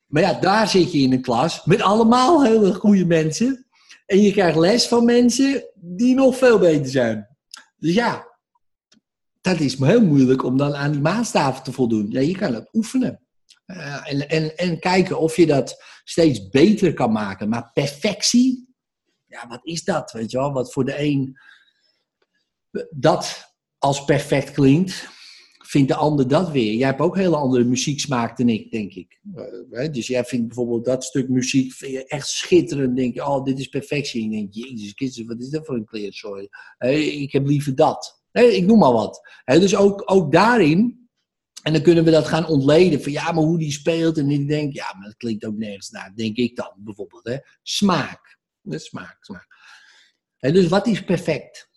Maar 0.06 0.22
ja, 0.22 0.34
daar 0.40 0.68
zit 0.68 0.92
je 0.92 0.98
in 1.00 1.12
een 1.12 1.22
klas 1.22 1.66
met 1.66 1.82
allemaal 1.82 2.44
hele 2.44 2.74
goede 2.74 3.06
mensen. 3.06 3.68
En 4.06 4.22
je 4.22 4.32
krijgt 4.32 4.58
les 4.58 4.88
van 4.88 5.06
mensen 5.06 5.70
die 5.76 6.16
nog 6.16 6.38
veel 6.38 6.60
beter 6.60 6.92
zijn. 6.92 7.28
Dus 7.78 7.94
ja, 7.94 8.28
dat 9.42 9.60
is 9.60 9.78
heel 9.78 10.06
moeilijk 10.06 10.44
om 10.44 10.58
dan 10.58 10.76
aan 10.76 10.92
die 10.92 11.02
maatstaven 11.02 11.64
te 11.64 11.72
voldoen. 11.72 12.12
Ja, 12.12 12.20
je 12.20 12.38
kan 12.38 12.54
het 12.54 12.70
oefenen. 12.74 13.22
Eh, 13.66 14.12
en, 14.12 14.30
en, 14.30 14.58
en 14.58 14.80
kijken 14.80 15.20
of 15.20 15.36
je 15.36 15.46
dat 15.46 15.84
steeds 16.04 16.50
beter 16.50 16.94
kan 16.94 17.12
maken. 17.12 17.50
Maar 17.50 17.72
perfectie, 17.74 18.76
ja, 19.26 19.48
wat 19.48 19.66
is 19.66 19.84
dat? 19.84 20.12
Weet 20.12 20.32
je 20.32 20.38
wel, 20.38 20.54
wat 20.54 20.74
voor 20.74 20.86
de 20.86 21.00
een 21.00 21.38
dat 22.90 23.53
als 23.84 24.06
perfect 24.06 24.52
klinkt, 24.52 25.08
vindt 25.58 25.88
de 25.88 25.96
ander 25.96 26.28
dat 26.28 26.52
weer. 26.52 26.74
Jij 26.74 26.88
hebt 26.88 27.00
ook 27.00 27.16
hele 27.16 27.36
andere 27.36 27.64
muzieksmaak 27.64 28.38
dan 28.38 28.50
ik, 28.50 28.72
denk 28.72 28.94
ik. 28.94 29.20
Eh, 29.72 29.92
dus 29.92 30.08
jij 30.08 30.26
vindt 30.26 30.48
bijvoorbeeld 30.48 30.86
dat 30.86 31.04
stuk 31.04 31.30
muziek 31.30 31.74
je 31.74 32.06
echt 32.06 32.28
schitterend. 32.28 32.96
Denk 32.98 33.14
je, 33.14 33.26
oh, 33.26 33.44
dit 33.44 33.60
is 33.60 33.68
perfectie. 33.68 34.24
En 34.24 34.48
je 34.52 34.70
jezus 34.70 34.92
Christus, 34.96 35.26
wat 35.26 35.40
is 35.40 35.50
dat 35.50 35.66
voor 35.66 35.76
een 35.76 35.86
kleerzooi? 35.86 36.48
Ik 37.22 37.32
heb 37.32 37.46
liever 37.46 37.76
dat. 37.76 38.24
Ik 38.32 38.66
noem 38.66 38.80
maar 38.80 38.92
wat. 38.92 39.22
Dus 39.46 39.76
ook, 39.76 40.04
ook 40.06 40.32
daarin, 40.32 41.08
en 41.64 41.74
dan 41.74 41.82
kunnen 41.82 42.04
we 42.04 42.12
dat 42.12 42.28
gaan 42.28 42.48
ontleden. 42.48 43.02
Van 43.02 43.12
ja, 43.12 43.32
maar 43.32 43.44
hoe 43.44 43.60
die 43.60 43.72
speelt. 43.72 44.18
En 44.18 44.28
die 44.28 44.46
denkt, 44.46 44.76
ja, 44.76 44.94
maar 44.98 45.06
dat 45.06 45.18
klinkt 45.18 45.46
ook 45.46 45.58
nergens 45.58 45.90
naar. 45.90 46.14
Denk 46.16 46.38
ik 46.38 46.56
dan, 46.56 46.74
bijvoorbeeld. 46.78 47.26
Hè? 47.26 47.38
Smaak. 47.62 48.38
Smaak, 48.70 49.18
smaak. 49.20 49.48
Dus 50.40 50.68
wat 50.68 50.88
is 50.88 51.04
perfect? 51.04 51.72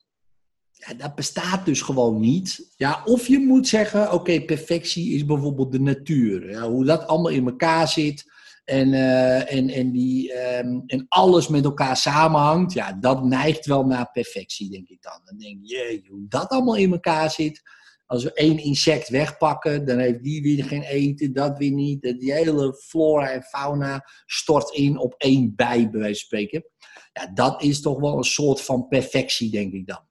Dat 0.97 1.14
bestaat 1.14 1.64
dus 1.64 1.82
gewoon 1.82 2.20
niet. 2.20 2.72
Ja, 2.76 3.03
of 3.05 3.26
je 3.26 3.39
moet 3.39 3.68
zeggen, 3.68 4.12
oké, 4.12 4.41
perfectie 4.41 5.14
is 5.14 5.24
bijvoorbeeld 5.24 5.72
de 5.72 5.80
natuur. 5.80 6.51
Ja, 6.51 6.70
hoe 6.70 6.84
dat 6.84 7.07
allemaal 7.07 7.32
in 7.32 7.47
elkaar 7.47 7.89
zit 7.89 8.34
en, 8.66 8.95
eh, 8.95 9.53
en, 9.53 9.68
en, 9.68 9.93
die, 9.93 10.32
ehm, 10.32 10.80
en 10.87 11.07
alles 11.09 11.49
met 11.49 11.64
elkaar 11.64 11.97
samenhangt. 11.97 12.72
Ja, 12.72 12.93
dat 12.93 13.24
neigt 13.24 13.66
wel 13.66 13.87
naar 13.87 14.11
perfectie, 14.12 14.70
denk 14.70 14.89
ik 14.89 15.03
dan. 15.03 15.20
Dan 15.24 15.39
denk 15.39 15.59
je, 15.61 15.76
jee, 15.76 16.07
hoe 16.09 16.26
dat 16.28 16.49
allemaal 16.49 16.76
in 16.76 16.93
elkaar 16.93 17.30
zit. 17.30 17.62
Als 18.07 18.24
we 18.24 18.32
één 18.32 18.59
insect 18.59 19.09
wegpakken, 19.09 19.87
dan 19.87 19.99
heeft 19.99 20.22
die 20.22 20.43
weer 20.43 20.64
geen 20.64 20.82
eten, 20.82 21.32
dat 21.32 21.59
weer 21.59 21.70
niet. 21.70 22.03
Die 22.03 22.32
hele 22.32 22.74
flora 22.74 23.30
en 23.30 23.43
fauna 23.43 24.05
stort 24.26 24.74
in 24.74 24.99
op 24.99 25.14
één 25.18 25.53
bij, 25.57 25.91
bij 25.91 26.01
wijze 26.01 26.18
van 26.18 26.39
spreken. 26.39 26.64
Ja, 27.12 27.26
dat 27.34 27.62
is 27.62 27.80
toch 27.80 28.01
wel 28.01 28.16
een 28.16 28.24
soort 28.24 28.61
van 28.61 28.89
perfectie, 28.89 29.51
denk 29.51 29.72
ik 29.72 29.87
dan. 29.87 30.06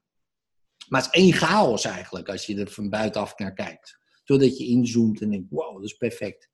Maar 0.88 1.04
het 1.04 1.16
is 1.16 1.22
één 1.22 1.34
chaos 1.34 1.86
eigenlijk, 1.86 2.30
als 2.30 2.46
je 2.46 2.60
er 2.60 2.72
van 2.72 2.90
buitenaf 2.90 3.38
naar 3.38 3.54
kijkt. 3.54 4.00
Totdat 4.24 4.58
je 4.58 4.66
inzoomt 4.66 5.22
en 5.22 5.30
denkt, 5.30 5.50
wow, 5.50 5.76
dat 5.76 5.84
is 5.84 5.98
perfect. 5.98 6.50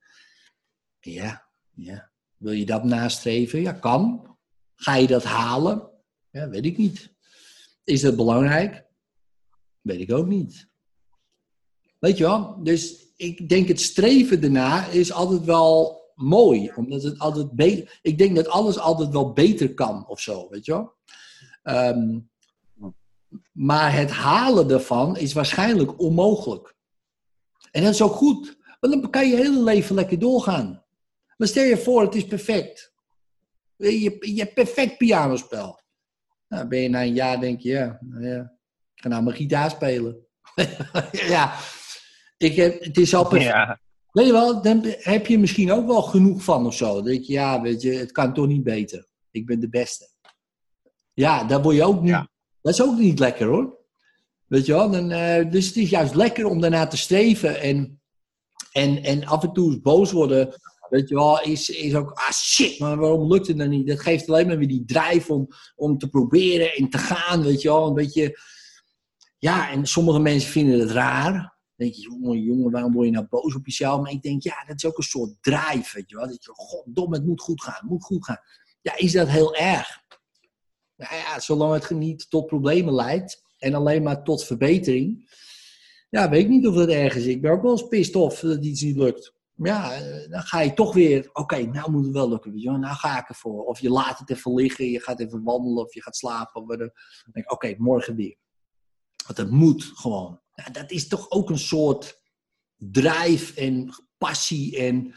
Ja, 0.99 1.47
ja. 1.73 2.11
Wil 2.37 2.51
je 2.51 2.65
dat 2.65 2.83
nastreven? 2.83 3.61
Ja, 3.61 3.71
kan. 3.71 4.35
Ga 4.75 4.95
je 4.95 5.07
dat 5.07 5.23
halen? 5.23 5.89
Ja, 6.29 6.49
weet 6.49 6.65
ik 6.65 6.77
niet. 6.77 7.13
Is 7.83 8.01
dat 8.01 8.15
belangrijk? 8.15 8.85
Weet 9.81 9.99
ik 9.99 10.11
ook 10.11 10.27
niet. 10.27 10.69
Weet 11.99 12.17
je 12.17 12.23
wel? 12.23 12.63
Dus 12.63 13.13
ik 13.15 13.49
denk 13.49 13.67
het 13.67 13.81
streven 13.81 14.43
erna 14.43 14.87
is 14.87 15.11
altijd 15.11 15.43
wel 15.43 16.01
mooi. 16.15 16.71
Omdat 16.75 17.03
het 17.03 17.19
altijd 17.19 17.51
beter... 17.51 17.99
Ik 18.01 18.17
denk 18.17 18.35
dat 18.35 18.47
alles 18.47 18.77
altijd 18.79 19.09
wel 19.09 19.33
beter 19.33 19.73
kan 19.73 20.07
of 20.07 20.19
zo, 20.19 20.49
weet 20.49 20.65
je 20.65 20.71
wel? 20.71 20.93
Ehm, 21.63 22.19
maar 23.51 23.93
het 23.93 24.11
halen 24.11 24.67
daarvan 24.67 25.17
is 25.17 25.33
waarschijnlijk 25.33 25.99
onmogelijk. 25.99 26.75
En 27.71 27.83
dat 27.83 27.93
is 27.93 28.01
ook 28.01 28.13
goed. 28.13 28.57
Want 28.79 29.01
dan 29.01 29.11
kan 29.11 29.29
je 29.29 29.35
hele 29.35 29.63
leven 29.63 29.95
lekker 29.95 30.19
doorgaan. 30.19 30.83
Maar 31.37 31.47
stel 31.47 31.63
je 31.63 31.77
voor, 31.77 32.01
het 32.01 32.15
is 32.15 32.25
perfect. 32.25 32.93
Je, 33.75 34.17
je 34.19 34.41
hebt 34.41 34.53
perfect 34.53 34.97
pianospel. 34.97 35.79
Nou, 36.47 36.67
ben 36.67 36.79
je 36.79 36.89
na 36.89 37.01
een 37.01 37.13
jaar 37.13 37.39
denk 37.39 37.59
je, 37.59 37.69
ja, 37.69 37.97
nou 38.01 38.25
ja 38.25 38.53
ik 38.95 39.01
ga 39.01 39.07
nou 39.07 39.23
mijn 39.23 39.35
gitaar 39.35 39.69
spelen. 39.69 40.25
ja, 41.11 41.55
ik 42.37 42.55
heb, 42.55 42.83
het 42.83 42.97
is 42.97 43.13
al 43.13 43.27
perfect. 43.27 43.51
ja. 43.51 43.79
Weet 44.11 44.25
je 44.25 44.31
wel, 44.31 44.61
dan 44.61 44.81
heb 44.85 45.27
je 45.27 45.39
misschien 45.39 45.71
ook 45.71 45.87
wel 45.87 46.01
genoeg 46.01 46.43
van 46.43 46.65
of 46.65 46.73
zo. 46.73 47.01
Dat 47.01 47.27
je, 47.27 47.33
ja, 47.33 47.61
weet 47.61 47.81
je, 47.81 47.91
het 47.91 48.11
kan 48.11 48.33
toch 48.33 48.47
niet 48.47 48.63
beter. 48.63 49.07
Ik 49.31 49.45
ben 49.45 49.59
de 49.59 49.69
beste. 49.69 50.09
Ja, 51.13 51.43
daar 51.43 51.61
word 51.61 51.75
je 51.75 51.83
ook 51.83 52.01
niet. 52.01 52.09
Ja. 52.09 52.29
Dat 52.61 52.73
is 52.73 52.81
ook 52.81 52.97
niet 52.97 53.19
lekker 53.19 53.47
hoor. 53.47 53.79
Weet 54.47 54.65
je 54.65 54.73
wel, 54.73 54.95
eh, 54.95 55.51
dus 55.51 55.67
het 55.67 55.75
is 55.75 55.89
juist 55.89 56.15
lekker 56.15 56.45
om 56.45 56.61
daarna 56.61 56.87
te 56.87 56.97
streven. 56.97 57.61
En, 57.61 58.01
en, 58.71 59.03
en 59.03 59.25
af 59.25 59.43
en 59.43 59.53
toe 59.53 59.81
boos 59.81 60.11
worden, 60.11 60.59
weet 60.89 61.09
je 61.09 61.15
wel, 61.15 61.41
is, 61.41 61.69
is 61.69 61.95
ook, 61.95 62.11
ah 62.11 62.31
shit, 62.31 62.79
maar 62.79 62.97
waarom 62.97 63.31
lukt 63.31 63.47
het 63.47 63.57
dan 63.57 63.69
niet? 63.69 63.87
Dat 63.87 63.99
geeft 63.99 64.29
alleen 64.29 64.47
maar 64.47 64.57
weer 64.57 64.67
die 64.67 64.85
drijf 64.85 65.29
om, 65.29 65.47
om 65.75 65.97
te 65.97 66.09
proberen 66.09 66.73
en 66.73 66.89
te 66.89 66.97
gaan, 66.97 67.43
weet 67.43 67.61
je 67.61 67.67
wel. 67.67 67.87
Een 67.87 67.93
beetje, 67.93 68.39
ja, 69.37 69.71
en 69.71 69.85
sommige 69.85 70.19
mensen 70.19 70.51
vinden 70.51 70.79
het 70.79 70.91
raar. 70.91 71.33
Dan 71.33 71.51
denk 71.75 71.93
je, 71.93 72.01
jongen, 72.01 72.41
jongen, 72.41 72.71
waarom 72.71 72.93
word 72.93 73.07
je 73.07 73.13
nou 73.13 73.25
boos 73.29 73.55
op 73.55 73.65
jezelf? 73.65 74.01
Maar 74.01 74.11
ik 74.11 74.21
denk, 74.21 74.43
ja, 74.43 74.63
dat 74.67 74.75
is 74.75 74.85
ook 74.85 74.97
een 74.97 75.03
soort 75.03 75.33
drijf, 75.41 75.93
weet 75.93 76.09
je 76.09 76.15
wel. 76.15 76.27
Dat 76.27 76.43
je, 76.43 76.51
goddomme, 76.53 77.15
het 77.15 77.25
moet 77.25 77.41
goed 77.41 77.63
gaan, 77.63 77.73
het 77.73 77.89
moet 77.89 78.03
goed 78.03 78.25
gaan. 78.25 78.39
Ja, 78.81 78.97
is 78.97 79.11
dat 79.11 79.27
heel 79.27 79.55
erg? 79.55 80.00
Nou 81.01 81.15
ja, 81.15 81.39
zolang 81.39 81.73
het 81.73 81.89
niet 81.89 82.29
tot 82.29 82.45
problemen 82.45 82.93
leidt 82.93 83.43
en 83.57 83.73
alleen 83.73 84.03
maar 84.03 84.23
tot 84.23 84.43
verbetering. 84.43 85.29
Ja, 86.09 86.29
weet 86.29 86.43
ik 86.43 86.49
niet 86.49 86.67
of 86.67 86.75
dat 86.75 86.89
erg 86.89 87.15
is. 87.15 87.25
Ik 87.25 87.41
ben 87.41 87.51
ook 87.51 87.61
wel 87.61 87.71
eens 87.71 87.87
pissed 87.87 88.15
off 88.15 88.39
dat 88.39 88.65
iets 88.65 88.81
niet 88.81 88.95
lukt. 88.95 89.33
Maar 89.53 89.69
ja, 89.69 89.93
eh, 89.93 90.29
dan 90.29 90.41
ga 90.41 90.61
je 90.61 90.73
toch 90.73 90.93
weer, 90.93 91.29
oké, 91.33 91.65
nou 91.65 91.91
moet 91.91 92.03
het 92.03 92.13
wel 92.13 92.29
lukken. 92.29 92.79
Nou 92.79 92.95
ga 92.95 93.19
ik 93.19 93.29
ervoor. 93.29 93.63
Of 93.63 93.79
je 93.79 93.89
laat 93.89 94.19
het 94.19 94.29
even 94.29 94.53
liggen, 94.53 94.89
je 94.89 94.99
gaat 94.99 95.19
even 95.19 95.43
wandelen 95.43 95.83
of 95.83 95.93
je 95.93 96.01
gaat 96.01 96.15
slapen. 96.15 96.67
Dan 96.67 96.77
denk 96.77 97.45
ik, 97.45 97.51
oké, 97.51 97.75
morgen 97.77 98.15
weer. 98.15 98.35
Want 99.25 99.37
het 99.37 99.51
moet 99.51 99.83
gewoon. 99.83 100.41
Dat 100.71 100.91
is 100.91 101.07
toch 101.07 101.31
ook 101.31 101.49
een 101.49 101.59
soort 101.59 102.21
drijf 102.75 103.55
en 103.55 103.89
passie. 104.17 104.77
En 104.77 105.13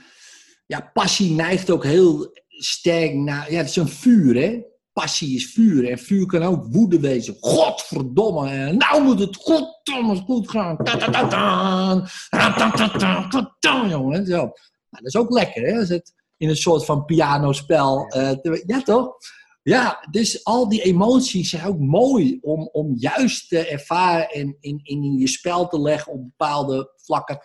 ja, 0.66 0.90
passie 0.92 1.30
neigt 1.30 1.70
ook 1.70 1.84
heel 1.84 2.42
sterk 2.48 3.14
naar, 3.14 3.52
ja, 3.52 3.56
het 3.56 3.68
is 3.68 3.76
een 3.76 3.88
vuur 3.88 4.34
hè 4.34 4.72
passie 4.94 5.34
is 5.34 5.52
vuur. 5.52 5.90
En 5.90 5.98
vuur 5.98 6.26
kan 6.26 6.42
ook 6.42 6.66
woede 6.70 7.00
wezen. 7.00 7.36
Godverdomme. 7.40 8.72
Nou 8.72 9.02
moet 9.02 9.18
het 9.18 9.36
godverdomme 9.36 10.16
goed 10.16 10.50
gaan. 10.50 10.76
Ta 10.76 10.96
-ta 10.96 11.10
-ta 11.10 11.28
-ta. 11.28 12.08
Ra 12.30 12.52
-ta 12.54 12.70
-ta 12.70 12.88
-ta. 12.98 13.28
Ta 13.28 13.56
-ta, 13.58 13.86
jongen. 13.88 14.26
Zo. 14.26 14.36
Nou, 14.36 14.52
dat 14.90 15.06
is 15.06 15.16
ook 15.16 15.30
lekker, 15.30 15.62
hè? 15.66 15.78
Als 15.78 15.88
het 15.88 16.12
in 16.36 16.48
een 16.48 16.56
soort 16.56 16.84
van 16.84 17.04
pianospel. 17.04 18.06
eh, 18.06 18.62
ja, 18.66 18.82
toch? 18.82 19.16
Ja, 19.62 20.06
dus 20.10 20.44
al 20.44 20.68
die 20.68 20.82
emoties 20.82 21.50
zijn 21.50 21.64
ook 21.64 21.78
mooi 21.78 22.38
om, 22.42 22.68
om 22.72 22.94
juist 22.96 23.48
te 23.48 23.66
ervaren 23.66 24.28
en 24.28 24.56
in, 24.60 24.80
in 24.82 25.18
je 25.18 25.28
spel 25.28 25.68
te 25.68 25.80
leggen 25.80 26.12
op 26.12 26.22
bepaalde 26.22 26.92
vlakken. 26.96 27.38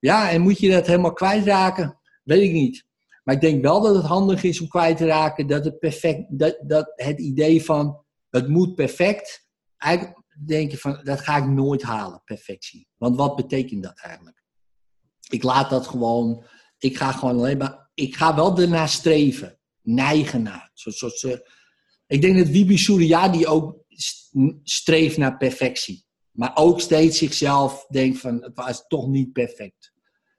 Ja, 0.00 0.30
en 0.30 0.40
moet 0.40 0.58
je 0.58 0.70
dat 0.70 0.86
helemaal 0.86 1.12
kwijtraken? 1.12 1.98
Weet 2.22 2.42
ik 2.42 2.52
niet. 2.52 2.84
Maar 3.24 3.34
ik 3.34 3.40
denk 3.40 3.62
wel 3.62 3.80
dat 3.80 3.94
het 3.94 4.04
handig 4.04 4.42
is 4.42 4.60
om 4.60 4.68
kwijt 4.68 4.96
te 4.96 5.06
raken 5.06 5.46
dat 5.46 5.64
het 5.64 5.78
perfect, 5.78 6.38
dat, 6.38 6.58
dat 6.62 6.92
het 6.94 7.20
idee 7.20 7.64
van 7.64 8.04
het 8.30 8.48
moet 8.48 8.74
perfect, 8.74 9.48
eigenlijk 9.76 10.22
denk 10.46 10.70
je 10.70 10.78
van 10.78 11.00
dat 11.02 11.20
ga 11.20 11.36
ik 11.36 11.46
nooit 11.46 11.82
halen, 11.82 12.22
perfectie. 12.24 12.88
Want 12.96 13.16
wat 13.16 13.36
betekent 13.36 13.82
dat 13.82 14.00
eigenlijk? 14.00 14.44
Ik 15.28 15.42
laat 15.42 15.70
dat 15.70 15.86
gewoon, 15.86 16.44
ik 16.78 16.96
ga 16.96 17.12
gewoon 17.12 17.36
alleen 17.36 17.58
maar, 17.58 17.90
ik 17.94 18.16
ga 18.16 18.34
wel 18.34 18.58
ernaar 18.58 18.88
streven, 18.88 19.58
neigen 19.82 20.42
naar. 20.42 20.70
Zo, 20.74 21.08
zo. 21.08 21.36
Ik 22.06 22.20
denk 22.20 22.36
dat 22.36 22.48
Wibi 22.48 22.78
Suryadi 22.78 23.46
ook 23.46 23.84
st- 23.88 24.30
streeft 24.62 25.16
naar 25.16 25.36
perfectie. 25.36 26.04
Maar 26.30 26.50
ook 26.54 26.80
steeds 26.80 27.18
zichzelf 27.18 27.86
denkt 27.88 28.18
van, 28.18 28.42
het 28.42 28.54
was 28.54 28.86
toch 28.86 29.08
niet 29.08 29.32
perfect. 29.32 29.92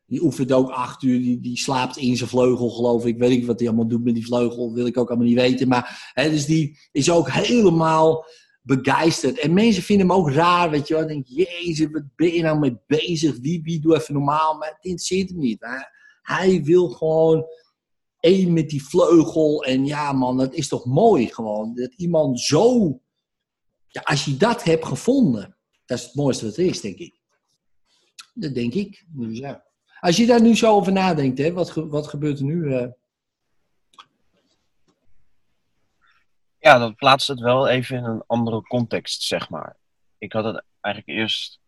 Die 0.08 0.24
oefent 0.24 0.52
ook 0.52 0.70
acht 0.70 1.04
uur, 1.04 1.20
die, 1.20 1.40
die 1.40 1.58
slaapt 1.58 1.98
in 1.98 2.18
zijn 2.18 2.30
vleugel, 2.30 2.70
geloof 2.70 3.06
ik. 3.06 3.18
Weet 3.18 3.32
ik 3.32 3.46
wat 3.46 3.60
hij 3.60 3.68
allemaal 3.68 3.88
doet 3.88 4.04
met 4.04 4.14
die 4.14 4.26
vleugel, 4.26 4.74
wil 4.74 4.86
ik 4.86 4.98
ook 4.98 5.08
allemaal 5.08 5.28
niet 5.28 5.36
weten. 5.36 5.68
Maar 5.68 6.12
hè, 6.14 6.30
dus 6.30 6.46
die 6.46 6.78
is 6.92 7.12
ook 7.12 7.30
helemaal 7.30 8.26
begeisterd. 8.62 9.40
En 9.40 9.54
mensen 9.54 9.84
vinden 9.84 10.08
hem 10.08 10.16
ook 10.16 10.32
raar, 10.32 10.70
weet 10.70 10.88
je 10.88 10.94
wel. 10.94 11.08
Denk 11.08 11.26
je, 11.28 11.36
jezus, 11.36 11.88
wat 11.92 12.04
ben 12.16 12.34
je 12.34 12.42
nou 12.42 12.60
mee 12.60 12.78
bezig? 12.88 13.38
Wie, 13.40 13.62
wie, 13.62 13.80
doe 13.80 13.96
even 13.96 14.14
normaal. 14.14 14.58
Maar 14.58 14.68
het 14.68 14.78
interesseert 14.82 15.30
hem 15.30 15.40
niet. 15.40 15.58
Hij, 15.60 15.90
hij 16.22 16.64
wil 16.64 16.90
gewoon 16.90 17.46
één 18.20 18.54
met 18.54 18.70
die 18.70 18.84
vleugel. 18.84 19.64
En 19.64 19.86
ja, 19.86 20.12
man, 20.12 20.38
dat 20.38 20.54
is 20.54 20.68
toch 20.68 20.86
mooi 20.86 21.34
gewoon. 21.34 21.76
Dat 21.76 21.94
iemand 21.94 22.40
zo... 22.40 23.00
Ja, 23.88 24.02
als 24.02 24.26
je 24.26 24.38
dat 24.38 24.64
hebt 24.64 24.86
gevonden, 24.86 25.58
dat 25.86 25.98
is 25.98 26.04
het 26.04 26.16
mooiste 26.16 26.46
wat 26.46 26.58
er 26.58 26.66
is, 26.66 26.82
denk 26.82 26.98
ik. 26.98 27.20
Dat 28.34 28.54
denk 28.54 28.74
ik. 28.74 29.06
Dus 29.08 29.38
ja. 29.38 29.65
Als 30.06 30.18
je 30.18 30.26
daar 30.26 30.42
nu 30.42 30.56
zo 30.56 30.76
over 30.76 30.92
nadenkt, 30.92 31.38
hè, 31.38 31.54
wat, 31.54 31.74
wat 31.74 32.08
gebeurt 32.08 32.40
er 32.40 32.46
nu? 32.46 32.74
eh? 32.74 32.88
Ja, 36.60 36.78
dat 36.78 36.96
plaatst 36.96 37.28
het 37.28 37.40
wel 37.40 37.68
even 37.68 37.98
in 37.98 38.04
een 38.04 38.24
andere 38.28 38.62
context, 38.62 39.22
zeg 39.22 39.50
maar. 39.50 39.78
Ik 40.18 40.34
had 40.34 40.44
het 40.44 40.64
eigenlijk 40.82 41.20
eerst 41.20 41.60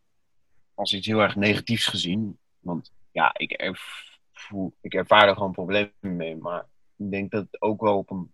als 0.74 0.94
iets 0.94 1.08
heel 1.08 1.20
erg 1.20 1.36
negatiefs 1.36 1.86
gezien. 1.86 2.40
Want 2.60 2.92
ja, 3.12 3.38
ik, 3.38 3.52
ervoer, 3.52 4.72
ik 4.82 4.94
ervaar 4.94 5.28
er 5.28 5.36
gewoon 5.36 5.52
problemen 5.52 5.92
mee. 6.02 6.36
Maar 6.36 6.66
ik 6.96 7.12
denk 7.12 7.32
dat 7.32 7.44
het 7.52 7.62
ook 7.62 7.82
wel 7.82 7.98
op 7.98 8.10
een 8.12 8.32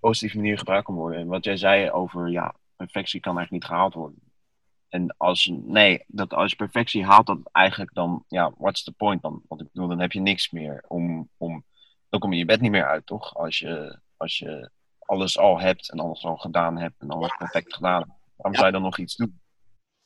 positieve 0.00 0.36
manier 0.36 0.58
gebruikt 0.58 0.86
kan 0.86 0.94
worden. 0.94 1.20
En 1.20 1.26
wat 1.26 1.44
jij 1.44 1.56
zei 1.56 1.90
over, 1.90 2.28
ja, 2.28 2.54
perfectie 2.76 3.20
kan 3.20 3.36
eigenlijk 3.36 3.64
niet 3.64 3.72
gehaald 3.72 3.94
worden. 3.94 4.23
En 4.94 5.14
als, 5.16 5.50
nee, 5.64 6.04
dat 6.06 6.32
als 6.34 6.50
je 6.50 6.56
perfectie 6.56 7.04
haalt, 7.04 7.26
dat 7.26 7.38
eigenlijk 7.52 7.94
dan, 7.94 8.24
ja, 8.28 8.52
what's 8.58 8.82
the 8.82 8.92
point 8.92 9.22
dan? 9.22 9.42
Want 9.48 9.60
ik 9.60 9.66
bedoel, 9.72 9.88
dan 9.88 10.00
heb 10.00 10.12
je 10.12 10.20
niks 10.20 10.50
meer 10.50 10.84
om, 10.88 11.28
om 11.36 11.64
dan 12.08 12.20
kom 12.20 12.32
je 12.32 12.38
je 12.38 12.44
bed 12.44 12.60
niet 12.60 12.70
meer 12.70 12.86
uit, 12.86 13.06
toch? 13.06 13.34
Als 13.36 13.58
je, 13.58 13.98
als 14.16 14.38
je 14.38 14.70
alles 14.98 15.38
al 15.38 15.60
hebt 15.60 15.90
en 15.90 15.98
alles 16.00 16.24
al 16.24 16.36
gedaan 16.36 16.78
hebt 16.78 16.94
en 16.98 17.08
alles 17.10 17.36
perfect 17.38 17.74
gedaan 17.74 18.00
hebt. 18.00 18.12
Waarom 18.36 18.52
Ja. 18.52 18.58
zou 18.58 18.66
je 18.66 18.72
dan 18.72 18.82
nog 18.82 18.98
iets 18.98 19.16
doen? 19.16 19.40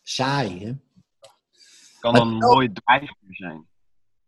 Saai, 0.02 0.64
hè? 0.66 0.72
Kan 2.00 2.12
Maar 2.12 2.20
dan 2.20 2.32
een 2.32 2.38
wel- 2.38 2.52
mooie 2.54 2.72
drijfveer 2.72 3.16
zijn. 3.36 3.66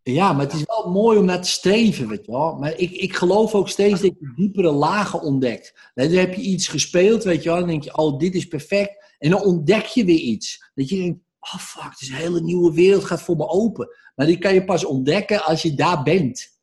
Ja, 0.03 0.33
maar 0.33 0.45
het 0.45 0.53
is 0.55 0.65
wel 0.65 0.91
mooi 0.91 1.19
om 1.19 1.25
naar 1.25 1.43
te 1.43 1.49
streven, 1.49 2.09
weet 2.09 2.25
je 2.27 2.33
wel. 2.33 2.57
Maar 2.57 2.73
ik, 2.77 2.91
ik 2.91 3.15
geloof 3.17 3.55
ook 3.55 3.69
steeds 3.69 4.01
dat 4.01 4.15
je 4.21 4.33
diepere 4.37 4.71
lagen 4.71 5.21
ontdekt. 5.21 5.91
Dan 5.95 6.09
heb 6.11 6.35
je 6.35 6.43
iets 6.43 6.69
gespeeld, 6.69 7.25
weet 7.25 7.43
je 7.43 7.49
wel. 7.49 7.59
Dan 7.59 7.69
denk 7.69 7.83
je, 7.85 7.97
oh, 7.97 8.19
dit 8.19 8.35
is 8.35 8.49
perfect. 8.49 9.00
En 9.21 9.31
dan 9.31 9.43
ontdek 9.45 9.85
je 9.85 10.05
weer 10.05 10.19
iets. 10.19 10.71
Dat 10.75 10.89
je 10.89 10.97
denkt, 10.97 11.19
oh 11.41 11.55
fuck, 11.61 11.91
het 11.91 12.01
is 12.01 12.09
een 12.09 12.15
hele 12.15 12.41
nieuwe 12.41 12.73
wereld 12.75 13.05
gaat 13.05 13.23
voor 13.23 13.37
me 13.37 13.49
open. 13.49 13.89
Maar 14.15 14.27
die 14.27 14.39
kan 14.39 14.55
je 14.55 14.65
pas 14.65 14.85
ontdekken 14.85 15.45
als 15.45 15.63
je 15.63 15.75
daar 15.75 16.03
bent. 16.03 16.59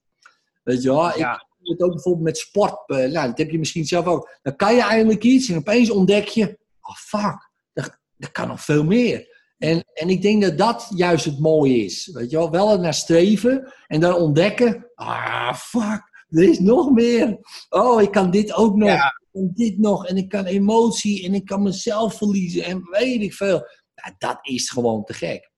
Weet 0.64 0.82
je 0.84 0.90
wel. 0.90 1.10
Ik 1.10 1.16
Ja. 1.16 1.46
doe 1.60 1.72
het 1.74 1.82
ook 1.82 1.94
bijvoorbeeld 1.94 2.24
met 2.26 2.38
sport. 2.38 2.90
eh, 2.90 2.98
nou, 2.98 3.28
dat 3.28 3.38
heb 3.38 3.50
je 3.50 3.58
misschien 3.60 3.86
zelf 3.86 4.06
ook. 4.06 4.38
Dan 4.42 4.56
kan 4.56 4.76
je 4.76 4.82
eindelijk 4.82 5.24
iets 5.24 5.50
en 5.50 5.58
opeens 5.58 5.90
ontdek 5.90 6.28
je, 6.28 6.58
oh 6.82 6.96
fuck, 6.96 7.50
dat, 7.74 7.98
dat 8.18 8.32
kan 8.32 8.48
nog 8.48 8.62
veel 8.64 8.84
meer. 8.84 9.36
En, 9.58 9.84
en 9.94 10.10
ik 10.10 10.22
denk 10.22 10.42
dat 10.42 10.58
dat 10.58 10.92
juist 10.96 11.26
het 11.26 11.40
mooie 11.40 11.78
is. 11.84 12.10
Weet 12.14 12.30
je 12.30 12.38
wel, 12.38 12.50
wel 12.52 12.80
naar 12.80 12.94
streven 12.94 13.74
en 13.88 14.00
dan 14.00 14.14
ontdekken, 14.16 14.92
ah 14.96 15.54
fuck, 15.56 16.26
er 16.30 16.44
is 16.50 16.60
nog 16.60 16.92
meer. 16.92 17.38
Oh, 17.70 18.02
ik 18.02 18.12
kan 18.12 18.32
dit 18.32 18.54
ook 18.54 18.76
nog. 18.76 18.90
Ja. 18.90 19.22
Kan 19.38 19.52
dit 19.54 19.78
nog. 19.78 20.08
En 20.08 20.18
ik 20.18 20.30
kan 20.30 20.46
emotie 20.46 21.26
en 21.26 21.34
ik 21.34 21.46
kan 21.46 21.64
mezelf 21.64 22.18
verliezen 22.18 22.64
en 22.64 22.88
weet 22.90 23.22
ik 23.22 23.34
veel. 23.34 23.68
Ja, 23.94 24.16
dat 24.18 24.40
is 24.42 24.70
gewoon 24.70 25.04
te 25.04 25.14
gek. 25.14 25.52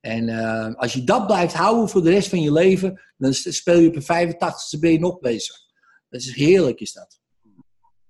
En 0.00 0.28
eh, 0.28 0.74
als 0.74 0.92
je 0.92 1.04
dat 1.04 1.26
blijft 1.26 1.54
houden 1.54 1.88
voor 1.88 2.02
de 2.02 2.10
rest 2.10 2.28
van 2.28 2.40
je 2.40 2.52
leven, 2.52 3.00
dan 3.16 3.32
speel 3.32 3.78
je 3.78 3.88
op 3.88 3.96
een 3.96 4.34
85ste 4.34 4.78
ben 4.80 4.92
je 4.92 4.98
nog 4.98 5.18
bezig. 5.18 5.56
Dat 6.08 6.20
is 6.20 6.34
heerlijk, 6.34 6.80
is 6.80 6.92
dat. 6.92 7.20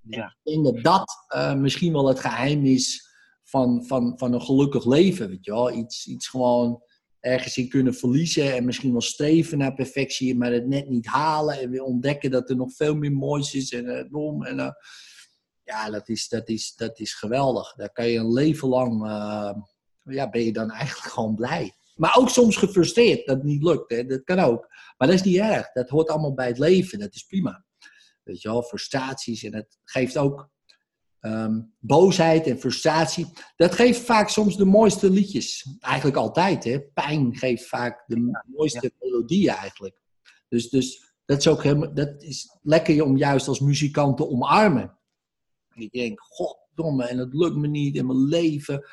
Ja. 0.01 0.37
Ik 0.43 0.53
denk 0.53 0.65
dat 0.65 0.85
dat 0.85 1.25
eh, 1.27 1.55
misschien 1.55 1.93
wel 1.93 2.09
het 2.09 2.21
geheim 2.21 2.65
is 2.65 3.09
van, 3.43 3.85
van, 3.87 4.19
van 4.19 4.33
een 4.33 4.43
gelukkig 4.43 4.87
leven. 4.87 5.29
Weet 5.29 5.45
je 5.45 5.51
wel? 5.51 5.73
Iets, 5.73 6.07
iets 6.07 6.29
gewoon 6.29 6.83
ergens 7.21 7.57
in 7.57 7.69
kunnen 7.69 7.95
verliezen 7.95 8.55
en 8.55 8.65
misschien 8.65 8.93
wel 8.93 9.01
streven 9.01 9.59
naar 9.59 9.75
perfectie, 9.75 10.37
maar 10.37 10.53
het 10.53 10.67
net 10.67 10.89
niet 10.89 11.07
halen 11.07 11.61
en 11.61 11.71
weer 11.71 11.83
ontdekken 11.83 12.31
dat 12.31 12.51
er 12.51 12.57
nog 12.57 12.73
veel 12.73 12.95
meer 12.95 13.13
moois 13.13 13.55
is 13.55 13.73
en 13.73 13.85
uh. 13.85 14.49
En, 14.49 14.77
ja, 15.65 15.91
dat 15.91 16.09
is, 16.09 16.29
dat, 16.29 16.49
is, 16.49 16.75
dat 16.77 16.99
is 16.99 17.15
geweldig. 17.15 17.75
Daar 17.75 17.93
kan 17.93 18.07
je 18.07 18.19
een 18.19 18.33
leven 18.33 18.69
lang, 18.69 19.05
eh, 19.05 19.55
ja, 20.03 20.31
ben 20.31 20.45
je 20.45 20.53
dan 20.53 20.71
eigenlijk 20.71 21.13
gewoon 21.15 21.35
blij. 21.35 21.75
Maar 21.95 22.17
ook 22.17 22.29
soms 22.29 22.57
gefrustreerd 22.57 23.27
dat 23.27 23.37
het 23.37 23.45
niet 23.45 23.63
lukt. 23.63 23.91
Hè? 23.91 24.05
Dat 24.05 24.25
kan 24.25 24.39
ook. 24.39 24.69
Maar 24.97 25.09
dat 25.09 25.17
is 25.17 25.23
niet 25.23 25.37
erg. 25.37 25.73
Dat 25.73 25.89
hoort 25.89 26.09
allemaal 26.09 26.35
bij 26.35 26.47
het 26.47 26.59
leven. 26.59 26.99
Dat 26.99 27.15
is 27.15 27.23
prima. 27.23 27.65
Weet 28.23 28.43
je 28.43 28.49
wel, 28.49 28.63
frustraties. 28.63 29.43
En 29.43 29.55
het 29.55 29.79
geeft 29.85 30.17
ook 30.17 30.51
ehm, 31.21 31.61
boosheid 31.79 32.47
en 32.47 32.59
frustratie. 32.59 33.27
Dat 33.57 33.75
geeft 33.75 34.01
vaak 34.01 34.29
soms 34.29 34.57
de 34.57 34.65
mooiste 34.65 35.11
liedjes. 35.11 35.77
Eigenlijk 35.81 36.17
altijd. 36.17 36.65
Hè? 36.65 36.81
Pijn 36.81 37.37
geeft 37.37 37.67
vaak 37.67 38.05
de 38.07 38.41
mooiste 38.45 38.93
melodieën 39.01 39.55
eigenlijk. 39.55 39.97
Dus, 40.49 40.69
dus 40.69 41.15
dat, 41.25 41.39
is 41.39 41.49
ook 41.49 41.63
helemaal, 41.63 41.95
dat 41.95 42.23
is 42.23 42.59
lekker 42.63 43.05
om 43.05 43.17
juist 43.17 43.49
als 43.49 43.61
muzikant 43.61 44.17
te 44.17 44.29
omarmen. 44.29 44.99
Ik 45.75 45.93
denk, 45.93 46.21
goddomme, 46.21 47.05
en 47.05 47.19
het 47.19 47.35
lukt 47.35 47.57
me 47.57 47.67
niet 47.67 47.97
in 47.97 48.07
mijn 48.07 48.25
leven. 48.25 48.87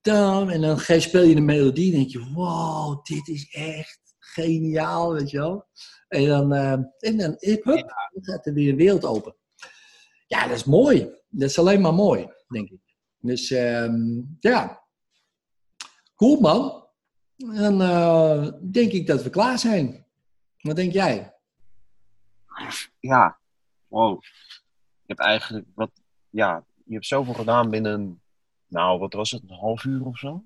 Dan, 0.00 0.50
en 0.50 0.60
dan 0.60 0.78
speel 0.78 1.22
je 1.22 1.36
een 1.36 1.44
melodie 1.44 1.92
en 1.92 1.98
denk 1.98 2.10
je, 2.10 2.32
wow, 2.32 3.04
dit 3.04 3.28
is 3.28 3.50
echt 3.50 4.00
geniaal, 4.18 5.12
weet 5.12 5.30
je 5.30 5.38
wel. 5.38 5.66
En 6.08 6.26
dan, 6.26 6.52
eh, 6.52 6.72
en 6.98 7.16
dan 7.16 7.36
hup, 7.38 7.64
dan 7.64 8.24
gaat 8.24 8.46
er 8.46 8.52
weer 8.52 8.70
een 8.70 8.76
wereld 8.76 9.04
open. 9.04 9.36
Ja, 10.26 10.46
dat 10.46 10.56
is 10.56 10.64
mooi. 10.64 10.98
Dat 11.28 11.48
is 11.48 11.58
alleen 11.58 11.80
maar 11.80 11.94
mooi, 11.94 12.28
denk 12.48 12.70
ik. 12.70 12.80
Dus 13.18 13.50
ehm, 13.50 14.20
ja, 14.40 14.84
cool 16.14 16.40
man. 16.40 16.88
Dan 17.36 17.82
eh, 17.82 18.52
denk 18.70 18.92
ik 18.92 19.06
dat 19.06 19.22
we 19.22 19.30
klaar 19.30 19.58
zijn. 19.58 20.06
Wat 20.60 20.76
denk 20.76 20.92
jij? 20.92 21.34
Ja, 23.00 23.38
wow. 23.86 24.22
Je 24.22 25.12
hebt 25.14 25.20
eigenlijk 25.20 25.66
wat, 25.74 25.90
ja, 26.34 26.64
je 26.84 26.94
hebt 26.94 27.06
zoveel 27.06 27.34
gedaan 27.34 27.70
binnen, 27.70 28.20
nou, 28.66 28.98
wat 28.98 29.12
was 29.12 29.30
het, 29.30 29.42
een 29.42 29.56
half 29.56 29.84
uur 29.84 30.04
of 30.04 30.18
zo? 30.18 30.44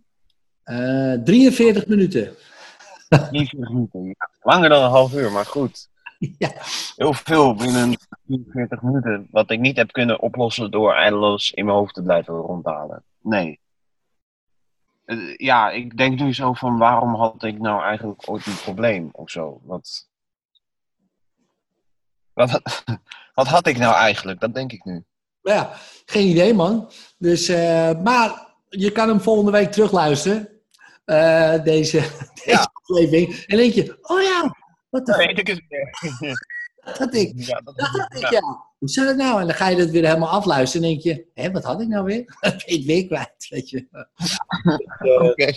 Eh 0.62 1.12
43 1.24 1.86
minuten. 1.86 2.34
43 3.08 3.68
minuten. 3.68 4.04
Ja, 4.04 4.30
langer 4.40 4.68
dan 4.68 4.82
een 4.82 4.90
half 4.90 5.14
uur, 5.14 5.32
maar 5.32 5.46
goed. 5.46 5.88
Ja. 6.38 6.50
Heel 6.96 7.12
veel 7.12 7.54
binnen 7.54 7.98
44 8.26 8.82
minuten, 8.82 9.28
wat 9.30 9.50
ik 9.50 9.60
niet 9.60 9.76
heb 9.76 9.92
kunnen 9.92 10.20
oplossen 10.20 10.70
door 10.70 10.94
eindeloos 10.94 11.50
in 11.52 11.64
mijn 11.64 11.76
hoofd 11.76 11.94
te 11.94 12.02
blijven 12.02 12.34
rondhalen. 12.34 13.04
Nee. 13.22 13.60
Eh, 15.04 15.36
Ja, 15.36 15.70
ik 15.70 15.96
denk 15.96 16.18
nu 16.20 16.34
zo 16.34 16.52
van 16.52 16.78
waarom 16.78 17.14
had 17.14 17.42
ik 17.42 17.58
nou 17.58 17.82
eigenlijk 17.82 18.30
ooit 18.30 18.46
een 18.46 18.60
probleem 18.62 19.08
of 19.12 19.30
zo? 19.30 19.60
Wat, 19.62 20.08
wat, 22.32 22.60
wat 23.34 23.46
had 23.46 23.66
ik 23.66 23.78
nou 23.78 23.94
eigenlijk? 23.94 24.40
Dat 24.40 24.54
denk 24.54 24.72
ik 24.72 24.84
nu. 24.84 25.04
Ja, 25.48 25.72
geen 26.06 26.26
idee 26.28 26.54
man. 26.54 26.90
Dus, 27.18 27.48
eh, 27.48 27.90
maar 28.02 28.46
je 28.68 28.92
kan 28.92 29.08
hem 29.08 29.20
volgende 29.20 29.50
week 29.50 29.72
terugluisteren. 29.72 30.48
Eh, 31.04 31.62
deze 31.64 32.02
deze 32.44 32.68
aflevering. 32.72 33.44
En 33.46 33.56
denk 33.56 33.72
je, 33.72 33.98
oh 34.02 34.22
ja, 34.22 34.56
wat 34.88 35.06
de 35.06 35.16
weet 35.16 35.38
ik 35.38 35.46
het 35.46 35.62
weer. 35.68 35.94
dat 36.84 36.98
had 36.98 37.14
ik. 37.14 37.32
Ja, 37.34 37.60
dat 37.64 37.76
Dat 37.76 37.86
had 37.86 38.14
ik, 38.22 38.30
ja. 38.30 38.66
Hoe 38.78 38.88
zat 38.88 39.06
het 39.06 39.16
nou? 39.16 39.40
En 39.40 39.46
dan 39.46 39.56
ga 39.56 39.68
je 39.68 39.76
dat 39.76 39.90
weer 39.90 40.06
helemaal 40.06 40.28
afluisteren 40.28 40.86
en 40.86 40.92
denk 40.92 41.02
je, 41.02 41.26
hé, 41.34 41.50
wat 41.50 41.64
had 41.64 41.80
ik 41.80 41.88
nou 41.88 42.04
weer? 42.04 42.24
Dat 42.40 42.52
het 42.52 42.84
weer 42.84 43.06
kwijt, 43.06 43.46
weet 43.48 43.70
je. 43.70 43.86
Oké. 45.30 45.52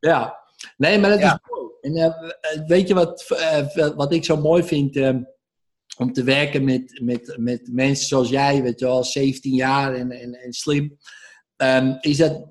Ja, 0.00 0.38
nee, 0.76 0.98
maar 0.98 1.10
dat 1.10 1.18
Ja. 1.20 1.32
is 1.42 1.50
mooi. 1.50 1.70
En 1.80 1.94
eh, 1.96 2.66
weet 2.66 2.88
je 2.88 2.94
wat, 2.94 3.24
wat 3.96 4.12
ik 4.12 4.24
zo 4.24 4.36
mooi 4.36 4.62
vind? 4.62 4.94
Om 6.00 6.12
te 6.12 6.22
werken 6.22 6.64
met, 6.64 7.00
met, 7.02 7.34
met 7.38 7.68
mensen 7.72 8.06
zoals 8.06 8.28
jij, 8.28 8.62
weet 8.62 8.78
je 8.78 8.84
wel, 8.84 9.04
17 9.04 9.54
jaar 9.54 9.94
en, 9.94 10.10
en, 10.10 10.34
en 10.34 10.52
slim. 10.52 10.96
ehm, 11.56 11.96
is 12.00 12.16
dat 12.16 12.46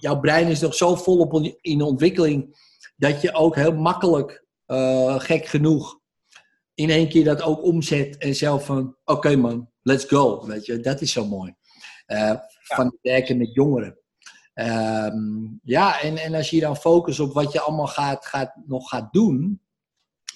jouw 0.00 0.20
brein 0.20 0.48
is 0.48 0.60
nog 0.60 0.74
zo 0.74 0.94
volop 0.94 1.32
in- 1.34 1.58
in 1.60 1.82
ontwikkeling. 1.82 2.62
dat 2.96 3.20
je 3.20 3.32
ook 3.34 3.54
heel 3.54 3.72
makkelijk, 3.74 4.44
eh, 4.66 5.18
gek 5.20 5.46
genoeg, 5.46 6.00
in 6.74 6.90
één 6.90 7.08
keer 7.08 7.24
dat 7.24 7.42
ook 7.42 7.62
omzet. 7.64 8.16
en 8.16 8.34
zelf 8.34 8.64
van: 8.64 8.96
oké 9.04 9.36
man, 9.36 9.70
let's 9.82 10.04
go. 10.04 10.46
Weet 10.46 10.66
je, 10.66 10.80
dat 10.80 11.00
is 11.00 11.12
zo 11.12 11.26
mooi. 11.26 11.54
Eh, 12.06 12.34
van 12.62 12.86
het 12.86 12.98
werken 13.02 13.36
met 13.36 13.54
jongeren. 13.54 13.98
Ehm, 14.54 15.16
ja, 15.62 16.00
en, 16.00 16.16
en 16.16 16.34
als 16.34 16.50
je 16.50 16.56
je 16.56 16.62
dan 16.62 16.76
focust 16.76 17.20
op 17.20 17.32
wat 17.32 17.52
je 17.52 17.60
allemaal 17.60 17.86
gaat, 17.86 18.26
gaat, 18.26 18.54
nog 18.66 18.88
gaat 18.88 19.12
doen, 19.12 19.60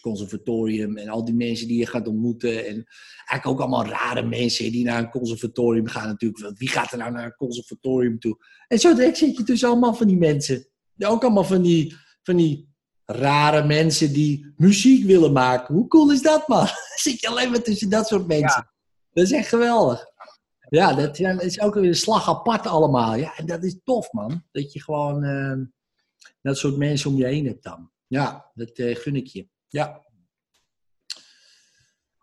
conservatorium 0.08 0.96
en 0.96 1.08
al 1.08 1.24
die 1.24 1.34
mensen 1.34 1.68
die 1.68 1.78
je 1.78 1.86
gaat 1.86 2.08
ontmoeten. 2.08 2.66
En 2.66 2.86
eigenlijk 3.26 3.46
ook 3.46 3.60
allemaal 3.60 3.86
rare 3.86 4.22
mensen 4.22 4.72
die 4.72 4.84
naar 4.84 4.98
een 4.98 5.10
conservatorium 5.10 5.86
gaan 5.86 6.06
natuurlijk. 6.06 6.40
Want 6.42 6.58
wie 6.58 6.68
gaat 6.68 6.92
er 6.92 6.98
nou 6.98 7.12
naar 7.12 7.24
een 7.24 7.36
conservatorium 7.36 8.18
toe? 8.18 8.36
En 8.68 8.78
zo 8.78 8.94
direct 8.94 9.18
zit 9.18 9.36
je 9.36 9.42
tussen 9.42 9.68
allemaal 9.68 9.94
van 9.94 10.06
die 10.06 10.16
mensen. 10.16 10.66
Ook 10.98 11.22
allemaal 11.22 11.44
van 11.44 11.62
die, 11.62 11.96
van 12.22 12.36
die 12.36 12.68
rare 13.04 13.66
mensen 13.66 14.12
die 14.12 14.52
muziek 14.56 15.04
willen 15.04 15.32
maken. 15.32 15.74
Hoe 15.74 15.88
cool 15.88 16.12
is 16.12 16.22
dat, 16.22 16.48
man? 16.48 16.66
zit 17.04 17.20
je 17.20 17.28
alleen 17.28 17.50
maar 17.50 17.62
tussen 17.62 17.88
dat 17.88 18.06
soort 18.06 18.26
mensen. 18.26 18.70
Dat 19.12 19.24
is 19.24 19.32
echt 19.32 19.48
geweldig. 19.48 20.06
Ja, 20.68 20.94
dat, 20.94 21.16
ja, 21.16 21.32
dat 21.32 21.42
is 21.42 21.60
ook 21.60 21.74
weer 21.74 21.84
een 21.84 21.94
slag 21.94 22.28
apart 22.28 22.66
allemaal. 22.66 23.14
Ja, 23.14 23.36
en 23.36 23.46
dat 23.46 23.64
is 23.64 23.80
tof, 23.84 24.12
man. 24.12 24.44
Dat 24.50 24.72
je 24.72 24.82
gewoon 24.82 25.24
eh, 25.24 25.58
dat 26.42 26.58
soort 26.58 26.76
mensen 26.76 27.10
om 27.10 27.16
je 27.16 27.24
heen 27.24 27.46
hebt 27.46 27.62
dan. 27.62 27.90
Ja, 28.06 28.50
dat 28.54 28.70
eh, 28.70 28.96
gun 28.96 29.16
ik 29.16 29.26
je. 29.26 29.48
Ja. 29.68 30.04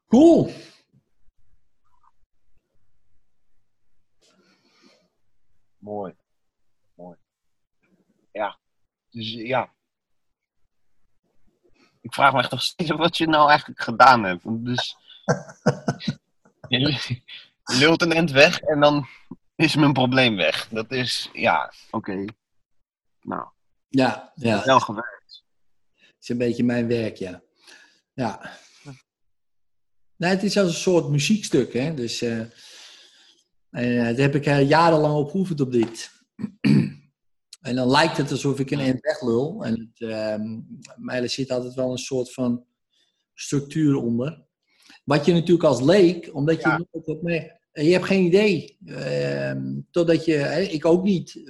Cool. 0.07 0.51
Mooi. 5.77 6.15
Mooi. 6.95 7.17
Ja. 8.31 8.59
Dus 9.09 9.31
ja. 9.31 9.73
Ik 12.01 12.13
vraag 12.13 12.33
me 12.33 12.39
echt 12.39 12.51
nog 12.51 12.61
steeds 12.61 12.89
wat 12.89 13.17
je 13.17 13.27
nou 13.27 13.49
eigenlijk 13.49 13.81
gedaan 13.81 14.23
hebt. 14.23 14.43
Dus. 14.65 14.95
je, 16.67 16.79
je 16.79 17.77
lult 17.77 18.01
een 18.01 18.11
end 18.11 18.31
weg 18.31 18.59
en 18.59 18.79
dan 18.79 19.07
is 19.55 19.75
mijn 19.75 19.93
probleem 19.93 20.35
weg. 20.35 20.67
Dat 20.69 20.91
is, 20.91 21.29
ja, 21.33 21.73
oké. 21.91 22.25
Nou, 23.21 23.49
Ja, 23.87 24.31
ja. 24.35 24.63
wel 24.65 24.79
gewerkt. 24.79 25.24
Is 26.25 26.29
een 26.29 26.37
beetje 26.37 26.63
mijn 26.63 26.87
werk, 26.87 27.15
ja. 27.15 27.43
Ja. 28.13 28.51
Nee, 30.17 30.29
het 30.29 30.43
is 30.43 30.57
als 30.57 30.67
een 30.67 30.73
soort 30.73 31.09
muziekstuk, 31.09 31.73
hè. 31.73 31.93
Dus, 31.93 32.21
en, 32.21 32.51
eh, 33.69 34.03
daar 34.03 34.15
heb 34.15 34.35
ik 34.35 34.45
eh, 34.45 34.69
jarenlang 34.69 35.15
op 35.15 35.29
geoefend 35.29 35.61
op 35.61 35.71
dit. 35.71 36.11
en 37.69 37.75
dan 37.75 37.87
lijkt 37.87 38.17
het 38.17 38.31
alsof 38.31 38.59
ik 38.59 38.71
een 38.71 38.79
eind 38.79 39.01
weglul. 39.01 39.65
En 39.65 39.79
het, 39.79 40.09
ehm, 40.09 40.59
maar 40.95 41.21
er 41.21 41.29
zit 41.29 41.51
altijd 41.51 41.73
wel 41.73 41.91
een 41.91 41.97
soort 41.97 42.33
van 42.33 42.65
structuur 43.33 43.95
onder. 43.95 44.45
Wat 45.03 45.25
je 45.25 45.33
natuurlijk 45.33 45.63
als 45.63 45.81
leek, 45.81 46.29
omdat 46.33 46.61
je 46.61 46.85
Ja. 47.23 47.83
Je 47.83 47.91
hebt 47.91 48.05
geen 48.05 48.25
idee. 48.25 48.77
Ehm, 48.85 49.81
totdat 49.91 50.25
je... 50.25 50.67
Ik 50.71 50.85
ook 50.85 51.03
niet. 51.03 51.43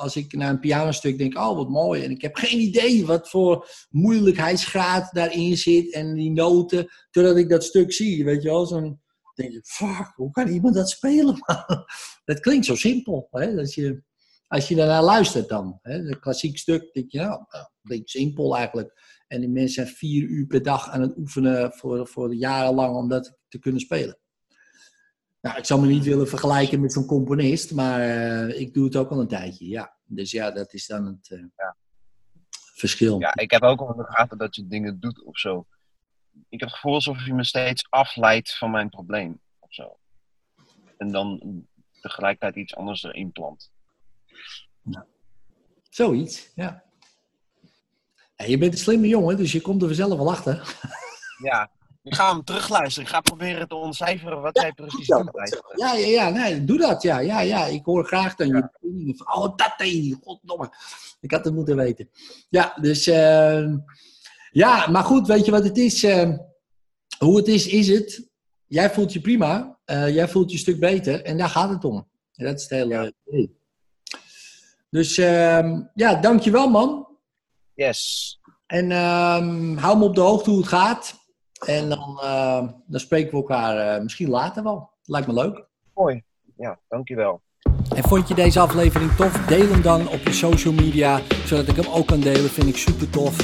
Als 0.00 0.16
ik 0.16 0.32
naar 0.32 0.50
een 0.50 0.60
pianostuk 0.60 1.18
denk, 1.18 1.38
oh 1.38 1.56
wat 1.56 1.68
mooi. 1.68 2.04
En 2.04 2.10
ik 2.10 2.22
heb 2.22 2.36
geen 2.36 2.60
idee 2.60 3.06
wat 3.06 3.28
voor 3.28 3.68
moeilijkheidsgraad 3.90 5.12
daarin 5.12 5.56
zit. 5.56 5.92
En 5.92 6.14
die 6.14 6.30
noten. 6.30 6.88
Totdat 7.10 7.36
ik 7.36 7.48
dat 7.48 7.64
stuk 7.64 7.92
zie, 7.92 8.24
weet 8.24 8.42
je 8.42 8.48
wel. 8.48 8.66
Zo'n, 8.66 9.00
denk 9.34 9.52
je, 9.52 9.60
fuck, 9.64 10.12
hoe 10.14 10.30
kan 10.30 10.48
iemand 10.48 10.74
dat 10.74 10.90
spelen? 10.90 11.38
dat 12.24 12.40
klinkt 12.40 12.66
zo 12.66 12.74
simpel. 12.74 13.28
Hè? 13.30 13.54
Dat 13.54 13.74
je, 13.74 14.02
als 14.46 14.68
je 14.68 14.74
daarnaar 14.74 15.02
luistert 15.02 15.48
dan. 15.48 15.78
Hè? 15.82 15.94
Een 15.94 16.20
klassiek 16.20 16.58
stuk, 16.58 16.92
denk 16.92 17.10
je, 17.10 17.18
nou, 17.18 17.44
nou, 17.48 17.66
klinkt 17.82 18.10
simpel 18.10 18.56
eigenlijk. 18.56 19.22
En 19.26 19.40
die 19.40 19.50
mensen 19.50 19.84
zijn 19.84 19.96
vier 19.96 20.22
uur 20.22 20.46
per 20.46 20.62
dag 20.62 20.88
aan 20.88 21.00
het 21.00 21.16
oefenen 21.16 21.72
voor, 21.72 22.06
voor 22.06 22.34
jarenlang 22.34 22.96
om 22.96 23.08
dat 23.08 23.38
te 23.48 23.58
kunnen 23.58 23.80
spelen. 23.80 24.18
Nou, 25.40 25.56
ik 25.58 25.64
zou 25.64 25.80
me 25.80 25.86
niet 25.86 26.04
willen 26.04 26.28
vergelijken 26.28 26.80
met 26.80 26.92
zo'n 26.92 27.06
componist, 27.06 27.72
maar 27.72 28.00
eh, 28.00 28.60
ik 28.60 28.74
doe 28.74 28.84
het 28.84 28.96
ook 28.96 29.10
al 29.10 29.20
een 29.20 29.28
tijdje, 29.28 29.68
ja. 29.68 29.96
Dus 30.04 30.30
ja, 30.30 30.50
dat 30.50 30.72
is 30.72 30.86
dan 30.86 31.06
het 31.06 31.30
eh, 31.30 31.68
verschil. 32.74 33.20
Ja, 33.20 33.34
ik 33.34 33.50
heb 33.50 33.62
ook 33.62 33.80
al 33.80 33.90
in 33.90 33.96
de 33.96 34.12
gaten 34.12 34.38
dat 34.38 34.56
je 34.56 34.66
dingen 34.66 35.00
doet 35.00 35.24
of 35.24 35.38
zo. 35.38 35.66
Ik 36.48 36.60
heb 36.60 36.68
het 36.68 36.78
gevoel 36.78 36.94
alsof 36.94 37.26
je 37.26 37.34
me 37.34 37.44
steeds 37.44 37.86
afleidt 37.90 38.58
van 38.58 38.70
mijn 38.70 38.88
probleem 38.88 39.40
of 39.58 39.72
zo. 39.72 39.98
En 40.96 41.12
dan 41.12 41.40
tegelijkertijd 42.00 42.56
iets 42.56 42.76
anders 42.76 43.02
erin 43.02 43.32
plant. 43.32 43.72
Zoiets, 45.90 46.50
ja. 46.54 46.84
Ja, 48.36 48.44
Je 48.44 48.58
bent 48.58 48.72
een 48.72 48.78
slimme 48.78 49.08
jongen, 49.08 49.36
dus 49.36 49.52
je 49.52 49.60
komt 49.60 49.82
er 49.82 49.88
vanzelf 49.88 50.16
wel 50.16 50.30
achter. 50.30 50.76
Ja, 51.42 51.70
ik 52.02 52.14
ga 52.14 52.32
hem 52.32 52.44
terugluisteren. 52.44 53.08
Ik 53.08 53.14
ga 53.14 53.20
proberen 53.20 53.68
te 53.68 53.74
ontcijferen 53.74 54.40
wat 54.40 54.60
jij 54.60 54.72
precies 54.72 55.06
doet. 55.06 55.62
Ja, 55.74 55.94
ja, 55.94 56.06
ja, 56.06 56.28
nee, 56.28 56.64
doe 56.64 56.78
dat, 56.78 57.02
ja, 57.02 57.18
ja, 57.18 57.40
ja. 57.40 57.66
Ik 57.66 57.84
hoor 57.84 58.04
graag 58.04 58.34
dan 58.34 58.46
je 58.48 58.68
meningen 58.80 59.16
van, 59.16 59.34
oh, 59.34 59.56
dat 59.56 59.74
deed 59.76 59.92
hij, 59.92 60.16
goddomme. 60.22 60.70
Ik 61.20 61.30
had 61.30 61.44
het 61.44 61.54
moeten 61.54 61.76
weten. 61.76 62.10
Ja, 62.48 62.74
dus, 62.80 63.06
eh, 63.06 63.64
ja, 64.50 64.86
maar 64.86 65.04
goed, 65.04 65.26
weet 65.26 65.44
je 65.44 65.50
wat 65.50 65.64
het 65.64 65.78
is? 65.78 66.04
eh, 66.04 66.30
hoe 67.18 67.36
het 67.36 67.48
is, 67.48 67.66
is 67.66 67.88
het. 67.88 68.28
Jij 68.66 68.90
voelt 68.90 69.12
je 69.12 69.20
prima, 69.20 69.78
eh, 69.84 70.14
jij 70.14 70.28
voelt 70.28 70.50
je 70.50 70.56
een 70.56 70.62
stuk 70.62 70.80
beter 70.80 71.22
en 71.24 71.38
daar 71.38 71.48
gaat 71.48 71.70
het 71.70 71.84
om. 71.84 72.08
En 72.34 72.44
dat 72.44 72.54
is 72.54 72.62
het 72.62 72.70
hele 72.70 73.14
idee. 73.24 73.58
Dus, 74.90 75.18
ehm, 75.18 75.82
ja, 75.94 76.14
dankjewel 76.14 76.68
man. 76.68 77.08
Yes. 77.74 78.38
En 78.66 78.90
ehm, 78.90 79.76
hou 79.76 79.98
me 79.98 80.04
op 80.04 80.14
de 80.14 80.20
hoogte 80.20 80.50
hoe 80.50 80.58
het 80.58 80.68
gaat. 80.68 81.19
En 81.66 81.88
dan, 81.88 82.20
ehm, 82.22 82.66
dan 82.86 83.00
spreken 83.00 83.30
we 83.30 83.36
elkaar 83.36 83.76
eh, 83.76 84.02
misschien 84.02 84.28
later 84.28 84.62
wel. 84.62 84.90
Lijkt 85.04 85.26
me 85.26 85.32
leuk. 85.32 85.64
Mooi. 85.94 86.22
Ja, 86.56 86.78
dankjewel. 86.88 87.40
En 87.94 88.02
vond 88.02 88.28
je 88.28 88.34
deze 88.34 88.60
aflevering 88.60 89.12
tof? 89.12 89.46
Deel 89.46 89.68
hem 89.68 89.82
dan 89.82 90.08
op 90.08 90.20
je 90.24 90.32
social 90.32 90.72
media, 90.72 91.20
zodat 91.44 91.68
ik 91.68 91.76
hem 91.76 91.92
ook 91.92 92.06
kan 92.06 92.20
delen. 92.20 92.50
Vind 92.50 92.68
ik 92.68 92.76
super 92.76 93.10
tof. 93.10 93.36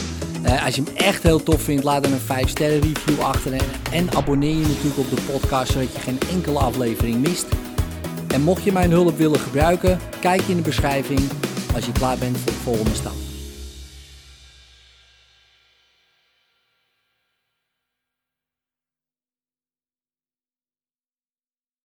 Eh, 0.45 0.65
als 0.65 0.75
je 0.75 0.83
hem 0.83 0.97
echt 0.97 1.23
heel 1.23 1.43
tof 1.43 1.63
vindt, 1.63 1.85
laat 1.85 2.03
dan 2.03 2.13
een 2.13 2.19
5 2.19 2.49
sterren 2.49 2.81
review 2.81 3.21
achter. 3.21 3.53
En, 3.53 3.65
en 3.93 4.13
abonneer 4.17 4.57
je 4.57 4.67
natuurlijk 4.67 4.99
op 4.99 5.11
de 5.11 5.27
podcast, 5.33 5.73
zodat 5.73 5.93
je 5.93 6.01
geen 6.01 6.19
enkele 6.31 6.59
aflevering 6.59 7.21
mist. 7.21 7.47
En 8.29 8.43
mocht 8.43 8.63
je 8.63 8.73
mijn 8.73 8.91
hulp 8.91 9.17
willen 9.17 9.41
gebruiken, 9.41 9.99
kijk 10.21 10.43
in 10.43 10.57
de 10.57 10.63
beschrijving 10.63 11.21
als 11.75 11.87
je 11.87 11.93
klaar 11.93 12.19
bent 12.19 12.39
voor 12.39 12.53
de 12.53 12.59
volgende 12.59 12.95
stap. 12.95 13.26